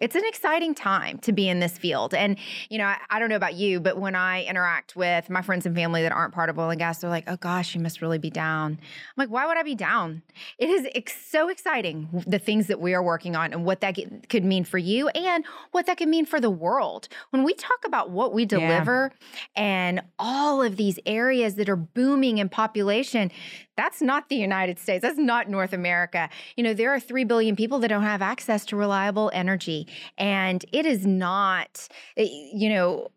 it's 0.00 0.14
an 0.14 0.22
exciting 0.26 0.74
time 0.74 1.18
to 1.18 1.32
be 1.32 1.48
in 1.48 1.60
this 1.60 1.76
field. 1.76 2.14
And, 2.14 2.38
you 2.68 2.78
know, 2.78 2.86
I, 2.86 2.98
I, 3.10 3.18
don't 3.18 3.28
know 3.28 3.36
about 3.36 3.54
you, 3.54 3.80
but 3.80 3.98
when 3.98 4.14
I 4.14 4.44
interact 4.44 4.96
with 4.96 5.28
my 5.28 5.42
friends 5.42 5.66
and 5.66 5.76
family 5.76 6.02
that 6.02 6.12
aren't 6.12 6.32
part 6.32 6.48
of 6.48 6.58
oil 6.58 6.70
and 6.70 6.78
gas, 6.78 7.00
they're 7.00 7.10
like, 7.10 7.24
oh 7.26 7.36
gosh, 7.36 7.74
you 7.74 7.80
must 7.80 8.00
really 8.00 8.18
be 8.18 8.30
down. 8.30 8.72
I'm 8.72 9.14
like, 9.16 9.28
why 9.28 9.46
would 9.46 9.58
I 9.58 9.62
be 9.62 9.74
down? 9.74 10.22
It 10.58 10.70
is 10.70 10.86
ex- 10.94 11.26
so 11.26 11.48
exciting, 11.48 12.24
the 12.26 12.38
things 12.38 12.66
that 12.68 12.80
we 12.80 12.94
are 12.94 13.02
working 13.02 13.36
on 13.36 13.52
and 13.52 13.64
what 13.64 13.80
that 13.82 13.94
get, 13.94 14.28
could 14.28 14.44
mean 14.44 14.64
for 14.64 14.78
you 14.78 15.08
and 15.08 15.44
what 15.72 15.86
that 15.86 15.98
could 15.98 16.08
mean 16.08 16.24
for 16.24 16.40
the 16.40 16.50
world. 16.50 17.08
When 17.30 17.44
we 17.44 17.52
talk 17.52 17.80
about 17.84 18.10
what 18.10 18.32
we 18.32 18.46
deliver 18.46 19.12
yeah. 19.56 19.62
and 19.62 20.02
all 20.18 20.62
of 20.62 20.76
these 20.76 20.98
areas 21.04 21.56
that 21.56 21.68
are 21.68 21.76
booming 21.76 22.38
in 22.38 22.48
population, 22.48 23.30
that's 23.76 24.02
not 24.02 24.28
the 24.28 24.36
United 24.36 24.78
States. 24.78 25.00
That's 25.02 25.18
not 25.18 25.48
North 25.48 25.72
America. 25.72 26.28
You 26.56 26.64
know, 26.64 26.74
there 26.74 26.92
are 26.92 27.00
3 27.00 27.24
billion 27.24 27.56
people 27.56 27.78
that 27.78 27.88
don't 27.88 28.02
have 28.02 28.20
access 28.20 28.66
to 28.66 28.76
reliable 28.76 29.30
energy. 29.32 29.86
And 30.18 30.64
it 30.72 30.86
is 30.86 31.06
not, 31.06 31.88
eh, 32.16 32.28
you 32.52 32.68
know, 32.70 33.08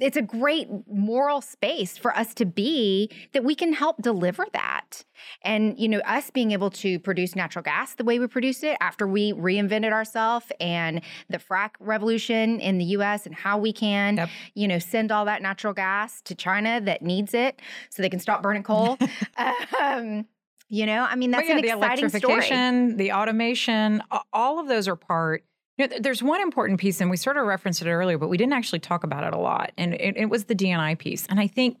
it's 0.00 0.16
a 0.16 0.22
great 0.22 0.68
moral 0.88 1.40
space 1.40 1.98
for 1.98 2.16
us 2.16 2.32
to 2.34 2.46
be 2.46 3.10
that 3.32 3.44
we 3.44 3.54
can 3.54 3.74
help 3.74 4.00
deliver 4.00 4.46
that. 4.52 5.04
And, 5.42 5.78
you 5.78 5.88
know, 5.88 5.98
us 6.00 6.30
being 6.30 6.52
able 6.52 6.70
to 6.70 6.98
produce 6.98 7.36
natural 7.36 7.62
gas 7.62 7.94
the 7.94 8.04
way 8.04 8.18
we 8.18 8.26
produced 8.26 8.64
it 8.64 8.78
after 8.80 9.06
we 9.06 9.32
reinvented 9.32 9.92
ourselves 9.92 10.46
and 10.60 11.02
the 11.28 11.38
frac 11.38 11.70
revolution 11.78 12.58
in 12.60 12.78
the 12.78 12.84
US 12.86 13.26
and 13.26 13.34
how 13.34 13.58
we 13.58 13.72
can, 13.72 14.16
yep. 14.16 14.30
you 14.54 14.66
know, 14.66 14.78
send 14.78 15.12
all 15.12 15.26
that 15.26 15.42
natural 15.42 15.74
gas 15.74 16.22
to 16.22 16.34
China 16.34 16.80
that 16.80 17.02
needs 17.02 17.34
it 17.34 17.60
so 17.90 18.02
they 18.02 18.10
can 18.10 18.20
stop 18.20 18.42
burning 18.42 18.62
coal. 18.62 18.96
um, 19.80 20.26
you 20.68 20.86
know, 20.86 21.06
I 21.08 21.16
mean, 21.16 21.30
that's 21.30 21.48
well, 21.48 21.58
yeah, 21.62 21.74
an 21.74 21.78
exciting 21.82 22.08
the 22.08 22.16
electrification, 22.18 22.90
story. 22.90 22.96
the 22.96 23.12
automation, 23.12 24.02
all 24.32 24.58
of 24.58 24.68
those 24.68 24.88
are 24.88 24.96
part 24.96 25.44
you 25.78 25.88
know, 25.88 25.96
there's 26.00 26.22
one 26.22 26.40
important 26.40 26.80
piece, 26.80 27.00
and 27.00 27.10
we 27.10 27.16
sort 27.16 27.36
of 27.36 27.46
referenced 27.46 27.82
it 27.82 27.90
earlier, 27.90 28.18
but 28.18 28.28
we 28.28 28.36
didn't 28.36 28.54
actually 28.54 28.78
talk 28.78 29.04
about 29.04 29.24
it 29.24 29.34
a 29.34 29.38
lot. 29.38 29.72
And 29.76 29.94
it, 29.94 30.16
it 30.16 30.26
was 30.26 30.44
the 30.44 30.54
D&I 30.54 30.94
piece. 30.94 31.26
And 31.26 31.38
I 31.38 31.46
think 31.46 31.78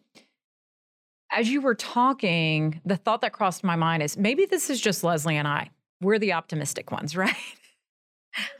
as 1.32 1.50
you 1.50 1.60
were 1.60 1.74
talking, 1.74 2.80
the 2.84 2.96
thought 2.96 3.20
that 3.22 3.32
crossed 3.32 3.64
my 3.64 3.76
mind 3.76 4.02
is 4.02 4.16
maybe 4.16 4.44
this 4.44 4.70
is 4.70 4.80
just 4.80 5.02
Leslie 5.02 5.36
and 5.36 5.48
I. 5.48 5.70
We're 6.00 6.18
the 6.18 6.34
optimistic 6.34 6.90
ones, 6.90 7.16
right? 7.16 7.34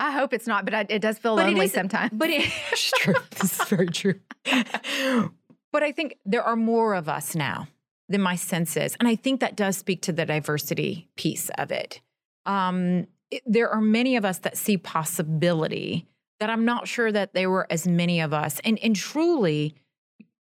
I 0.00 0.12
hope 0.12 0.32
it's 0.32 0.46
not, 0.46 0.64
but 0.64 0.90
it 0.90 1.02
does 1.02 1.18
feel 1.18 1.36
but 1.36 1.46
lonely 1.46 1.68
sometimes. 1.68 2.10
But 2.14 2.30
it's 2.30 2.90
true. 2.98 3.14
this 3.38 3.60
is 3.60 3.68
very 3.68 3.88
true. 3.88 4.20
but 5.72 5.82
I 5.82 5.92
think 5.92 6.16
there 6.24 6.42
are 6.42 6.56
more 6.56 6.94
of 6.94 7.10
us 7.10 7.34
now 7.34 7.68
than 8.08 8.22
my 8.22 8.36
sense 8.36 8.76
is. 8.76 8.96
And 8.98 9.08
I 9.08 9.16
think 9.16 9.40
that 9.40 9.54
does 9.54 9.76
speak 9.76 10.00
to 10.02 10.12
the 10.12 10.24
diversity 10.24 11.08
piece 11.16 11.50
of 11.58 11.70
it. 11.70 12.00
Um, 12.46 13.06
it, 13.30 13.42
there 13.46 13.70
are 13.70 13.80
many 13.80 14.16
of 14.16 14.24
us 14.24 14.38
that 14.40 14.56
see 14.56 14.76
possibility 14.76 16.06
that 16.40 16.50
I'm 16.50 16.64
not 16.64 16.86
sure 16.86 17.10
that 17.12 17.34
there 17.34 17.50
were 17.50 17.66
as 17.70 17.86
many 17.86 18.20
of 18.20 18.32
us. 18.32 18.60
And, 18.64 18.78
and 18.80 18.94
truly, 18.94 19.74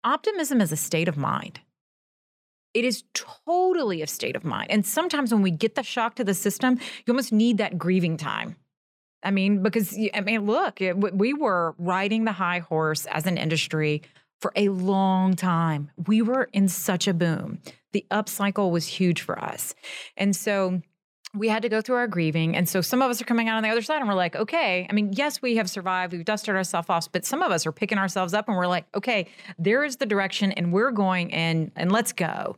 optimism 0.04 0.60
is 0.60 0.72
a 0.72 0.76
state 0.76 1.08
of 1.08 1.16
mind. 1.16 1.60
It 2.72 2.84
is 2.84 3.02
totally 3.14 4.00
a 4.00 4.06
state 4.06 4.36
of 4.36 4.44
mind. 4.44 4.70
And 4.70 4.86
sometimes 4.86 5.32
when 5.32 5.42
we 5.42 5.50
get 5.50 5.74
the 5.74 5.82
shock 5.82 6.14
to 6.16 6.24
the 6.24 6.34
system, 6.34 6.78
you 7.04 7.12
almost 7.12 7.32
need 7.32 7.58
that 7.58 7.76
grieving 7.76 8.16
time. 8.16 8.56
I 9.22 9.32
mean, 9.32 9.62
because, 9.62 9.98
I 10.14 10.20
mean, 10.20 10.46
look, 10.46 10.80
it, 10.80 10.96
we 10.96 11.34
were 11.34 11.74
riding 11.78 12.24
the 12.24 12.32
high 12.32 12.60
horse 12.60 13.06
as 13.06 13.26
an 13.26 13.36
industry 13.36 14.02
for 14.40 14.52
a 14.56 14.68
long 14.70 15.34
time. 15.34 15.90
We 16.06 16.22
were 16.22 16.48
in 16.52 16.68
such 16.68 17.06
a 17.06 17.12
boom. 17.12 17.58
The 17.92 18.06
upcycle 18.10 18.70
was 18.70 18.86
huge 18.86 19.20
for 19.20 19.38
us. 19.38 19.74
And 20.16 20.34
so, 20.34 20.80
we 21.34 21.48
had 21.48 21.62
to 21.62 21.68
go 21.68 21.80
through 21.80 21.96
our 21.96 22.08
grieving. 22.08 22.56
And 22.56 22.68
so 22.68 22.80
some 22.80 23.02
of 23.02 23.10
us 23.10 23.22
are 23.22 23.24
coming 23.24 23.48
out 23.48 23.56
on 23.56 23.62
the 23.62 23.68
other 23.68 23.82
side 23.82 23.98
and 23.98 24.08
we're 24.08 24.14
like, 24.14 24.34
okay, 24.34 24.86
I 24.90 24.92
mean, 24.92 25.12
yes, 25.12 25.40
we 25.40 25.56
have 25.56 25.70
survived, 25.70 26.12
we've 26.12 26.24
dusted 26.24 26.56
ourselves 26.56 26.90
off, 26.90 27.12
but 27.12 27.24
some 27.24 27.42
of 27.42 27.52
us 27.52 27.66
are 27.66 27.72
picking 27.72 27.98
ourselves 27.98 28.34
up 28.34 28.48
and 28.48 28.56
we're 28.56 28.66
like, 28.66 28.86
okay, 28.96 29.28
there 29.58 29.84
is 29.84 29.96
the 29.96 30.06
direction 30.06 30.50
and 30.52 30.72
we're 30.72 30.90
going 30.90 31.32
and 31.32 31.70
and 31.76 31.92
let's 31.92 32.12
go. 32.12 32.56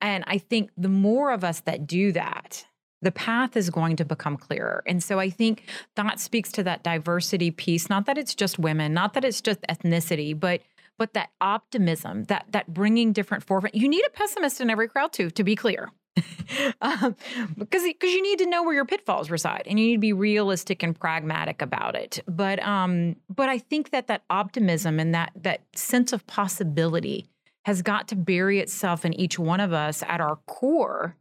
And 0.00 0.24
I 0.26 0.38
think 0.38 0.70
the 0.76 0.88
more 0.88 1.30
of 1.30 1.44
us 1.44 1.60
that 1.60 1.86
do 1.86 2.10
that, 2.12 2.66
the 3.02 3.12
path 3.12 3.56
is 3.56 3.70
going 3.70 3.94
to 3.96 4.04
become 4.04 4.36
clearer. 4.36 4.82
And 4.86 5.02
so 5.02 5.20
I 5.20 5.30
think 5.30 5.64
that 5.94 6.18
speaks 6.18 6.50
to 6.52 6.64
that 6.64 6.82
diversity 6.82 7.52
piece, 7.52 7.88
not 7.88 8.06
that 8.06 8.18
it's 8.18 8.34
just 8.34 8.58
women, 8.58 8.92
not 8.92 9.14
that 9.14 9.24
it's 9.24 9.40
just 9.40 9.60
ethnicity, 9.68 10.38
but 10.38 10.62
but 10.96 11.14
that 11.14 11.30
optimism, 11.40 12.24
that 12.24 12.46
that 12.50 12.74
bringing 12.74 13.12
different 13.12 13.44
forefront. 13.44 13.76
You 13.76 13.88
need 13.88 14.04
a 14.04 14.10
pessimist 14.10 14.60
in 14.60 14.70
every 14.70 14.88
crowd 14.88 15.12
too, 15.12 15.30
to 15.30 15.44
be 15.44 15.54
clear. 15.54 15.92
um, 16.80 17.16
because 17.56 17.82
because 17.82 18.12
you 18.12 18.22
need 18.22 18.38
to 18.38 18.46
know 18.46 18.62
where 18.62 18.74
your 18.74 18.84
pitfalls 18.84 19.30
reside 19.30 19.62
and 19.66 19.78
you 19.78 19.86
need 19.86 19.94
to 19.94 20.00
be 20.00 20.12
realistic 20.12 20.82
and 20.82 20.98
pragmatic 20.98 21.62
about 21.62 21.94
it. 21.94 22.22
But 22.26 22.62
um, 22.62 23.16
but 23.28 23.48
I 23.48 23.58
think 23.58 23.90
that 23.90 24.06
that 24.08 24.22
optimism 24.30 24.98
and 25.00 25.14
that 25.14 25.32
that 25.36 25.62
sense 25.74 26.12
of 26.12 26.26
possibility 26.26 27.26
has 27.64 27.82
got 27.82 28.08
to 28.08 28.16
bury 28.16 28.60
itself 28.60 29.04
in 29.04 29.12
each 29.14 29.38
one 29.38 29.60
of 29.60 29.72
us 29.72 30.02
at 30.08 30.20
our 30.20 30.36
core, 30.46 31.16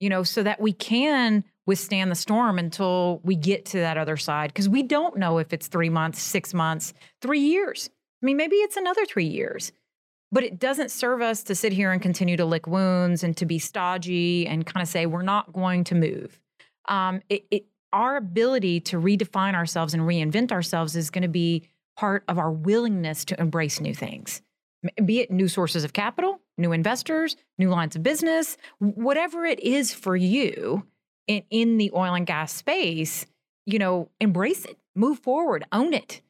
you 0.00 0.08
know, 0.08 0.22
so 0.22 0.42
that 0.42 0.60
we 0.60 0.72
can 0.72 1.44
withstand 1.66 2.10
the 2.10 2.16
storm 2.16 2.58
until 2.58 3.20
we 3.24 3.34
get 3.34 3.64
to 3.66 3.78
that 3.78 3.96
other 3.96 4.16
side. 4.16 4.48
Because 4.48 4.68
we 4.68 4.82
don't 4.82 5.16
know 5.16 5.38
if 5.38 5.52
it's 5.52 5.66
three 5.66 5.90
months, 5.90 6.22
six 6.22 6.54
months, 6.54 6.94
three 7.20 7.40
years. 7.40 7.90
I 8.22 8.26
mean, 8.26 8.36
maybe 8.36 8.56
it's 8.56 8.76
another 8.76 9.04
three 9.04 9.26
years. 9.26 9.72
But 10.34 10.42
it 10.42 10.58
doesn't 10.58 10.90
serve 10.90 11.22
us 11.22 11.44
to 11.44 11.54
sit 11.54 11.72
here 11.72 11.92
and 11.92 12.02
continue 12.02 12.36
to 12.36 12.44
lick 12.44 12.66
wounds 12.66 13.22
and 13.22 13.36
to 13.36 13.46
be 13.46 13.60
stodgy 13.60 14.48
and 14.48 14.66
kind 14.66 14.82
of 14.82 14.88
say 14.88 15.06
we're 15.06 15.22
not 15.22 15.52
going 15.52 15.84
to 15.84 15.94
move. 15.94 16.40
Um, 16.88 17.22
it, 17.28 17.46
it, 17.52 17.66
our 17.92 18.16
ability 18.16 18.80
to 18.80 19.00
redefine 19.00 19.54
ourselves 19.54 19.94
and 19.94 20.02
reinvent 20.02 20.50
ourselves 20.50 20.96
is 20.96 21.10
going 21.10 21.22
to 21.22 21.28
be 21.28 21.68
part 21.96 22.24
of 22.26 22.36
our 22.36 22.50
willingness 22.50 23.24
to 23.26 23.40
embrace 23.40 23.80
new 23.80 23.94
things, 23.94 24.42
be 25.04 25.20
it 25.20 25.30
new 25.30 25.46
sources 25.46 25.84
of 25.84 25.92
capital, 25.92 26.40
new 26.58 26.72
investors, 26.72 27.36
new 27.56 27.68
lines 27.68 27.94
of 27.94 28.02
business, 28.02 28.56
whatever 28.80 29.44
it 29.44 29.60
is 29.60 29.94
for 29.94 30.16
you 30.16 30.84
in, 31.28 31.44
in 31.50 31.76
the 31.76 31.92
oil 31.94 32.14
and 32.14 32.26
gas 32.26 32.52
space. 32.52 33.24
You 33.66 33.78
know, 33.78 34.10
embrace 34.20 34.64
it, 34.64 34.78
move 34.96 35.20
forward, 35.20 35.64
own 35.70 35.94
it. 35.94 36.22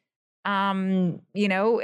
Um, 0.45 1.21
you 1.33 1.47
know, 1.47 1.81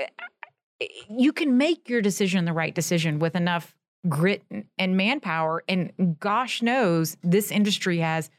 you 1.10 1.34
can 1.34 1.58
make 1.58 1.90
your 1.90 2.02
decision 2.02 2.46
the 2.46 2.54
right 2.54 2.74
decision 2.74 3.20
with 3.20 3.36
enough 3.36 3.76
grit 4.08 4.44
and 4.78 4.98
manpower. 4.98 5.64
And 5.68 6.18
gosh 6.20 6.62
knows 6.62 7.18
this 7.24 7.52
industry 7.52 8.00
has 8.00 8.30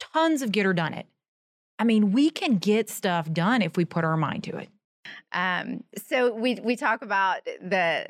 tons 0.00 0.42
of 0.42 0.52
get 0.52 0.66
or 0.66 0.72
done 0.72 0.94
it. 0.94 1.06
I 1.78 1.84
mean, 1.84 2.12
we 2.12 2.30
can 2.30 2.58
get 2.58 2.88
stuff 2.88 3.32
done 3.32 3.62
if 3.62 3.76
we 3.76 3.84
put 3.84 4.04
our 4.04 4.16
mind 4.16 4.44
to 4.44 4.56
it. 4.56 4.68
Um, 5.32 5.84
so 6.08 6.32
we 6.32 6.54
we 6.62 6.76
talk 6.76 7.02
about 7.02 7.44
the 7.44 8.06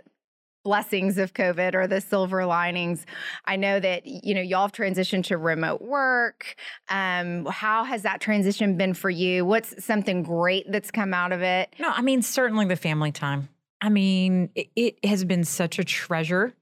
blessings 0.64 1.18
of 1.18 1.33
COVID 1.35 1.74
or 1.74 1.87
the 1.87 2.00
silver 2.00 2.46
linings. 2.46 3.07
I 3.46 3.57
know 3.57 3.81
that 3.81 4.07
you 4.07 4.35
know 4.35 4.40
y'all 4.40 4.62
have 4.62 4.72
transitioned 4.72 5.24
to 5.24 5.37
remote 5.37 5.83
work. 5.83 6.57
Um, 6.88 7.46
how 7.46 7.85
has 7.85 8.02
that 8.02 8.20
transition 8.20 8.76
been 8.76 8.94
for 8.94 9.11
you? 9.11 9.44
What's 9.44 9.85
something 9.85 10.22
great 10.22 10.70
that's 10.70 10.90
come 10.90 11.14
out 11.14 11.33
of 11.33 11.42
it? 11.42 11.74
No, 11.78 11.90
I 11.90 12.02
mean 12.02 12.22
certainly 12.22 12.66
the 12.66 12.76
family 12.76 13.12
time. 13.12 13.48
I 13.83 13.88
mean, 13.88 14.49
it, 14.55 14.71
it 14.77 15.05
has 15.05 15.25
been 15.25 15.45
such 15.45 15.79
a 15.79 15.85
treasure 15.85 16.55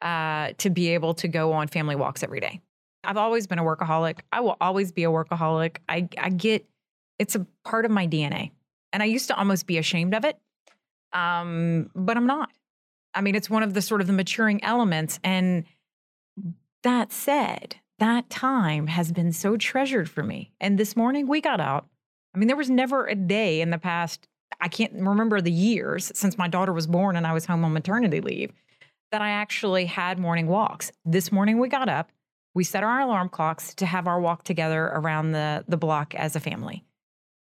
uh, 0.00 0.52
to 0.58 0.70
be 0.70 0.88
able 0.88 1.14
to 1.14 1.28
go 1.28 1.52
on 1.52 1.68
family 1.68 1.94
walks 1.94 2.22
every 2.22 2.40
day. 2.40 2.60
I've 3.04 3.18
always 3.18 3.46
been 3.46 3.58
a 3.58 3.62
workaholic. 3.62 4.20
I 4.32 4.40
will 4.40 4.56
always 4.60 4.90
be 4.90 5.04
a 5.04 5.08
workaholic. 5.08 5.76
I, 5.88 6.08
I 6.18 6.30
get 6.30 6.66
it's 7.18 7.34
a 7.36 7.46
part 7.64 7.84
of 7.84 7.90
my 7.90 8.06
DNA. 8.06 8.50
And 8.92 9.02
I 9.02 9.06
used 9.06 9.28
to 9.28 9.36
almost 9.36 9.66
be 9.66 9.78
ashamed 9.78 10.14
of 10.14 10.24
it. 10.24 10.38
Um, 11.12 11.90
but 11.94 12.16
I'm 12.16 12.26
not. 12.26 12.50
I 13.14 13.20
mean, 13.20 13.34
it's 13.34 13.50
one 13.50 13.62
of 13.62 13.74
the 13.74 13.82
sort 13.82 14.00
of 14.00 14.06
the 14.06 14.12
maturing 14.12 14.64
elements. 14.64 15.20
And 15.22 15.64
that 16.82 17.12
said, 17.12 17.76
that 17.98 18.30
time 18.30 18.86
has 18.88 19.12
been 19.12 19.32
so 19.32 19.56
treasured 19.56 20.08
for 20.10 20.22
me. 20.22 20.52
And 20.60 20.78
this 20.78 20.96
morning 20.96 21.28
we 21.28 21.40
got 21.40 21.60
out. 21.60 21.86
I 22.34 22.38
mean, 22.38 22.48
there 22.48 22.56
was 22.56 22.70
never 22.70 23.06
a 23.06 23.14
day 23.14 23.60
in 23.60 23.70
the 23.70 23.78
past 23.78 24.26
I 24.62 24.68
can't 24.68 24.92
remember 24.94 25.40
the 25.40 25.50
years 25.50 26.12
since 26.14 26.38
my 26.38 26.46
daughter 26.46 26.72
was 26.72 26.86
born 26.86 27.16
and 27.16 27.26
I 27.26 27.32
was 27.32 27.44
home 27.44 27.64
on 27.64 27.72
maternity 27.72 28.20
leave 28.20 28.52
that 29.10 29.20
I 29.20 29.30
actually 29.30 29.86
had 29.86 30.20
morning 30.20 30.46
walks. 30.46 30.92
This 31.04 31.32
morning 31.32 31.58
we 31.58 31.68
got 31.68 31.88
up, 31.88 32.10
we 32.54 32.62
set 32.62 32.84
our 32.84 33.00
alarm 33.00 33.28
clocks 33.28 33.74
to 33.74 33.86
have 33.86 34.06
our 34.06 34.20
walk 34.20 34.44
together 34.44 34.84
around 34.84 35.32
the 35.32 35.64
the 35.66 35.76
block 35.76 36.14
as 36.14 36.36
a 36.36 36.40
family. 36.40 36.84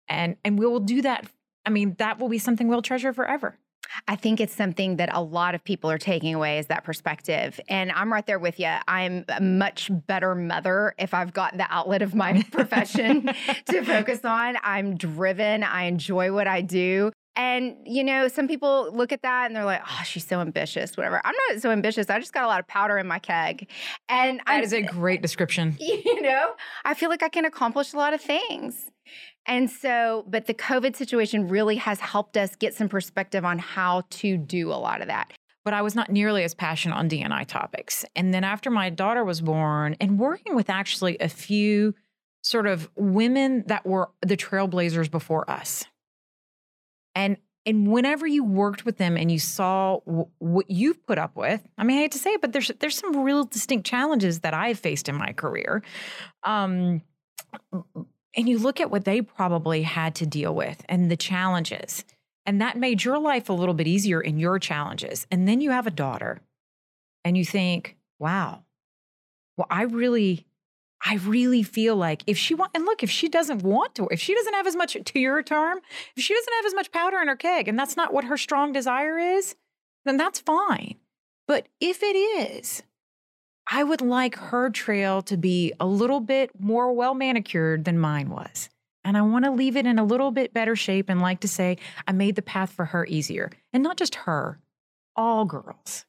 And 0.08 0.36
and 0.44 0.58
we 0.58 0.66
will 0.66 0.80
do 0.80 1.02
that. 1.02 1.26
I 1.66 1.70
mean, 1.70 1.96
that 1.98 2.20
will 2.20 2.28
be 2.28 2.38
something 2.38 2.68
we'll 2.68 2.82
treasure 2.82 3.12
forever. 3.12 3.58
I 4.06 4.16
think 4.16 4.40
it's 4.40 4.54
something 4.54 4.96
that 4.96 5.10
a 5.12 5.22
lot 5.22 5.54
of 5.54 5.64
people 5.64 5.90
are 5.90 5.98
taking 5.98 6.34
away 6.34 6.58
is 6.58 6.66
that 6.66 6.84
perspective. 6.84 7.60
And 7.68 7.90
I'm 7.92 8.12
right 8.12 8.26
there 8.26 8.38
with 8.38 8.58
you. 8.58 8.72
I'm 8.86 9.24
a 9.28 9.40
much 9.40 9.90
better 10.06 10.34
mother 10.34 10.94
if 10.98 11.14
I've 11.14 11.32
got 11.32 11.56
the 11.56 11.66
outlet 11.70 12.02
of 12.02 12.14
my 12.14 12.42
profession 12.50 13.30
to 13.66 13.82
focus 13.82 14.24
on. 14.24 14.56
I'm 14.62 14.96
driven. 14.96 15.62
I 15.62 15.84
enjoy 15.84 16.32
what 16.32 16.46
I 16.46 16.60
do. 16.60 17.12
And, 17.38 17.76
you 17.86 18.02
know, 18.02 18.26
some 18.26 18.48
people 18.48 18.90
look 18.92 19.12
at 19.12 19.22
that 19.22 19.46
and 19.46 19.54
they're 19.54 19.64
like, 19.64 19.82
oh, 19.88 20.02
she's 20.04 20.26
so 20.26 20.40
ambitious, 20.40 20.96
whatever. 20.96 21.20
I'm 21.24 21.34
not 21.48 21.62
so 21.62 21.70
ambitious. 21.70 22.10
I 22.10 22.18
just 22.18 22.32
got 22.32 22.42
a 22.42 22.48
lot 22.48 22.58
of 22.58 22.66
powder 22.66 22.98
in 22.98 23.06
my 23.06 23.20
keg. 23.20 23.70
And 24.08 24.40
i 24.46 24.56
that 24.56 24.64
is 24.64 24.72
a 24.72 24.82
great 24.82 25.22
description. 25.22 25.76
You 25.88 26.22
know, 26.22 26.52
I 26.84 26.94
feel 26.94 27.08
like 27.08 27.22
I 27.22 27.28
can 27.28 27.44
accomplish 27.44 27.92
a 27.92 27.96
lot 27.96 28.12
of 28.12 28.20
things. 28.20 28.90
And 29.48 29.70
so, 29.70 30.24
but 30.28 30.46
the 30.46 30.54
COVID 30.54 30.94
situation 30.94 31.48
really 31.48 31.76
has 31.76 31.98
helped 31.98 32.36
us 32.36 32.54
get 32.54 32.74
some 32.74 32.88
perspective 32.88 33.44
on 33.46 33.58
how 33.58 34.02
to 34.10 34.36
do 34.36 34.70
a 34.70 34.76
lot 34.76 35.00
of 35.00 35.08
that. 35.08 35.32
But 35.64 35.72
I 35.72 35.82
was 35.82 35.94
not 35.94 36.10
nearly 36.10 36.44
as 36.44 36.54
passionate 36.54 36.96
on 36.96 37.08
D&I 37.08 37.44
topics. 37.44 38.04
And 38.14 38.32
then 38.32 38.44
after 38.44 38.70
my 38.70 38.90
daughter 38.90 39.24
was 39.24 39.40
born, 39.40 39.96
and 40.00 40.18
working 40.18 40.54
with 40.54 40.70
actually 40.70 41.16
a 41.18 41.28
few 41.28 41.94
sort 42.42 42.66
of 42.66 42.88
women 42.94 43.64
that 43.66 43.86
were 43.86 44.10
the 44.22 44.36
trailblazers 44.36 45.10
before 45.10 45.50
us. 45.50 45.84
And 47.14 47.38
and 47.66 47.88
whenever 47.88 48.26
you 48.26 48.44
worked 48.44 48.86
with 48.86 48.96
them 48.96 49.18
and 49.18 49.30
you 49.30 49.38
saw 49.38 49.98
w- 50.06 50.28
what 50.38 50.70
you've 50.70 51.04
put 51.04 51.18
up 51.18 51.36
with, 51.36 51.60
I 51.76 51.84
mean, 51.84 51.98
I 51.98 52.02
hate 52.02 52.12
to 52.12 52.18
say 52.18 52.30
it, 52.30 52.40
but 52.40 52.52
there's 52.52 52.70
there's 52.80 52.96
some 52.96 53.24
real 53.24 53.44
distinct 53.44 53.86
challenges 53.86 54.40
that 54.40 54.54
I've 54.54 54.78
faced 54.78 55.08
in 55.08 55.16
my 55.16 55.32
career. 55.32 55.82
Um, 56.44 57.02
and 58.38 58.48
you 58.48 58.56
look 58.56 58.80
at 58.80 58.92
what 58.92 59.04
they 59.04 59.20
probably 59.20 59.82
had 59.82 60.14
to 60.14 60.24
deal 60.24 60.54
with 60.54 60.84
and 60.88 61.10
the 61.10 61.16
challenges. 61.16 62.04
And 62.46 62.60
that 62.60 62.78
made 62.78 63.02
your 63.02 63.18
life 63.18 63.48
a 63.48 63.52
little 63.52 63.74
bit 63.74 63.88
easier 63.88 64.20
in 64.20 64.38
your 64.38 64.60
challenges. 64.60 65.26
And 65.28 65.48
then 65.48 65.60
you 65.60 65.72
have 65.72 65.88
a 65.88 65.90
daughter 65.90 66.40
and 67.24 67.36
you 67.36 67.44
think, 67.44 67.96
wow, 68.20 68.62
well, 69.56 69.66
I 69.68 69.82
really, 69.82 70.46
I 71.04 71.16
really 71.16 71.64
feel 71.64 71.96
like 71.96 72.22
if 72.28 72.38
she 72.38 72.54
want 72.54 72.70
and 72.76 72.84
look, 72.84 73.02
if 73.02 73.10
she 73.10 73.28
doesn't 73.28 73.64
want 73.64 73.96
to, 73.96 74.06
if 74.12 74.20
she 74.20 74.36
doesn't 74.36 74.54
have 74.54 74.68
as 74.68 74.76
much 74.76 74.96
to 75.04 75.18
your 75.18 75.42
term, 75.42 75.80
if 76.14 76.22
she 76.22 76.32
doesn't 76.32 76.54
have 76.54 76.66
as 76.66 76.74
much 76.74 76.92
powder 76.92 77.18
in 77.20 77.26
her 77.26 77.34
keg, 77.34 77.66
and 77.66 77.76
that's 77.76 77.96
not 77.96 78.14
what 78.14 78.26
her 78.26 78.36
strong 78.36 78.72
desire 78.72 79.18
is, 79.18 79.56
then 80.04 80.16
that's 80.16 80.38
fine. 80.38 80.94
But 81.48 81.66
if 81.80 82.04
it 82.04 82.16
is, 82.16 82.84
I 83.70 83.84
would 83.84 84.00
like 84.00 84.36
her 84.36 84.70
trail 84.70 85.22
to 85.22 85.36
be 85.36 85.72
a 85.78 85.86
little 85.86 86.20
bit 86.20 86.50
more 86.58 86.92
well 86.92 87.14
manicured 87.14 87.84
than 87.84 87.98
mine 87.98 88.30
was. 88.30 88.70
And 89.04 89.16
I 89.16 89.22
want 89.22 89.44
to 89.44 89.50
leave 89.50 89.76
it 89.76 89.86
in 89.86 89.98
a 89.98 90.04
little 90.04 90.30
bit 90.30 90.52
better 90.52 90.76
shape 90.76 91.08
and 91.08 91.20
like 91.20 91.40
to 91.40 91.48
say, 91.48 91.78
I 92.06 92.12
made 92.12 92.34
the 92.34 92.42
path 92.42 92.72
for 92.72 92.86
her 92.86 93.06
easier. 93.06 93.50
And 93.72 93.82
not 93.82 93.96
just 93.96 94.14
her, 94.16 94.58
all 95.16 95.44
girls. 95.44 96.04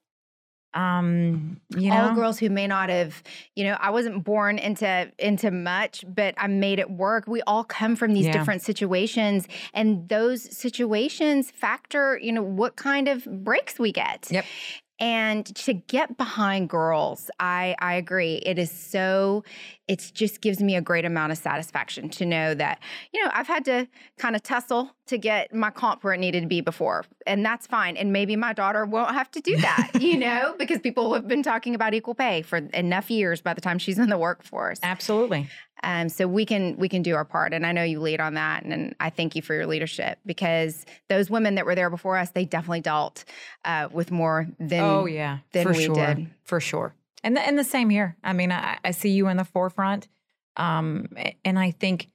Um, 0.74 1.60
you 1.76 1.90
know, 1.90 2.10
all 2.10 2.16
girls 2.16 2.38
who 2.38 2.50
may 2.50 2.68
not 2.68 2.90
have, 2.90 3.24
you 3.56 3.64
know, 3.64 3.76
I 3.80 3.90
wasn't 3.90 4.24
born 4.24 4.60
into 4.60 5.12
into 5.18 5.50
much, 5.50 6.06
but 6.08 6.36
I 6.38 6.46
made 6.46 6.78
it 6.78 6.92
work. 6.92 7.26
We 7.28 7.42
all 7.42 7.64
come 7.64 7.96
from 7.96 8.14
these 8.14 8.28
yeah. 8.28 8.34
different 8.34 8.62
situations, 8.62 9.48
and 9.74 10.08
those 10.10 10.56
situations 10.56 11.50
factor, 11.50 12.20
you 12.22 12.32
know, 12.32 12.44
what 12.44 12.76
kind 12.76 13.08
of 13.08 13.26
breaks 13.44 13.80
we 13.80 13.92
get. 13.92 14.28
Yep. 14.30 14.46
And 15.00 15.46
to 15.56 15.74
get 15.74 16.18
behind 16.18 16.70
girls, 16.70 17.32
I 17.40 17.76
I 17.80 17.94
agree. 17.96 18.36
It 18.46 18.60
is 18.60 18.70
so 18.72 19.44
it 19.90 20.12
just 20.14 20.40
gives 20.40 20.62
me 20.62 20.76
a 20.76 20.82
great 20.82 21.04
amount 21.04 21.32
of 21.32 21.38
satisfaction 21.40 22.10
to 22.10 22.26
know 22.26 22.54
that, 22.54 22.80
you 23.12 23.24
know, 23.24 23.32
I've 23.34 23.48
had 23.48 23.66
to 23.66 23.88
kind 24.20 24.36
of 24.36 24.44
tussle 24.44 24.92
to 25.08 25.18
get 25.18 25.52
my 25.52 25.72
comp 25.72 26.04
where 26.04 26.14
it 26.14 26.20
needed 26.20 26.42
to 26.42 26.48
be 26.48 26.62
before. 26.62 27.06
And 27.26 27.44
that's 27.44 27.66
fine. 27.66 27.98
And 27.98 28.14
maybe 28.14 28.36
my 28.36 28.54
daughter 28.54 28.86
won't 28.86 29.16
have 29.16 29.32
to 29.32 29.42
do 29.42 29.58
that, 29.58 29.90
you 30.00 30.16
know, 30.16 30.54
because 30.60 30.80
people 30.80 31.12
have 31.16 31.28
been 31.28 31.42
talking 31.42 31.74
about 31.74 31.96
equal 31.96 32.14
pay 32.14 32.44
for 32.44 32.58
enough 32.58 33.10
years 33.10 33.42
by 33.42 33.56
the 33.56 33.62
time 33.62 33.80
she's 33.80 33.98
in 33.98 34.10
the 34.10 34.18
workforce. 34.18 34.80
Absolutely. 34.84 35.50
Um, 35.82 36.08
so 36.10 36.28
we 36.28 36.46
can 36.46 36.76
we 36.78 36.90
can 36.90 37.02
do 37.02 37.16
our 37.16 37.24
part, 37.24 37.54
and 37.54 37.66
I 37.66 37.72
know 37.72 37.84
you 37.84 38.02
lead 38.02 38.20
on 38.20 38.34
that, 38.34 38.64
and, 38.64 38.74
and, 38.74 38.96
I 39.00 39.10
thank 39.10 39.34
you 39.34 39.42
for 39.42 39.54
your 39.54 39.66
leadership 39.66 40.20
because 40.26 40.86
those 41.08 41.30
women 41.30 41.56
that 41.56 41.66
were 41.66 41.74
there 41.74 41.90
before 41.90 42.18
us, 42.18 42.32
they 42.32 42.44
definitely 42.44 42.82
dealt 42.82 43.24
uh, 43.64 43.88
with 43.90 44.12
more 44.12 44.46
than 44.60 44.84
oh 44.84 45.06
yeah 45.06 45.38
than 45.54 45.64
for 45.64 45.72
we 45.72 45.86
sure. 45.86 45.96
did 45.96 46.28
for 46.44 46.60
sure. 46.60 46.94
And 47.24 47.36
the, 47.36 47.42
and 47.42 47.58
the 47.58 47.64
same 47.64 47.90
here. 47.90 48.16
I 48.24 48.34
mean, 48.34 48.52
I, 48.52 48.78
I 48.84 48.92
see 48.92 49.10
you 49.10 49.28
in 49.28 49.38
the 49.38 49.46
forefront, 49.46 50.08
um, 50.56 51.08
and 51.44 51.60
I 51.60 51.72
think 51.72 52.10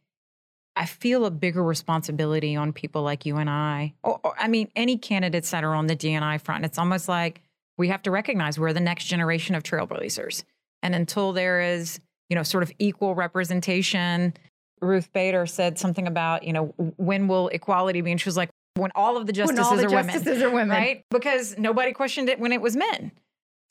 I 0.76 0.86
feel 0.86 1.26
a 1.26 1.30
bigger 1.30 1.62
responsibility 1.62 2.56
on 2.56 2.72
people 2.72 3.02
like 3.02 3.26
you 3.26 3.36
and 3.36 3.50
I. 3.50 3.94
Or, 4.02 4.18
or 4.24 4.34
I 4.38 4.48
mean, 4.48 4.70
any 4.74 4.96
candidates 4.96 5.50
that 5.50 5.62
are 5.62 5.74
on 5.74 5.86
the 5.86 5.94
D&I 5.94 6.38
front. 6.38 6.64
It's 6.64 6.78
almost 6.78 7.08
like 7.08 7.42
we 7.76 7.88
have 7.88 8.02
to 8.02 8.10
recognize 8.10 8.58
we're 8.58 8.72
the 8.72 8.80
next 8.80 9.04
generation 9.04 9.54
of 9.54 9.62
trailblazers, 9.62 10.44
and 10.82 10.94
until 10.94 11.32
there 11.32 11.60
is 11.60 12.00
you 12.28 12.36
know, 12.36 12.42
sort 12.42 12.62
of 12.62 12.72
equal 12.78 13.14
representation. 13.14 14.34
Ruth 14.80 15.12
Bader 15.12 15.46
said 15.46 15.78
something 15.78 16.06
about, 16.06 16.42
you 16.42 16.52
know, 16.52 16.74
when 16.96 17.28
will 17.28 17.48
equality 17.48 18.00
be? 18.00 18.10
And 18.10 18.20
she 18.20 18.28
was 18.28 18.36
like, 18.36 18.50
when 18.74 18.90
all 18.94 19.16
of 19.16 19.26
the 19.26 19.32
justices, 19.32 19.64
all 19.64 19.76
the 19.76 19.86
are, 19.86 19.90
justices 19.90 20.26
women, 20.26 20.42
are 20.42 20.50
women, 20.50 20.70
right? 20.70 21.04
Because 21.10 21.56
nobody 21.56 21.92
questioned 21.92 22.28
it 22.28 22.40
when 22.40 22.52
it 22.52 22.60
was 22.60 22.76
men. 22.76 23.12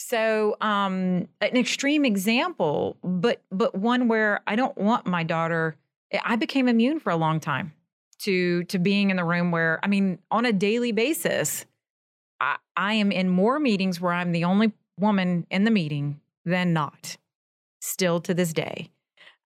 So, 0.05 0.57
um, 0.59 1.29
an 1.39 1.55
extreme 1.55 2.03
example, 2.03 2.97
but 3.03 3.41
but 3.51 3.73
one 3.73 4.09
where 4.09 4.41
I 4.45 4.57
don't 4.57 4.77
want 4.77 5.05
my 5.05 5.23
daughter. 5.23 5.77
I 6.25 6.35
became 6.35 6.67
immune 6.67 6.99
for 6.99 7.09
a 7.09 7.15
long 7.15 7.39
time 7.39 7.73
to 8.19 8.65
to 8.65 8.79
being 8.79 9.11
in 9.11 9.17
the 9.17 9.23
room 9.23 9.51
where 9.51 9.79
I 9.81 9.87
mean, 9.87 10.19
on 10.29 10.45
a 10.45 10.51
daily 10.51 10.91
basis, 10.91 11.65
I, 12.41 12.57
I 12.75 12.93
am 12.95 13.13
in 13.13 13.29
more 13.29 13.59
meetings 13.59 14.01
where 14.01 14.11
I'm 14.11 14.33
the 14.33 14.43
only 14.43 14.73
woman 14.99 15.47
in 15.49 15.63
the 15.63 15.71
meeting 15.71 16.19
than 16.43 16.73
not 16.73 17.15
still 17.79 18.19
to 18.21 18.33
this 18.33 18.51
day. 18.51 18.89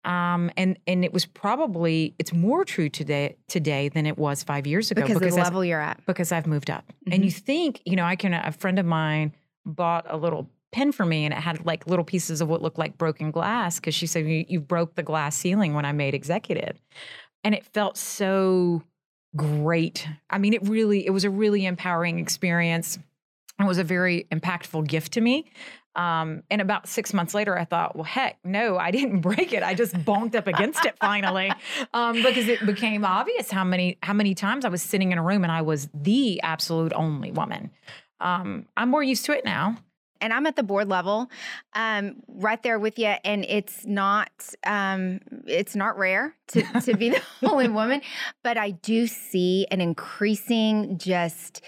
Um, 0.06 0.52
and 0.56 0.80
and 0.88 1.04
it 1.04 1.12
was 1.12 1.26
probably 1.26 2.16
it's 2.18 2.32
more 2.32 2.64
true 2.64 2.88
today 2.88 3.36
today 3.50 3.90
than 3.90 4.06
it 4.06 4.18
was 4.18 4.42
five 4.42 4.66
years 4.66 4.90
ago 4.90 5.02
because, 5.02 5.20
because 5.20 5.34
of 5.34 5.40
the 5.40 5.44
level 5.44 5.66
you're 5.66 5.82
at. 5.82 6.06
Because 6.06 6.32
I've 6.32 6.48
moved 6.48 6.70
up, 6.70 6.86
mm-hmm. 6.88 7.12
and 7.12 7.26
you 7.26 7.32
think 7.32 7.82
you 7.84 7.98
know 7.98 8.06
I 8.06 8.16
can. 8.16 8.34
A 8.34 8.54
friend 8.54 8.80
of 8.80 8.86
mine 8.86 9.34
bought 9.66 10.06
a 10.10 10.18
little 10.18 10.50
pen 10.72 10.92
for 10.92 11.06
me, 11.06 11.26
and 11.26 11.34
it 11.34 11.40
had 11.40 11.66
like 11.66 11.88
little 11.88 12.06
pieces 12.06 12.42
of 12.42 12.48
what 12.48 12.62
looked 12.62 12.78
like 12.78 12.98
broken 12.98 13.32
glass 13.32 13.80
because 13.80 13.96
she 13.96 14.08
said 14.08 14.28
you, 14.28 14.46
you 14.48 14.60
broke 14.60 14.96
the 14.96 15.04
glass 15.04 15.36
ceiling 15.36 15.74
when 15.74 15.86
I 15.86 15.92
made 15.92 16.14
executive, 16.14 16.80
and 17.44 17.56
it 17.56 17.66
felt 17.66 17.98
so 17.98 18.84
great. 19.36 20.08
I 20.30 20.38
mean, 20.38 20.54
it 20.54 20.68
really 20.68 21.06
it 21.06 21.12
was 21.12 21.24
a 21.24 21.30
really 21.30 21.66
empowering 21.66 22.20
experience. 22.20 22.98
It 23.60 23.66
was 23.66 23.78
a 23.78 23.84
very 23.84 24.28
impactful 24.32 24.88
gift 24.88 25.14
to 25.14 25.22
me. 25.22 25.50
Um, 25.96 26.44
and 26.52 26.60
about 26.60 26.90
six 26.90 27.14
months 27.14 27.34
later, 27.34 27.58
I 27.58 27.64
thought, 27.64 27.96
well, 27.96 28.04
heck, 28.04 28.38
no, 28.44 28.78
I 28.78 28.92
didn't 28.92 29.22
break 29.22 29.54
it. 29.54 29.64
I 29.64 29.74
just 29.74 29.94
bonked 29.94 30.36
up 30.36 30.48
against 30.48 30.86
it 30.86 30.98
finally, 31.00 31.52
um, 31.94 32.22
because 32.22 32.48
it 32.50 32.66
became 32.66 33.06
obvious 33.06 33.50
how 33.50 33.64
many 33.64 33.98
how 34.04 34.14
many 34.14 34.36
times 34.36 34.66
I 34.66 34.70
was 34.70 34.82
sitting 34.82 35.12
in 35.12 35.18
a 35.18 35.24
room 35.24 35.44
and 35.44 35.52
I 35.52 35.62
was 35.62 35.90
the 35.94 36.42
absolute 36.42 36.94
only 36.94 37.32
woman. 37.32 37.72
Um, 38.20 38.66
I'm 38.78 38.90
more 38.90 39.04
used 39.04 39.26
to 39.26 39.34
it 39.34 39.46
now. 39.46 39.78
And 40.22 40.32
I'm 40.32 40.46
at 40.46 40.56
the 40.56 40.64
board 40.64 40.88
level, 40.88 41.30
um, 41.74 42.24
right 42.28 42.62
there 42.64 42.80
with 42.80 42.98
you. 42.98 43.14
And 43.26 43.46
it's 43.46 43.86
not 43.86 44.32
um, 44.66 45.20
it's 45.46 45.76
not 45.76 45.98
rare 45.98 46.34
to, 46.48 46.64
to 46.82 46.96
be 46.96 47.10
the 47.10 47.22
only 47.44 47.68
woman, 47.68 48.02
but 48.42 48.58
I 48.58 48.72
do 48.72 49.08
see 49.08 49.68
an 49.70 49.82
increasing 49.82 50.98
just 50.98 51.62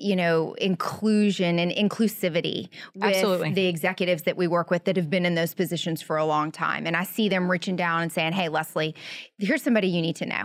you 0.00 0.16
know, 0.16 0.54
inclusion 0.54 1.58
and 1.58 1.70
inclusivity 1.70 2.68
with 2.94 3.04
Absolutely. 3.04 3.52
the 3.52 3.66
executives 3.66 4.22
that 4.22 4.36
we 4.36 4.46
work 4.46 4.70
with 4.70 4.84
that 4.84 4.96
have 4.96 5.10
been 5.10 5.26
in 5.26 5.34
those 5.34 5.52
positions 5.52 6.00
for 6.00 6.16
a 6.16 6.24
long 6.24 6.50
time. 6.50 6.86
And 6.86 6.96
I 6.96 7.04
see 7.04 7.28
them 7.28 7.50
reaching 7.50 7.76
down 7.76 8.02
and 8.02 8.10
saying, 8.10 8.32
Hey, 8.32 8.48
Leslie, 8.48 8.94
here's 9.38 9.62
somebody 9.62 9.88
you 9.88 10.00
need 10.00 10.16
to 10.16 10.26
know. 10.26 10.44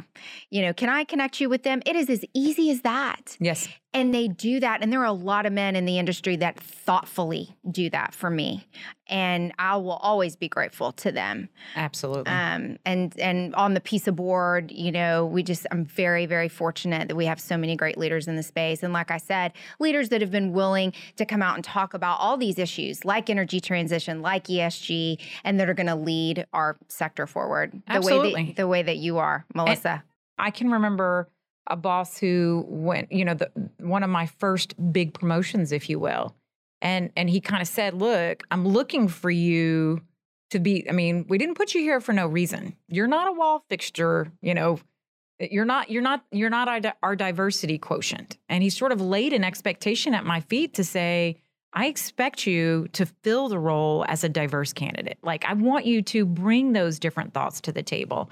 You 0.50 0.64
know, 0.64 0.74
can 0.74 0.90
I 0.90 1.06
connect 1.06 1.40
you 1.40 1.50
with 1.50 1.64
them? 1.64 1.82
It 1.86 1.96
is 1.96 2.10
as 2.10 2.26
easy 2.34 2.70
as 2.70 2.82
that. 2.82 3.38
Yes. 3.40 3.70
And 3.96 4.14
they 4.14 4.28
do 4.28 4.60
that. 4.60 4.84
And 4.84 4.92
there 4.92 5.00
are 5.00 5.06
a 5.06 5.14
lot 5.14 5.46
of 5.46 5.54
men 5.54 5.78
in 5.78 5.86
the 5.86 5.98
industry 5.98 6.36
that 6.36 6.60
thoughtfully 6.60 7.56
do 7.72 7.90
that 7.92 8.14
for 8.14 8.30
me. 8.30 8.68
And 9.08 9.54
I 9.58 9.78
will 9.78 9.94
always 9.94 10.36
be 10.36 10.50
grateful 10.50 10.92
to 10.94 11.14
them. 11.14 11.48
Absolutely. 11.78 12.30
Um, 12.30 12.78
and 12.86 13.18
and 13.18 13.56
on 13.56 13.74
the 13.74 13.80
piece 13.80 14.06
of 14.08 14.18
board, 14.18 14.70
you 14.70 14.92
know, 14.92 15.26
we 15.26 15.44
just 15.44 15.66
I'm 15.72 15.86
very, 15.86 16.26
very 16.26 16.50
fortunate 16.50 17.08
that 17.08 17.16
we 17.16 17.26
have 17.26 17.40
so 17.40 17.56
many 17.56 17.78
great 17.78 17.98
leaders 17.98 18.28
in 18.28 18.36
the 18.36 18.44
space. 18.44 18.84
And 18.84 18.92
like 18.92 19.12
I 19.12 19.18
said, 19.18 19.54
leaders 19.80 20.10
that 20.10 20.20
have 20.20 20.32
been 20.32 20.52
willing 20.52 20.92
to 21.16 21.26
come 21.26 21.42
out 21.42 21.56
and 21.56 21.64
talk 21.64 21.94
about 21.94 22.20
all 22.20 22.36
these 22.36 22.60
issues 22.60 23.06
like 23.06 23.30
energy 23.30 23.62
transition, 23.62 24.22
like 24.22 24.46
ESG, 24.46 25.22
and 25.46 25.58
that 25.58 25.70
are 25.70 25.74
going 25.74 25.88
to 25.88 25.96
lead 25.96 26.46
our 26.52 26.76
sector 26.90 27.28
forward. 27.28 27.72
The 27.88 27.94
Absolutely. 27.94 28.34
way 28.34 28.46
that, 28.48 28.56
the 28.58 28.68
way 28.68 28.84
that 28.84 28.98
you 28.98 29.20
are, 29.20 29.46
Melissa. 29.54 29.90
And 29.90 30.02
I 30.38 30.52
can 30.52 30.70
remember 30.70 31.30
a 31.68 31.76
boss 31.76 32.18
who 32.18 32.66
went, 32.68 33.12
you 33.12 33.26
know, 33.26 33.34
the, 33.34 33.50
one 33.80 34.04
of 34.04 34.10
my 34.10 34.26
first 34.26 34.76
big 34.92 35.14
promotions, 35.14 35.72
if 35.72 35.90
you 35.90 36.00
will. 36.00 36.36
And 36.82 37.12
and 37.16 37.30
he 37.30 37.42
kind 37.42 37.62
of 37.62 37.68
said, 37.68 37.94
"Look, 37.94 38.44
I'm 38.52 38.68
looking 38.68 39.08
for 39.08 39.32
you 39.32 40.02
to 40.52 40.60
be. 40.60 40.88
I 40.90 40.94
mean, 40.94 41.26
we 41.28 41.38
didn't 41.38 41.56
put 41.56 41.74
you 41.74 41.82
here 41.82 42.00
for 42.00 42.14
no 42.14 42.28
reason. 42.28 42.76
You're 42.88 43.08
not 43.08 43.28
a 43.28 43.32
wall 43.32 43.64
fixture, 43.70 44.32
you 44.42 44.54
know, 44.54 44.80
you're 45.40 45.66
not 45.66 45.90
you're 45.90 46.02
not 46.02 46.24
you're 46.32 46.50
not 46.50 46.68
our, 46.68 46.80
our 47.04 47.16
diversity 47.16 47.78
quotient 47.78 48.38
and 48.48 48.64
he 48.64 48.70
sort 48.70 48.92
of 48.92 49.02
laid 49.02 49.34
an 49.34 49.44
expectation 49.44 50.14
at 50.14 50.26
my 50.26 50.40
feet 50.40 50.74
to 50.76 50.84
say 50.84 51.42
i 51.76 51.86
expect 51.86 52.48
you 52.48 52.88
to 52.94 53.06
fill 53.06 53.50
the 53.50 53.60
role 53.60 54.06
as 54.08 54.24
a 54.24 54.30
diverse 54.30 54.74
candidate. 54.74 55.18
Like 55.22 55.46
i 55.46 55.54
want 55.54 55.86
you 55.86 56.02
to 56.04 56.26
bring 56.26 56.74
those 56.74 57.00
different 57.00 57.34
thoughts 57.34 57.62
to 57.62 57.72
the 57.72 57.84
table 57.84 58.30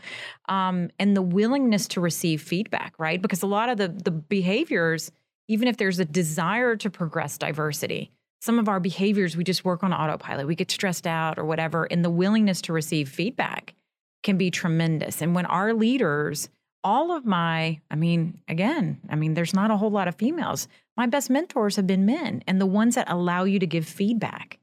um, 0.50 0.90
and 1.00 1.16
the 1.16 1.22
willingness 1.22 1.88
to 1.90 2.02
receive 2.02 2.42
feedback 2.42 2.94
right? 2.98 3.22
Because 3.22 3.44
a 3.44 3.48
lot 3.48 3.70
of 3.70 3.78
the 3.78 3.88
the 3.88 4.12
behaviors 4.12 5.12
even 5.48 5.68
if 5.68 5.78
there's 5.78 6.00
a 6.00 6.06
desire 6.06 6.76
to 6.78 6.90
progress 6.90 7.38
diversity 7.38 8.12
some 8.42 8.60
of 8.60 8.68
our 8.68 8.80
behaviors 8.80 9.38
we 9.38 9.44
just 9.44 9.64
work 9.64 9.84
on 9.84 9.94
autopilot. 9.94 10.48
We 10.48 10.56
get 10.56 10.72
stressed 10.72 11.08
out 11.08 11.38
or 11.38 11.46
whatever 11.46 11.86
and 11.86 12.04
the 12.04 12.10
willingness 12.10 12.62
to 12.64 12.74
receive 12.74 13.10
feedback 13.10 13.74
can 14.24 14.38
be 14.38 14.50
tremendous. 14.50 15.22
And 15.22 15.36
when 15.36 15.46
our 15.46 15.74
leaders 15.74 16.50
all 16.84 17.12
of 17.12 17.26
my, 17.26 17.80
I 17.90 17.96
mean, 17.96 18.40
again, 18.48 19.00
I 19.10 19.16
mean, 19.16 19.34
there's 19.34 19.54
not 19.54 19.72
a 19.72 19.78
whole 19.78 19.92
lot 19.92 20.08
of 20.08 20.16
females. 20.16 20.68
My 20.96 21.08
best 21.08 21.30
mentors 21.30 21.76
have 21.76 21.88
been 21.88 22.06
men 22.06 22.44
and 22.48 22.62
the 22.62 22.66
ones 22.66 22.96
that 22.96 23.10
allow 23.10 23.44
you 23.44 23.60
to 23.60 23.68
give 23.68 23.86
feedback. 23.86 24.60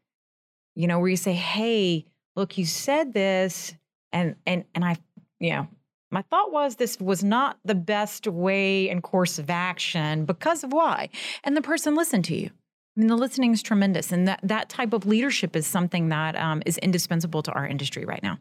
You 0.75 0.87
know, 0.87 0.99
where 0.99 1.09
you 1.09 1.17
say, 1.17 1.33
hey, 1.33 2.07
look, 2.37 2.57
you 2.57 2.65
said 2.65 3.13
this, 3.13 3.75
and 4.13 4.37
and 4.47 4.65
and 4.75 4.85
I, 4.85 4.97
you 5.41 5.51
know, 5.51 5.69
my 6.11 6.23
thought 6.23 6.53
was 6.53 6.77
this 6.77 6.99
was 7.01 7.23
not 7.25 7.59
the 7.65 7.75
best 7.75 8.27
way 8.27 8.89
and 8.89 9.03
course 9.03 9.39
of 9.39 9.51
action 9.51 10.25
because 10.25 10.65
of 10.65 10.73
why. 10.73 11.09
And 11.45 11.57
the 11.57 11.63
person 11.63 11.95
listened 11.95 12.25
to 12.27 12.37
you. 12.37 12.51
I 12.97 13.01
mean, 13.01 13.09
the 13.09 13.17
listening 13.17 13.53
is 13.53 13.63
tremendous. 13.63 14.13
And 14.13 14.27
that 14.29 14.41
that 14.43 14.69
type 14.69 14.93
of 14.93 15.07
leadership 15.07 15.55
is 15.57 15.67
something 15.67 16.09
that 16.09 16.37
um, 16.37 16.63
is 16.67 16.79
indispensable 16.79 17.43
to 17.43 17.53
our 17.53 17.67
industry 17.67 18.05
right 18.05 18.23
now. 18.23 18.39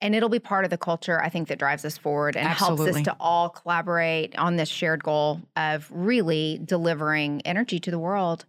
And 0.00 0.14
it'll 0.14 0.28
be 0.28 0.38
part 0.38 0.64
of 0.64 0.70
the 0.70 0.78
culture, 0.78 1.20
I 1.22 1.28
think, 1.28 1.48
that 1.48 1.58
drives 1.58 1.84
us 1.84 1.98
forward 1.98 2.36
and 2.36 2.48
Absolutely. 2.48 2.86
helps 2.86 2.98
us 2.98 3.04
to 3.04 3.16
all 3.20 3.48
collaborate 3.48 4.36
on 4.38 4.56
this 4.56 4.68
shared 4.68 5.02
goal 5.02 5.40
of 5.56 5.88
really 5.90 6.60
delivering 6.64 7.42
energy 7.42 7.78
to 7.80 7.90
the 7.90 7.98
world 7.98 8.46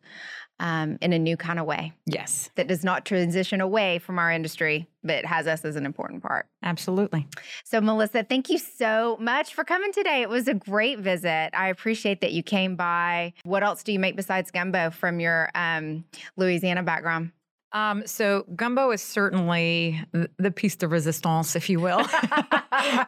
um, 0.61 0.97
in 1.01 1.11
a 1.11 1.19
new 1.19 1.35
kind 1.35 1.59
of 1.59 1.65
way 1.65 1.91
Yes, 2.05 2.51
that 2.55 2.67
does 2.67 2.83
not 2.83 3.03
transition 3.03 3.61
away 3.61 3.97
from 3.97 4.19
our 4.19 4.31
industry, 4.31 4.87
but 5.03 5.25
has 5.25 5.47
us 5.47 5.65
as 5.65 5.75
an 5.75 5.85
important 5.87 6.21
part. 6.21 6.47
absolutely. 6.61 7.27
So, 7.65 7.81
Melissa, 7.81 8.23
thank 8.23 8.47
you 8.49 8.59
so 8.59 9.17
much 9.19 9.55
for 9.55 9.63
coming 9.63 9.91
today. 9.91 10.21
It 10.21 10.29
was 10.29 10.47
a 10.47 10.53
great 10.53 10.99
visit. 10.99 11.49
I 11.53 11.69
appreciate 11.69 12.21
that 12.21 12.31
you 12.31 12.43
came 12.43 12.75
by. 12.75 13.33
What 13.43 13.63
else 13.63 13.81
do 13.81 13.91
you 13.91 13.99
make 13.99 14.15
besides 14.15 14.51
gumbo 14.51 14.91
from 14.91 15.19
your 15.19 15.49
um, 15.55 16.05
Louisiana 16.37 16.83
background? 16.83 17.31
Um, 17.73 18.05
so 18.05 18.45
gumbo 18.55 18.91
is 18.91 19.01
certainly 19.01 20.03
the 20.37 20.51
piece 20.51 20.75
de 20.75 20.87
resistance, 20.87 21.55
if 21.55 21.69
you 21.69 21.79
will. 21.79 21.97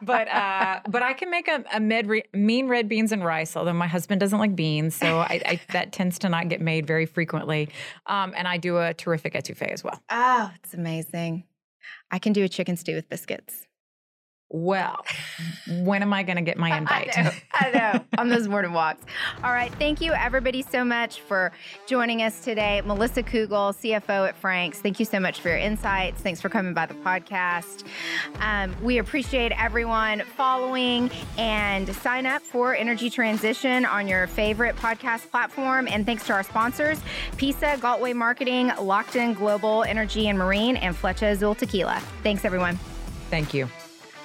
but 0.02 0.28
uh, 0.28 0.80
but 0.88 1.02
I 1.02 1.12
can 1.12 1.30
make 1.30 1.48
a, 1.48 1.64
a 1.72 1.80
med 1.80 2.06
re- 2.06 2.24
mean 2.32 2.68
red 2.68 2.88
beans 2.88 3.12
and 3.12 3.24
rice, 3.24 3.56
although 3.56 3.72
my 3.72 3.86
husband 3.86 4.20
doesn't 4.20 4.38
like 4.38 4.56
beans, 4.56 4.94
so 4.94 5.18
I, 5.18 5.42
I, 5.46 5.60
that 5.72 5.92
tends 5.92 6.18
to 6.20 6.28
not 6.28 6.48
get 6.48 6.60
made 6.60 6.86
very 6.86 7.06
frequently. 7.06 7.68
Um, 8.06 8.32
and 8.36 8.48
I 8.48 8.56
do 8.56 8.78
a 8.78 8.94
terrific 8.94 9.34
etouffee 9.34 9.72
as 9.72 9.84
well. 9.84 10.00
Oh, 10.10 10.50
it's 10.56 10.74
amazing. 10.74 11.44
I 12.10 12.18
can 12.18 12.32
do 12.32 12.44
a 12.44 12.48
chicken 12.48 12.76
stew 12.76 12.94
with 12.94 13.08
biscuits. 13.08 13.66
Well, 14.54 15.04
when 15.68 16.00
am 16.02 16.12
I 16.12 16.22
going 16.22 16.36
to 16.36 16.42
get 16.42 16.56
my 16.56 16.78
invite? 16.78 17.10
I 17.18 17.22
know, 17.22 17.30
I 17.52 17.70
know, 17.72 18.04
on 18.18 18.28
those 18.28 18.46
morning 18.46 18.72
walks. 18.72 19.02
All 19.42 19.50
right. 19.50 19.74
Thank 19.80 20.00
you, 20.00 20.12
everybody, 20.12 20.62
so 20.62 20.84
much 20.84 21.20
for 21.22 21.50
joining 21.88 22.22
us 22.22 22.38
today. 22.44 22.80
Melissa 22.84 23.24
Cougle, 23.24 23.72
CFO 23.72 24.28
at 24.28 24.36
Frank's. 24.36 24.78
Thank 24.78 25.00
you 25.00 25.06
so 25.06 25.18
much 25.18 25.40
for 25.40 25.48
your 25.48 25.58
insights. 25.58 26.22
Thanks 26.22 26.40
for 26.40 26.50
coming 26.50 26.72
by 26.72 26.86
the 26.86 26.94
podcast. 26.94 27.82
Um, 28.38 28.76
we 28.80 28.98
appreciate 28.98 29.50
everyone 29.60 30.22
following 30.36 31.10
and 31.36 31.92
sign 31.96 32.24
up 32.24 32.40
for 32.40 32.76
Energy 32.76 33.10
Transition 33.10 33.84
on 33.84 34.06
your 34.06 34.28
favorite 34.28 34.76
podcast 34.76 35.28
platform. 35.32 35.88
And 35.88 36.06
thanks 36.06 36.28
to 36.28 36.32
our 36.32 36.44
sponsors, 36.44 37.00
PESA, 37.38 37.78
Galtway 37.78 38.14
Marketing, 38.14 38.70
Locked 38.80 39.16
In 39.16 39.34
Global 39.34 39.82
Energy 39.82 40.28
and 40.28 40.38
Marine, 40.38 40.76
and 40.76 40.94
Flecha 40.94 41.32
Azul 41.32 41.56
Tequila. 41.56 42.00
Thanks, 42.22 42.44
everyone. 42.44 42.78
Thank 43.30 43.52
you. 43.52 43.68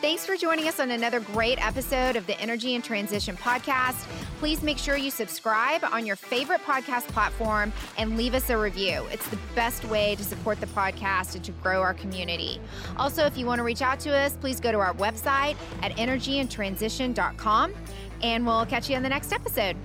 Thanks 0.01 0.25
for 0.25 0.37
joining 0.37 0.69
us 0.69 0.79
on 0.79 0.91
another 0.91 1.19
great 1.19 1.63
episode 1.65 2.15
of 2.15 2.25
the 2.25 2.39
Energy 2.39 2.73
and 2.73 2.81
Transition 2.81 3.35
Podcast. 3.35 4.07
Please 4.39 4.63
make 4.63 4.77
sure 4.77 4.95
you 4.95 5.11
subscribe 5.11 5.83
on 5.83 6.05
your 6.05 6.15
favorite 6.15 6.61
podcast 6.61 7.05
platform 7.09 7.73
and 7.97 8.15
leave 8.15 8.33
us 8.33 8.49
a 8.49 8.57
review. 8.57 9.05
It's 9.11 9.27
the 9.27 9.37
best 9.55 9.83
way 9.83 10.15
to 10.15 10.23
support 10.23 10.61
the 10.61 10.67
podcast 10.67 11.35
and 11.35 11.43
to 11.43 11.51
grow 11.51 11.81
our 11.81 11.93
community. 11.93 12.61
Also, 12.95 13.25
if 13.25 13.37
you 13.37 13.45
want 13.45 13.59
to 13.59 13.63
reach 13.63 13.81
out 13.81 13.99
to 13.99 14.15
us, 14.15 14.37
please 14.37 14.61
go 14.61 14.71
to 14.71 14.79
our 14.79 14.93
website 14.93 15.57
at 15.83 15.91
energyandtransition.com 15.97 17.73
and 18.23 18.45
we'll 18.45 18.65
catch 18.67 18.89
you 18.89 18.95
on 18.95 19.03
the 19.03 19.09
next 19.09 19.33
episode. 19.33 19.75